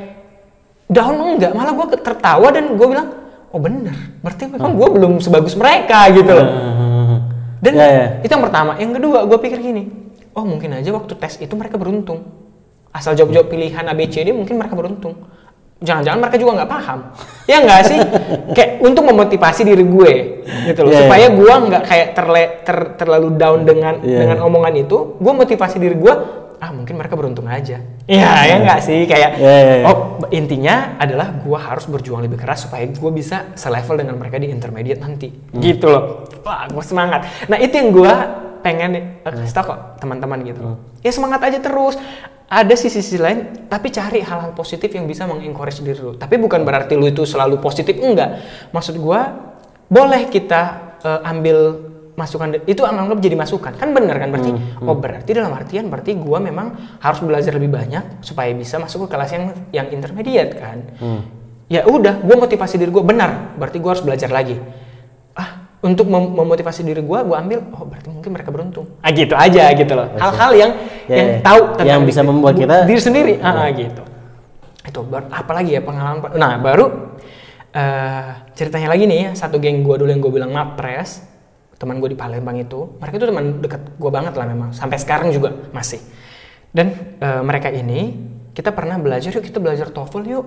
[0.87, 1.51] down enggak.
[1.51, 3.07] Malah gue tertawa dan gue bilang
[3.55, 7.17] oh bener berarti memang gue belum sebagus mereka gitu loh Hmm.
[7.63, 8.05] dan Ya, ya.
[8.19, 8.75] itu yang pertama.
[8.75, 9.83] Yang kedua, gue pikir gini,
[10.31, 12.27] oh mungkin aja waktu tes itu mereka beruntung.
[12.89, 15.15] Asal jawab-jawab pilihan ABCD mungkin mereka beruntung.
[15.77, 16.99] Jangan-jangan mereka juga nggak paham.
[17.51, 17.99] Ya nggak sih?
[18.51, 20.11] kayak untuk memotivasi diri gue
[20.65, 20.91] gitu loh.
[20.91, 21.29] Iya, supaya iya.
[21.31, 24.19] gue nggak kayak terle, ter- terlalu down dengan Iya.
[24.19, 24.97] dengan omongan itu.
[25.17, 26.13] Gue motivasi diri gue,
[26.59, 27.81] ah mungkin mereka beruntung aja.
[28.05, 29.03] Iya, ya nggak sih?
[29.09, 29.85] Kayak, Iya, iya, iya.
[29.89, 34.49] oh intinya adalah gue harus berjuang lebih keras supaya gue bisa selevel dengan mereka di
[34.49, 35.29] intermediate nanti.
[35.55, 36.29] Gitu loh.
[36.45, 37.25] Wah gue semangat.
[37.49, 38.13] Nah itu yang gue
[38.65, 40.77] pengen eh, kasih tau kok teman-teman gitu.
[41.05, 41.97] Ya semangat aja terus.
[42.45, 46.13] Ada sisi-sisi lain tapi cari hal-hal positif yang bisa mengencourage diri lu.
[46.13, 48.37] Tapi bukan berarti lu itu selalu positif enggak.
[48.69, 49.21] Maksud gue
[49.89, 50.61] boleh kita
[51.01, 51.57] eh, ambil
[52.15, 53.75] masukan itu anggap jadi masukan.
[53.75, 54.51] Kan bener kan berarti?
[54.81, 59.15] Oh berarti dalam artian berarti gua memang harus belajar lebih banyak supaya bisa masuk ke
[59.15, 60.79] kelas yang yang intermediate kan.
[61.67, 64.55] Ya udah gua motivasi diri gua benar berarti gua harus belajar lagi.
[65.35, 68.95] Ah untuk mem- memotivasi diri gua gua ambil oh berarti mungkin mereka beruntung.
[69.03, 70.07] Ah gitu aja gitu loh.
[70.15, 70.71] Hal-hal yang
[71.05, 71.39] Ya, yang ya.
[71.43, 73.33] tahu Yang bisa diri- membuat kita- diri sendiri.
[73.43, 74.01] Ah ah, gitu.
[74.87, 77.11] Itu apalagi ya pengalaman nah baru
[77.75, 81.19] eh ceritanya lagi nih ya satu geng gua dulu yang gue bilang mapres
[81.75, 85.29] teman gue di Palembang itu mereka itu teman dekat gue banget lah memang sampai sekarang
[85.31, 85.99] juga masih.
[86.71, 88.15] Dan eh, mereka ini
[88.55, 90.45] kita pernah belajar yuk kita belajar TOEFL yuk.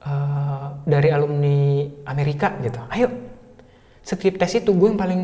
[0.00, 3.12] Eh, dari alumni Amerika gitu ayo
[4.00, 5.22] setiap tes itu gue yang paling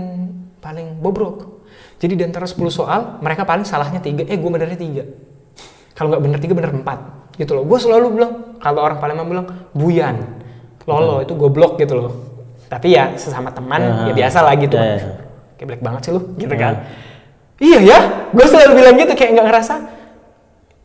[0.60, 1.64] paling bobrok.
[1.96, 5.04] Jadi di antara 10 soal mereka paling salahnya tiga eh gue benernya tiga.
[5.96, 6.98] Kalau nggak bener tiga bener empat
[7.40, 7.64] gitu loh.
[7.64, 10.44] Gue selalu bilang kalau orang Palembang bilang buyan
[10.86, 12.25] lolo itu goblok gitu loh
[12.66, 15.10] tapi ya sesama teman Ah, ya biasa lah gitu ya, ya.
[15.54, 16.74] kayak black banget sih lu gitu kan
[17.56, 17.98] iya ya
[18.28, 19.74] gue selalu bilang gitu kayak nggak ngerasa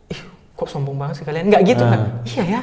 [0.08, 0.20] ih
[0.54, 2.62] kok sombong banget sih kalian nggak gitu kan iya ya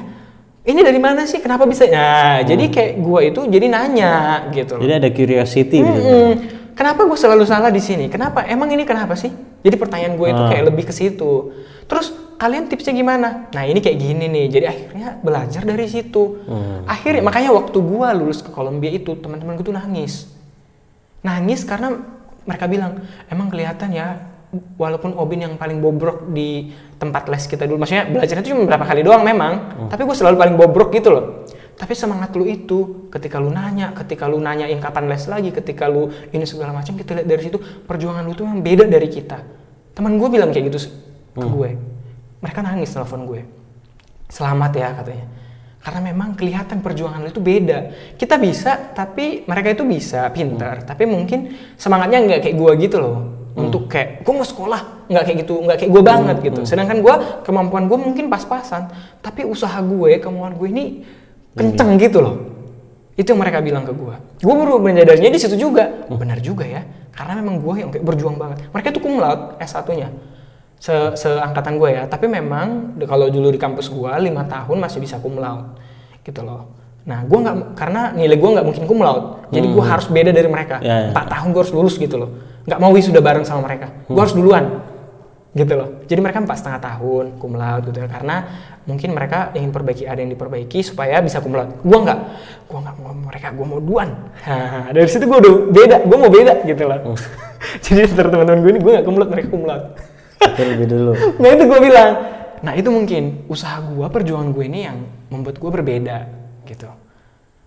[0.65, 4.15] ini dari mana sih kenapa bisa nah jadi kayak gue itu jadi nanya
[4.51, 6.01] gitu loh Jadi ada curiosity gitu.
[6.01, 6.31] Mm-mm.
[6.73, 8.07] Kenapa gue selalu salah di sini?
[8.07, 8.47] Kenapa?
[8.47, 9.35] Emang ini kenapa sih?
[9.67, 10.47] Jadi pertanyaan gue itu Ah.
[10.47, 11.51] kayak lebih ke situ.
[11.89, 13.49] Terus kalian tipsnya gimana?
[13.51, 14.47] Nah ini kayak gini nih.
[14.53, 16.45] Jadi akhirnya belajar dari situ.
[16.85, 20.29] Akhirnya makanya waktu gue lulus ke Kolombia itu teman-teman gue tuh nangis.
[21.25, 21.99] Nangis karena
[22.47, 23.03] mereka bilang
[23.33, 24.21] emang kelihatan ya
[24.81, 27.83] walaupun Obin yang paling bobrok di tempat les kita dulu.
[27.83, 29.53] Maksudnya belajar itu cuma berapa kali doang memang.
[29.89, 31.25] Tapi gue selalu paling bobrok gitu loh.
[31.79, 36.11] Tapi semangat lu itu ketika lu nanya, ketika lu nanyain kapan les lagi, ketika lu
[36.35, 39.39] ini segala macam kita lihat dari situ perjuangan lu tuh yang beda dari kita.
[39.95, 40.91] Teman gue bilang kayak gitu
[41.35, 41.71] ke gue.
[42.39, 43.43] Mereka nangis telepon gue.
[44.29, 45.27] Selamat ya katanya.
[45.79, 47.79] Karena memang kelihatan perjuangan lu itu beda.
[48.19, 50.85] Kita bisa, tapi mereka itu bisa, pintar.
[50.85, 53.17] Tapi mungkin semangatnya nggak kayak gue gitu loh.
[53.59, 55.09] Untuk kayak, gue mau sekolah.
[55.11, 56.61] Nggak kayak gitu, nggak kayak gue banget gitu.
[56.69, 57.15] Sedangkan gue,
[57.47, 58.93] kemampuan gue mungkin pas-pasan.
[59.25, 60.85] Tapi usaha gue, kemampuan gue ini
[61.57, 62.37] kenceng gitu loh.
[63.19, 64.15] Itu yang mereka bilang ke gue.
[64.39, 66.07] Gue baru menyadarinya di situ juga.
[66.07, 66.87] Oh, benar juga ya.
[67.11, 68.71] Karena memang gue yang kayak berjuang banget.
[68.71, 70.11] Mereka tuh cum laude S1-nya.
[70.79, 72.03] Se seangkatan gue ya.
[72.07, 75.75] Tapi memang kalau dulu di kampus gue lima tahun masih bisa cum laude.
[76.23, 76.75] Gitu loh.
[77.09, 79.49] Nah, gue nggak karena nilai gue nggak mungkin cum laude.
[79.51, 80.77] Jadi gue harus beda dari mereka.
[80.85, 81.11] Ya, ya.
[81.11, 82.31] Empat tahun gue harus lulus gitu loh.
[82.69, 83.91] Nggak mau wisuda bareng sama mereka.
[84.07, 84.65] Gue harus duluan
[85.57, 85.89] gitu loh.
[86.05, 88.09] Jadi mereka empat setengah tahun cum laude gitu ya.
[88.09, 88.37] Karena
[88.85, 91.81] mungkin mereka ingin perbaiki ada yang diperbaiki supaya bisa cum laude.
[91.81, 92.19] Gua nggak,
[92.69, 94.09] gua nggak mau mereka, gua mau duan.
[94.45, 97.17] Nah, dari situ gua udah beda, gua mau beda gitu loh.
[97.85, 99.87] Jadi antara teman-teman gue ini gua nggak cum laude, mereka cum laude.
[100.39, 101.13] Itu lebih dulu.
[101.43, 102.11] nah itu gua bilang,
[102.63, 104.99] nah itu mungkin usaha gua, perjuangan gue ini yang
[105.29, 106.17] membuat gua berbeda
[106.67, 106.89] gitu.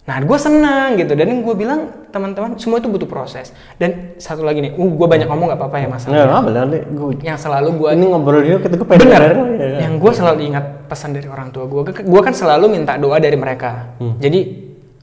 [0.02, 1.14] Nah, gue senang gitu.
[1.14, 3.54] Dan gue bilang teman-teman semua itu butuh proses.
[3.78, 6.84] Dan satu lagi nih, uh, gue banyak ngomong nggak apa-apa ya masalah Nggak benar deh.
[6.90, 9.22] Gue yang selalu gue ini ngobrol dia kita gue benar.
[9.62, 13.16] Ya, yang gue selalu ingat pesan dari orang tua gue gue kan selalu minta doa
[13.16, 14.40] dari mereka jadi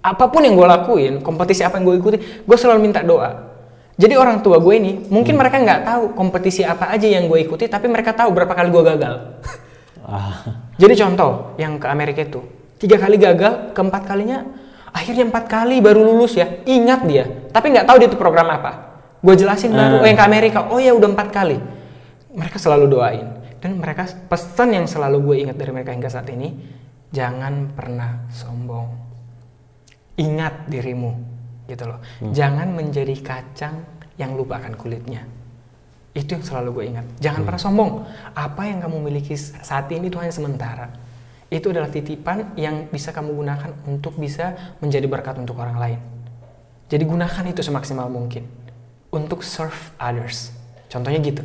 [0.05, 3.48] apa pun yang gue lakuin kompetisi apa yang gue ikuti gue selalu minta doa
[3.99, 7.67] jadi orang tua gue ini mungkin mereka nggak tahu kompetisi apa aja yang gue ikuti
[7.67, 9.15] tapi mereka tahu berapa kali gue gagal.
[10.07, 12.47] Ah, jadi contoh yang ke Amerika itu
[12.79, 14.47] tiga kali gagal keempat kalinya
[14.95, 16.63] akhirnya empat kali baru lulus ya.
[16.63, 19.03] Ingat dia tapi nggak tahu dia itu program apa.
[19.19, 20.03] Gue jelasin baru Ah.
[20.03, 21.59] oh yang ke Amerika oh ya udah empat kali.
[22.39, 23.27] Mereka selalu doain.
[23.59, 26.55] Dan mereka pesan yang selalu gue ingat dari mereka hingga saat ini
[27.11, 28.95] jangan pernah sombong.
[30.15, 31.38] Ingat dirimu
[31.69, 32.01] gitu loh.
[32.33, 33.85] Jangan menjadi kacang
[34.17, 35.23] yang lupa akan kulitnya.
[36.17, 37.07] Itu yang selalu gue ingat.
[37.21, 37.91] Jangan pernah sombong.
[38.35, 40.89] Apa yang kamu miliki saat ini itu hanya sementara.
[41.53, 46.01] Itu adalah titipan yang bisa kamu gunakan untuk bisa menjadi berkat untuk orang lain.
[46.89, 48.49] Jadi gunakan itu semaksimal mungkin
[49.13, 50.51] untuk serve others.
[50.89, 51.45] Contohnya gitu.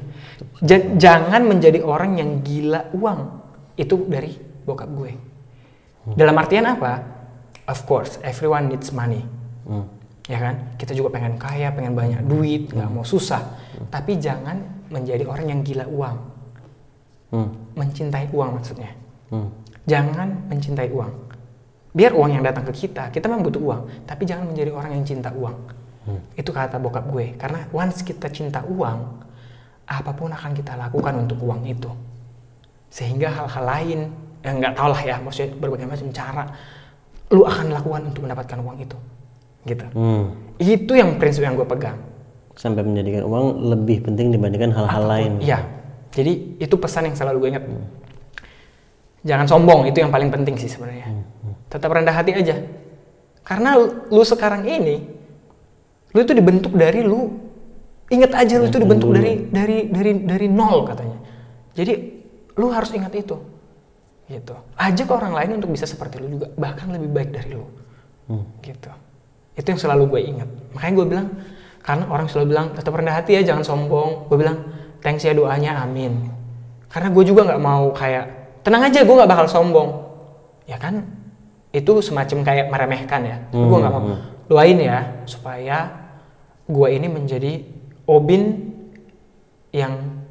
[0.63, 3.19] Ja- jangan menjadi orang yang gila uang.
[3.75, 4.33] Itu dari
[4.63, 5.11] bokap gue.
[6.15, 6.99] Dalam artian apa?
[7.67, 9.23] Of course everyone needs money.
[9.63, 9.87] Hmm.
[10.27, 10.55] Ya kan?
[10.79, 13.41] Kita juga pengen kaya pengen banyak duit nggak mau susah.
[13.89, 14.59] Tapi jangan
[14.91, 16.17] menjadi orang yang gila uang.
[17.33, 17.49] Hmm.
[17.73, 18.93] mencintai uang maksudnya.
[19.33, 19.49] Hmm.
[19.89, 21.09] jangan mencintai uang.
[21.97, 25.03] Biar uang yang datang ke kita kita memang butuh uang tapi jangan menjadi orang yang
[25.03, 25.57] cinta uang.
[26.37, 27.33] Itu kata bokap gue.
[27.33, 28.99] Karena once kita cinta uang
[29.89, 31.89] apa pun akan kita lakukan untuk uang itu.
[32.93, 33.99] Sehingga hal-hal lain
[34.43, 36.43] yang nggak tau lah ya maksudnya berbagai macam cara
[37.31, 38.97] lu akan lakukan untuk mendapatkan uang itu
[39.63, 40.35] gitu Hmm.
[40.59, 42.13] itu yang prinsip yang gue pegang
[42.53, 45.31] Sampai menjadikan uang lebih penting dibandingkan hal-hal lain.
[45.41, 45.65] Iya.
[46.13, 47.65] Jadi itu pesan yang selalu gue ingat.
[49.25, 51.09] Jangan sombong, itu yang paling penting sih sebenarnya.
[51.73, 52.61] Tetap rendah hati aja.
[53.41, 53.73] Karena
[54.13, 55.01] lu, sekarang ini,
[56.13, 57.33] lu itu dibentuk dari lu.
[58.13, 61.17] Ingat aja lu itu dibentuk dari dari dari dari nol katanya.
[61.73, 61.93] Jadi
[62.53, 63.33] lu harus ingat itu.
[64.29, 64.53] Gitu.
[64.77, 67.65] Ajak orang lain untuk bisa seperti lu juga, bahkan lebih baik dari lu.
[68.61, 68.91] Gitu.
[69.53, 70.49] Itu yang selalu gue ingat.
[70.73, 71.27] Makanya gue bilang,
[71.83, 74.27] karena orang selalu bilang tetap rendah hati ya, jangan sombong.
[74.31, 74.57] Gue bilang,
[75.03, 76.29] thanks ya doanya, amin.
[76.89, 78.25] Karena gue juga nggak mau kayak,
[78.65, 79.89] tenang aja gue nggak bakal sombong.
[80.65, 81.05] Ya kan,
[81.73, 83.37] itu semacam kayak meremehkan ya.
[83.51, 84.03] Hmm, Gue nggak mau.
[84.47, 85.89] Doain ya, supaya
[86.69, 87.51] gue ini menjadi
[88.03, 88.71] Obin
[89.71, 90.21] yang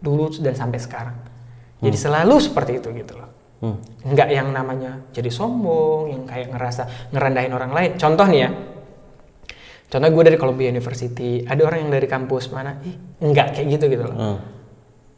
[0.00, 1.16] dulu dan sampai sekarang.
[1.80, 3.28] Jadi selalu seperti itu gitu loh.
[3.60, 3.76] Hmm.
[4.08, 7.90] Nggak yang namanya jadi sombong, yang kayak ngerasa ngerendahin orang lain.
[7.94, 8.50] Contoh nih ya,
[9.86, 13.84] contoh gue dari Columbia University, ada orang yang dari kampus mana, ih nggak kayak gitu
[13.90, 14.16] gitu loh.
[14.16, 14.38] Hmm.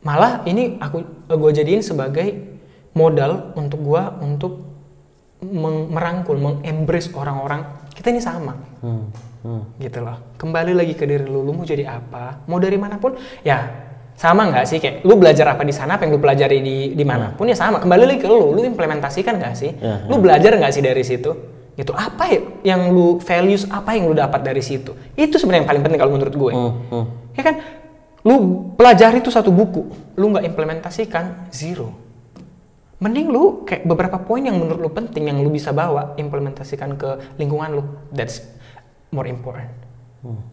[0.02, 2.58] Malah ini aku gue jadiin sebagai
[2.92, 4.52] modal untuk gue untuk
[5.38, 7.62] meng- merangkul, mengembrace orang-orang
[7.94, 9.06] kita ini sama Hmm.
[9.46, 9.62] Hmm.
[9.78, 10.34] gitu loh.
[10.34, 12.42] Kembali lagi ke diri lu, lu mau jadi apa?
[12.50, 16.06] Mau dari mana pun, ya sama nggak sih kayak lu belajar apa di sana, apa
[16.06, 17.82] yang lu pelajari di di mana pun ya sama.
[17.82, 19.70] Kembali lagi ke lu, lu implementasikan nggak sih?
[19.80, 21.30] Ya, Lu belajar nggak sih dari situ?
[21.72, 22.40] Gitu apa ya
[22.76, 24.92] yang lu values apa yang lu dapat dari situ?
[25.16, 26.52] Itu sebenarnya yang paling penting kalau menurut gue.
[26.52, 26.72] Hmm.
[26.92, 27.06] Hmm.
[27.32, 27.54] Ya kan,
[28.22, 28.34] lu
[28.76, 29.88] pelajari itu satu buku,
[30.20, 31.90] lu nggak implementasikan zero.
[33.02, 37.34] Mending lu kayak beberapa poin yang menurut lu penting yang lu bisa bawa implementasikan ke
[37.40, 37.82] lingkungan lu.
[38.14, 38.38] That's
[39.10, 39.72] more important.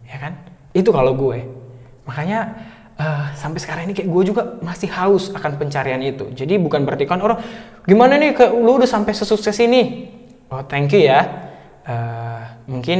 [0.02, 0.34] Ya kan?
[0.74, 1.46] Itu kalau gue.
[2.10, 2.58] Makanya
[3.00, 6.28] eh, sampai sekarang ini kayak gue juga masih haus akan pencarian itu.
[6.36, 7.40] Jadi bukan berarti kan orang
[7.88, 10.12] gimana nih ke lu udah sampai sesukses ini.
[10.52, 11.48] Oh, thank you ya.
[11.88, 12.98] Eh, mungkin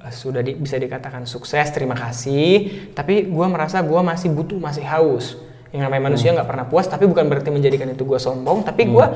[0.00, 2.88] eh, sudah di- bisa dikatakan sukses, terima kasih.
[2.94, 5.34] Tapi gue merasa gue masih butuh, masih haus.
[5.74, 8.62] Yang namanya manusia nggak pernah puas, tapi bukan berarti menjadikan itu gue sombong.
[8.66, 9.06] Tapi gue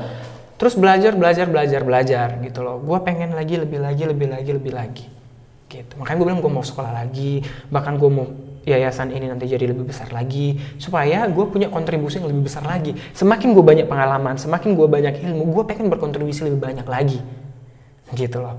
[0.55, 2.79] terus belajar, belajar, belajar, belajar gitu loh.
[2.79, 5.05] Gue pengen lagi, lebih lagi, lebih lagi, lebih lagi.
[5.67, 5.93] Gitu.
[5.99, 8.29] Makanya gue bilang gue mau sekolah lagi, bahkan gue mau
[8.65, 12.97] yayasan ini nanti jadi lebih besar lagi supaya gue punya kontribusi yang lebih besar lagi.
[13.13, 17.21] Semakin gue banyak pengalaman semakin gue banyak ilmu gue pengen berkontribusi lebih banyak lagi.
[18.11, 18.57] Gitu loh.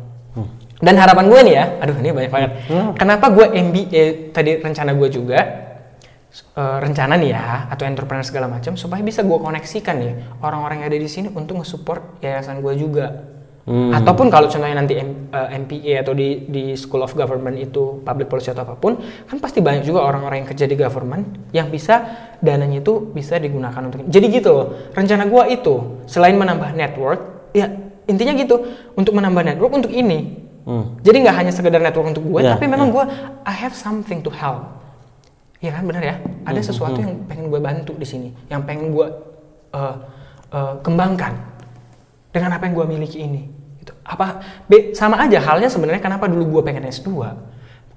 [0.78, 2.50] Dan harapan gue nih ya aduh ini banyak banget.
[2.96, 5.38] Kenapa gue MBA tadi rencana gue juga
[6.54, 10.12] eh, rencana nih ya atau entrepreneur segala macam supaya bisa gue koneksikan nih
[10.44, 13.35] orang-orang yang ada di sini untuk nge-support yayasan gue juga
[13.66, 13.90] Hmm.
[13.90, 18.30] ataupun kalau contohnya nanti M- eh, MPA atau di di School of Government itu public
[18.30, 18.94] policy atau apa pun
[19.26, 22.06] kan pasti banyak juga orang-orang yang kerja di government yang bisa
[22.38, 25.74] dananya itu bisa digunakan untuk jadi gitu loh rencana gue itu
[26.06, 27.20] selain menambah network
[27.50, 27.66] ya
[28.06, 28.54] intinya gitu
[28.94, 30.98] untuk menambah network untuk ini Hmm.
[30.98, 33.02] jadi nggak hanya sekedar network untuk gue Ya, tapi memang gue
[33.42, 34.62] I have something to help
[35.56, 39.06] Iya kan benar ya ada sesuatu yang pengen gue bantu di sini yang pengen gue
[39.72, 39.94] eh,
[40.50, 41.34] eh, kembangkan
[42.30, 43.48] dengan apa yang gue miliki ini.
[44.06, 47.10] Apa be- sama aja halnya sebenarnya kenapa dulu gue pengen S2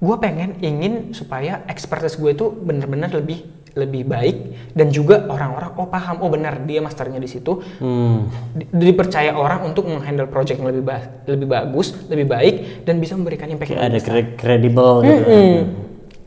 [0.00, 4.36] gue pengen ingin supaya expertise gue itu benar-benar lebih lebih baik
[4.74, 8.26] dan juga orang-orang oh paham oh benar dia masternya di situ Hmm.
[8.50, 13.14] di- dipercaya orang untuk menghandle project yang lebih ba- lebih bagus lebih baik dan bisa
[13.14, 13.98] memberikan impact yang ada
[14.34, 15.22] kredibel gitu.
[15.22, 15.54] Mm-mm.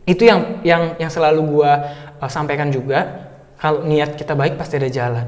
[0.04, 1.72] Itu yang yang yang selalu gua
[2.20, 3.28] uh, sampaikan juga.
[3.56, 5.28] Kalau niat kita baik pasti ada jalan.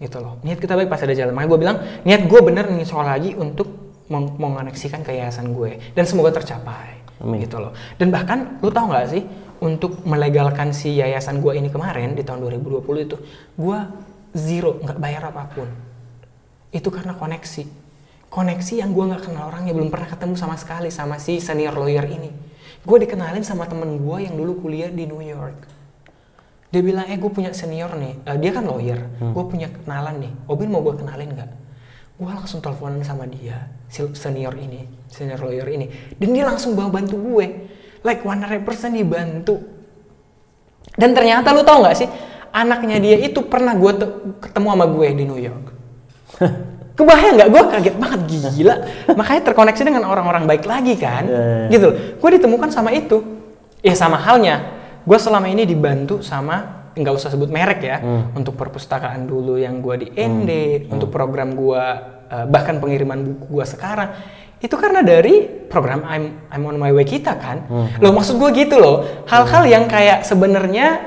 [0.00, 0.40] Gitu loh.
[0.40, 1.36] Niat kita baik pasti ada jalan.
[1.36, 1.76] Makanya gue bilang
[2.08, 3.68] niat gue bener nih sekolah lagi untuk
[4.08, 7.04] meng- mengoneksikan ke yayasan gue dan semoga tercapai.
[7.20, 7.44] Amin.
[7.44, 7.76] Gitu loh.
[8.00, 9.22] Dan bahkan lu tahu nggak sih
[9.60, 13.16] untuk melegalkan si yayasan gue ini kemarin di tahun 2020 itu
[13.60, 13.78] gue
[14.32, 15.68] zero nggak bayar apa pun
[16.72, 17.64] itu karena koneksi
[18.32, 22.08] koneksi yang gue nggak kenal orangnya belum pernah ketemu sama sekali sama si senior lawyer
[22.08, 22.30] ini
[22.80, 25.79] gue dikenalin sama temen gue yang dulu kuliah di New York
[26.70, 28.14] dia bilang eh gue punya senior nih.
[28.22, 29.02] Eh, dia kan lawyer.
[29.18, 30.32] Gue punya kenalan nih.
[30.46, 31.50] Obin mau gue kenalin nggak?
[32.14, 35.90] Gue langsung teleponan sama dia senior ini senior lawyer ini.
[36.14, 37.46] Dan dia langsung bawa bantu gue.
[38.06, 38.62] Like 100%
[38.94, 39.58] dibantu.
[40.94, 42.08] Dan ternyata lu tau nggak sih
[42.50, 45.66] anaknya dia itu pernah gue te- ketemu sama gue di New York.
[46.94, 47.48] Kebayang nggak?
[47.50, 48.74] Gue kaget banget gila.
[49.18, 51.26] Makanya terkoneksi dengan orang-orang baik lagi kan?
[51.26, 51.66] Iya, iya.
[51.74, 51.88] gitu.
[52.22, 53.26] Gue ditemukan sama itu.
[53.82, 57.98] Ya sama halnya gue selama ini dibantu sama nggak usah sebut merek ya
[58.34, 60.50] untuk perpustakaan dulu yang gue di ND
[60.90, 61.84] untuk program gue
[62.30, 64.10] eh, bahkan pengiriman buku gue sekarang.
[64.60, 67.64] Itu karena dari program I'm I'm on my way kita kan.
[68.02, 69.24] Loh maksud gue gitu loh.
[69.24, 71.00] Hal-hal yang kayak sebenarnya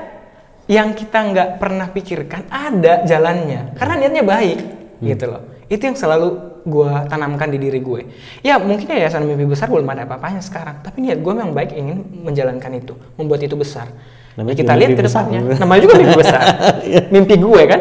[0.64, 4.58] yang kita nggak pernah pikirkan ada jalannya karena niatnya baik
[5.04, 5.42] gitu loh.
[5.70, 8.00] Itu yang selalu gue tanamkan di diri gue.
[8.40, 12.00] Ya mungkin yayasan mimpi besar belum ada apa-apanya sekarang tapi niat gue memang baik ingin
[12.24, 13.92] menjalankan itu membuat itu besar.
[14.34, 15.38] Namanya Ya, kita lihat ke depannya.
[15.54, 15.80] namanya.
[15.80, 16.40] Juga mimpi besar.
[17.14, 17.80] Mimpi gue kan?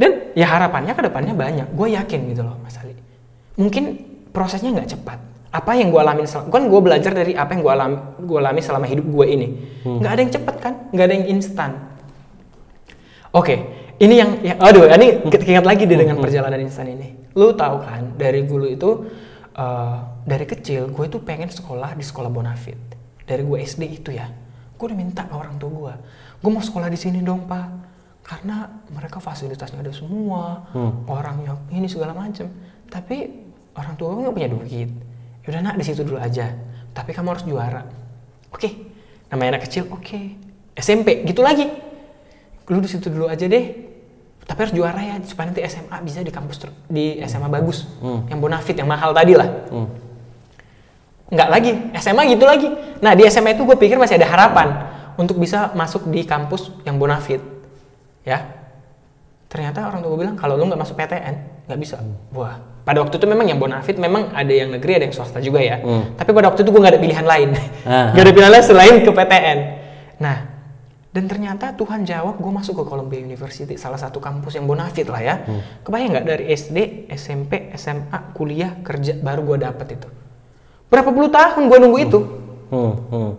[0.00, 1.68] Dan ya harapannya ke depannya banyak.
[1.74, 2.94] Gue yakin gitu loh Mas Ali.
[3.58, 3.84] Mungkin
[4.30, 5.18] prosesnya nggak cepat.
[5.52, 8.60] Apa yang gue alamin sel- kan gue belajar dari apa yang gue alami gue alami
[8.64, 9.48] selama hidup gue ini.
[9.84, 10.72] Nggak ada yang cepat kan?
[10.94, 11.70] Nggak ada yang instan.
[13.32, 13.56] Oke,
[14.00, 17.32] ini yang, ya, aduh, ini ke- keinget lagi deh dengan perjalanan instan ini.
[17.34, 18.90] Lu tahu kan, dari dulu itu,
[19.52, 22.78] eh, dari kecil gue itu pengen sekolah di sekolah Bonafit.
[23.22, 24.26] Dari gue SD itu ya,
[24.74, 25.94] gue udah minta ke orang tua gue,
[26.40, 27.68] gue mau sekolah di sini dong pak,
[28.22, 30.66] karena mereka fasilitasnya ada semua,
[31.06, 32.46] orangnya ini segala macem.
[32.86, 33.30] Tapi
[33.74, 34.90] orang tua gue nggak punya duit.
[35.42, 36.54] Yaudah nak di situ dulu aja.
[36.92, 37.82] Tapi kamu harus juara.
[38.52, 38.68] Oke,
[39.26, 39.88] namanya anak kecil.
[39.90, 40.36] Oke,
[40.76, 41.66] SMP gitu lagi
[42.72, 43.92] lu di situ dulu aja deh.
[44.42, 47.84] Tapi harus juara ya supaya nanti SMA bisa di kampus di SMA bagus.
[48.26, 49.48] Yang bonafit yang mahal tadi lah.
[51.32, 51.70] Nggak lagi
[52.00, 52.68] SMA gitu lagi.
[52.98, 54.68] Nah di SMA itu gue pikir masih ada harapan
[55.14, 57.38] untuk bisa masuk di kampus yang bonafit
[58.24, 58.42] ya.
[59.46, 61.34] Ternyata orang tua gue bilang kalau lu nggak masuk PTN
[61.68, 62.00] nggak bisa.
[62.34, 65.62] Wah pada waktu itu memang yang bonafit memang ada yang negeri ada yang swasta juga
[65.62, 65.78] ya.
[66.18, 67.48] Tapi pada waktu itu gue nggak ada pilihan lain.
[67.86, 68.10] Ah.
[68.12, 69.58] nggak ada pilihan lain selain ke PTN
[70.22, 70.51] nah
[71.12, 75.20] dan ternyata Tuhan jawab gue masuk ke Columbia University salah satu kampus yang bonafit lah
[75.20, 75.34] ya.
[75.84, 80.08] Kebayang nggak dari SD SMP SMA kuliah kerja baru gue dapet itu?
[80.88, 82.20] Berapa puluh tahun gue nunggu itu?
[82.72, 83.32] Hmm, hmm.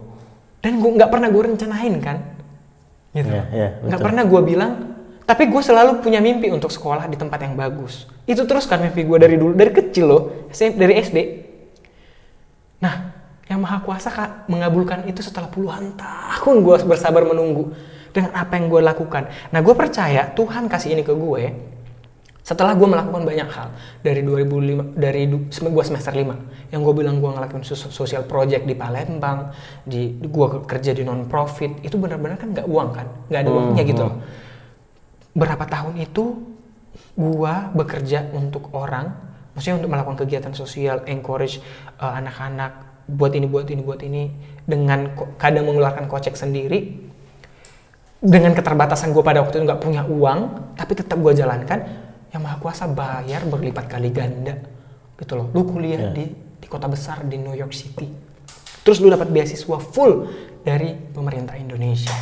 [0.61, 2.17] dan gue nggak pernah gue rencanain kan?
[3.17, 3.29] Gitu.
[3.33, 4.05] Iya, iya, nggak betul.
[4.05, 4.71] pernah gue bilang
[5.23, 8.05] tapi gue selalu punya mimpi untuk sekolah di tempat yang bagus.
[8.29, 10.21] Itu terus kan mimpi gue dari dulu dari kecil loh
[10.53, 11.17] dari SD
[12.83, 13.12] nah
[13.53, 17.69] yang maha kuasa kak mengabulkan itu setelah puluhan tahun gue bersabar menunggu
[18.09, 19.29] dengan apa yang gue lakukan.
[19.53, 21.53] Nah gue percaya Tuhan kasih ini ke gue
[22.43, 23.71] setelah gue melakukan banyak hal
[24.03, 28.75] dari 2005 dari gue semester 5 yang gue bilang gue ngelakuin sos- social project di
[28.75, 29.55] Palembang
[29.87, 33.07] di, gue kerja di non profit itu benar-benar kan nggak uang kan?
[33.31, 34.15] Nggak ada uangnya gitu loh.
[35.37, 36.23] Berapa tahun itu
[37.15, 39.13] gue bekerja untuk orang
[39.53, 41.61] maksudnya untuk melakukan kegiatan sosial encourage
[42.01, 44.23] uh, anak-anak buat ini buat ini buat ini
[44.63, 47.03] dengan kadang mengeluarkan kocek sendiri
[48.23, 50.39] dengan keterbatasan gue pada waktu itu nggak punya uang
[50.79, 51.83] tapi tetap gue jalankan
[52.31, 54.57] yang maha kuasa bayar berlipat kali ganda
[55.19, 55.51] gitu loh.
[55.53, 56.11] Lu kuliah Ya.
[56.15, 58.07] di di kota besar di New York City.
[58.81, 60.27] Terus lu dapat beasiswa full
[60.63, 62.15] dari pemerintah Indonesia.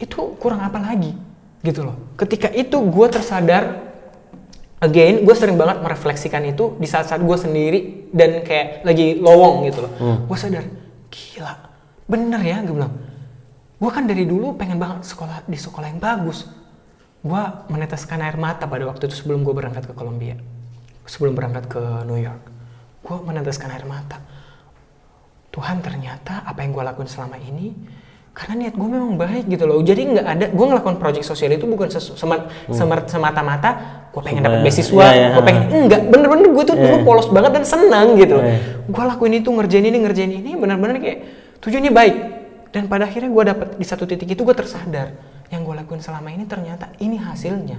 [0.00, 1.12] Itu kurang apa lagi
[1.62, 2.16] gitu loh.
[2.18, 3.85] Ketika itu gue tersadar
[4.78, 7.80] again gue sering banget merefleksikan itu di saat-saat gue sendiri
[8.10, 9.92] dan kayak lagi lowong gitu loh.
[10.24, 10.64] Gue sadar
[11.08, 11.54] gila
[12.06, 12.92] bener ya gue bilang.
[13.76, 16.48] Gue kan dari dulu pengen banget sekolah di sekolah yang bagus.
[17.20, 20.36] Gue meneteskan air mata pada waktu itu sebelum gue berangkat ke Kolombia
[21.06, 22.42] sebelum berangkat ke New York.
[23.00, 24.18] Gue meneteskan air mata.
[25.50, 27.72] Tuhan ternyata apa yang gue lakuin selama ini
[28.36, 29.80] karena niat gue memang baik gitu loh.
[29.80, 33.70] Jadi nggak ada gue ngelakuin project sosial itu bukan sesu- sema- semer- semata-mata
[34.16, 36.00] gue pengen dapat beasiswa iya, iya, gue pengen enggak.
[36.08, 37.04] Bener-bener gue tuh dulu Iya.
[37.04, 38.40] polos banget dan senang gitu.
[38.40, 38.56] Iya.
[38.88, 41.18] gue lakuin itu ngerjain ini ngerjain ini benar-benar kayak
[41.60, 42.14] tujuannya baik.
[42.72, 45.12] Dan pada akhirnya gue dapet di satu titik itu gue tersadar
[45.52, 47.76] yang gue lakuin selama ini ternyata ini hasilnya.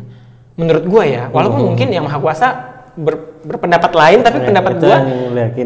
[0.53, 2.47] Menurut gue ya walaupun mungkin yang maha kuasa
[2.93, 4.95] ber- berpendapat lain tapi Iya, pendapat gue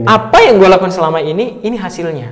[0.08, 2.32] apa yang gue lakukan selama ini ini hasilnya.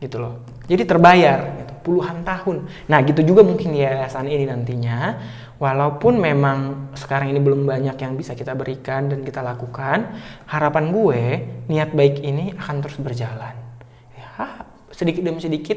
[0.00, 0.40] Gitu loh.
[0.64, 2.64] Jadi terbayar gitu, puluhan tahun.
[2.88, 5.20] Nah gitu juga mungkin yayasan ini nantinya
[5.60, 10.16] walaupun memang sekarang ini belum banyak yang bisa kita berikan dan kita lakukan
[10.48, 11.22] harapan gue
[11.68, 13.54] niat baik ini akan terus berjalan
[14.16, 15.76] ya sedikit demi sedikit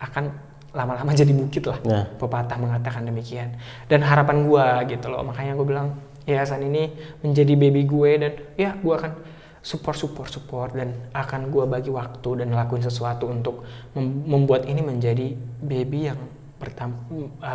[0.00, 1.78] akan lama-lama jadi bukit lah.
[1.84, 2.04] Nah.
[2.16, 3.58] Pepatah mengatakan demikian.
[3.90, 5.98] Dan harapan gua gitu loh, makanya gue bilang
[6.28, 6.94] yayasan ini
[7.24, 9.12] menjadi baby gue dan ya gue akan
[9.60, 14.80] support support support dan akan gue bagi waktu dan lakuin sesuatu untuk mem- membuat ini
[14.80, 16.20] menjadi baby yang
[16.60, 17.00] pertama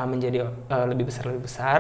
[0.10, 1.80] menjadi uh, lebih besar lebih besar.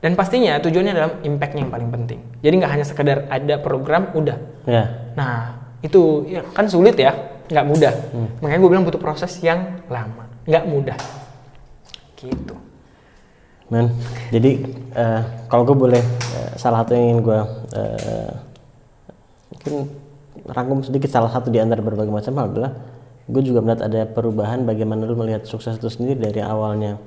[0.00, 2.20] Dan pastinya tujuannya adalah impactnya yang paling penting.
[2.40, 4.38] Jadi nggak hanya sekedar ada program udah.
[4.64, 5.12] Ya.
[5.12, 7.12] nah itu ya, kan sulit ya.
[7.52, 7.94] Nggak mudah.
[8.40, 10.24] Makanya gue bilang butuh proses yang lama.
[10.48, 10.98] Nggak mudah.
[12.16, 12.56] Gitu.
[13.70, 13.94] Men,
[14.34, 14.66] jadi
[14.98, 17.40] eh, kalau gue boleh eh, salah satu yang ingin gue
[17.78, 18.32] eh,
[19.54, 19.74] mungkin
[20.50, 22.72] rangkum sedikit salah satu di antara berbagai macam hal adalah
[23.30, 26.98] gue juga melihat ada perubahan bagaimana lu melihat sukses itu sendiri dari awalnya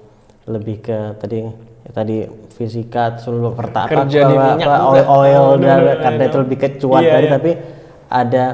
[0.44, 1.52] lebih ke tadi ya
[1.92, 2.18] tadi
[2.50, 4.08] fisika terus lu perta apa,
[4.88, 6.30] oil, oil Oh, dan bener, karena bener.
[6.30, 7.34] itu lebih ke cuan Iya, tadi iya.
[7.34, 7.52] tapi
[8.08, 8.46] ada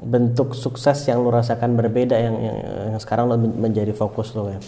[0.00, 2.56] bentuk sukses yang lu rasakan berbeda yang, yang,
[2.90, 4.60] yang sekarang lu men- menjadi fokus lo ya.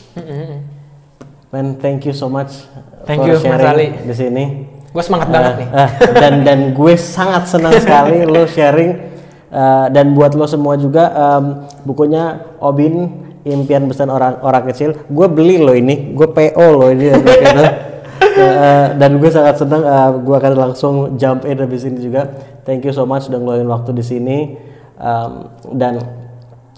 [1.49, 2.65] Man, thank you so much
[3.05, 4.09] Thank for you, Mas sharing Ali.
[4.09, 4.45] di sini.
[4.89, 9.12] gue semangat banget nih Eh, dan dan gue sangat senang sekali lo sharing
[9.53, 11.45] eh, dan buat lo semua juga em,
[11.85, 14.97] bukunya Obin impian besar orang orang kecil.
[15.13, 17.13] Gue beli lo ini gue PO lo ini.
[17.23, 17.65] Gitu.
[18.33, 22.33] Eh, dan gue sangat senang eh, gue akan langsung jump in habis ini juga.
[22.65, 24.39] Thank you so much sudah ngeluarin waktu di sini.
[24.97, 25.33] Em,
[25.77, 26.01] dan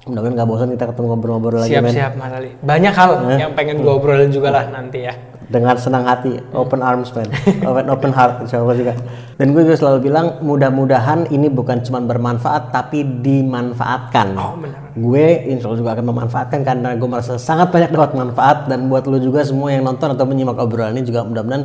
[0.04, 1.88] mudah-mudahan nggak bosan kita ketemu ngobrol-ngobrol lagi men.
[1.88, 2.50] siap-siap Mas Ali.
[2.60, 3.10] Banyak hal
[3.40, 5.16] yang pengen gue obrolin juga lah nanti ya
[5.48, 7.28] dengan senang hati open arms man.
[7.68, 8.92] Open open heart insya Allah juga.
[9.36, 14.28] Dan gue juga selalu bilang mudah-mudahan ini bukan cuma bermanfaat tapi dimanfaatkan.
[14.38, 14.80] Oh, benar.
[14.94, 19.04] gue insya Allah juga akan memanfaatkan karena gue merasa sangat banyak dapat manfaat dan buat
[19.10, 21.62] lo juga semua yang nonton atau menyimak obrolan ini juga mudah-mudahan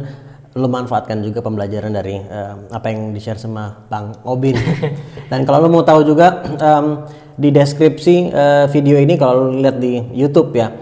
[0.58, 4.58] lo manfaatkan juga pembelajaran dari eh, apa yang di share sama Bang Obin.
[5.30, 7.06] Dan kalau lo mau tahu juga em,
[7.38, 10.74] di deskripsi eh, video ini kalau lo lihat di YouTube ya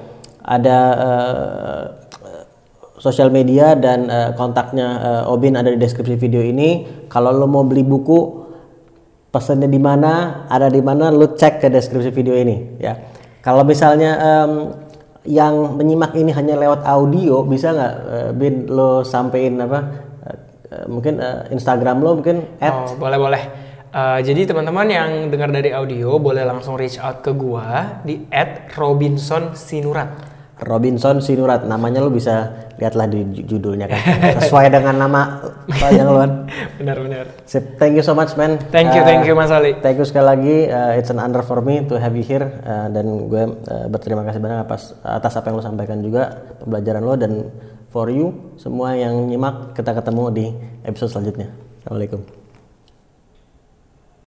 [0.48, 1.84] ada eh,
[2.98, 7.06] sosial media dan eh, kontaknya eh, Obin ada di deskripsi video ini.
[7.08, 8.20] Kalau lo mau beli buku,
[9.32, 12.98] pesannya di mana, ada di mana, lo cek ke deskripsi video ini ya.
[13.46, 14.52] Kalau misalnya em,
[15.28, 19.80] yang menyimak ini hanya lewat audio, bisa nggak eh, Bin lo sampein apa?
[20.72, 23.44] eh, mungkin eh, Instagram lo mungkin at Oh, boleh boleh.
[23.88, 28.28] Eh, jadi teman-teman yang dengar dari audio boleh langsung reach out ke gua di
[28.76, 30.27] @robinson_sinurat.
[30.60, 31.64] Robinson Sinurat.
[31.64, 34.02] Namanya lo bisa lihatlah di ju- judulnya kan.
[34.38, 35.22] Sesuai dengan nama
[35.68, 36.32] panjang lo kan.
[36.80, 37.26] Benar-benar.
[37.44, 38.58] Sip, thank you so much man.
[38.70, 39.78] Thank you, Uh, thank you Mas Ali.
[39.78, 40.58] Thank you sekali lagi.
[40.66, 44.22] Uh, it's an honor for me to have you here Uh, dan gue uh, berterima
[44.24, 46.24] kasih banyak atas atas apa yang lo sampaikan juga
[46.60, 47.32] pembelajaran lo dan
[47.88, 50.46] for you semua yang nyimak kita ketemu di
[50.84, 51.50] episode selanjutnya.
[51.82, 52.47] Assalamualaikum.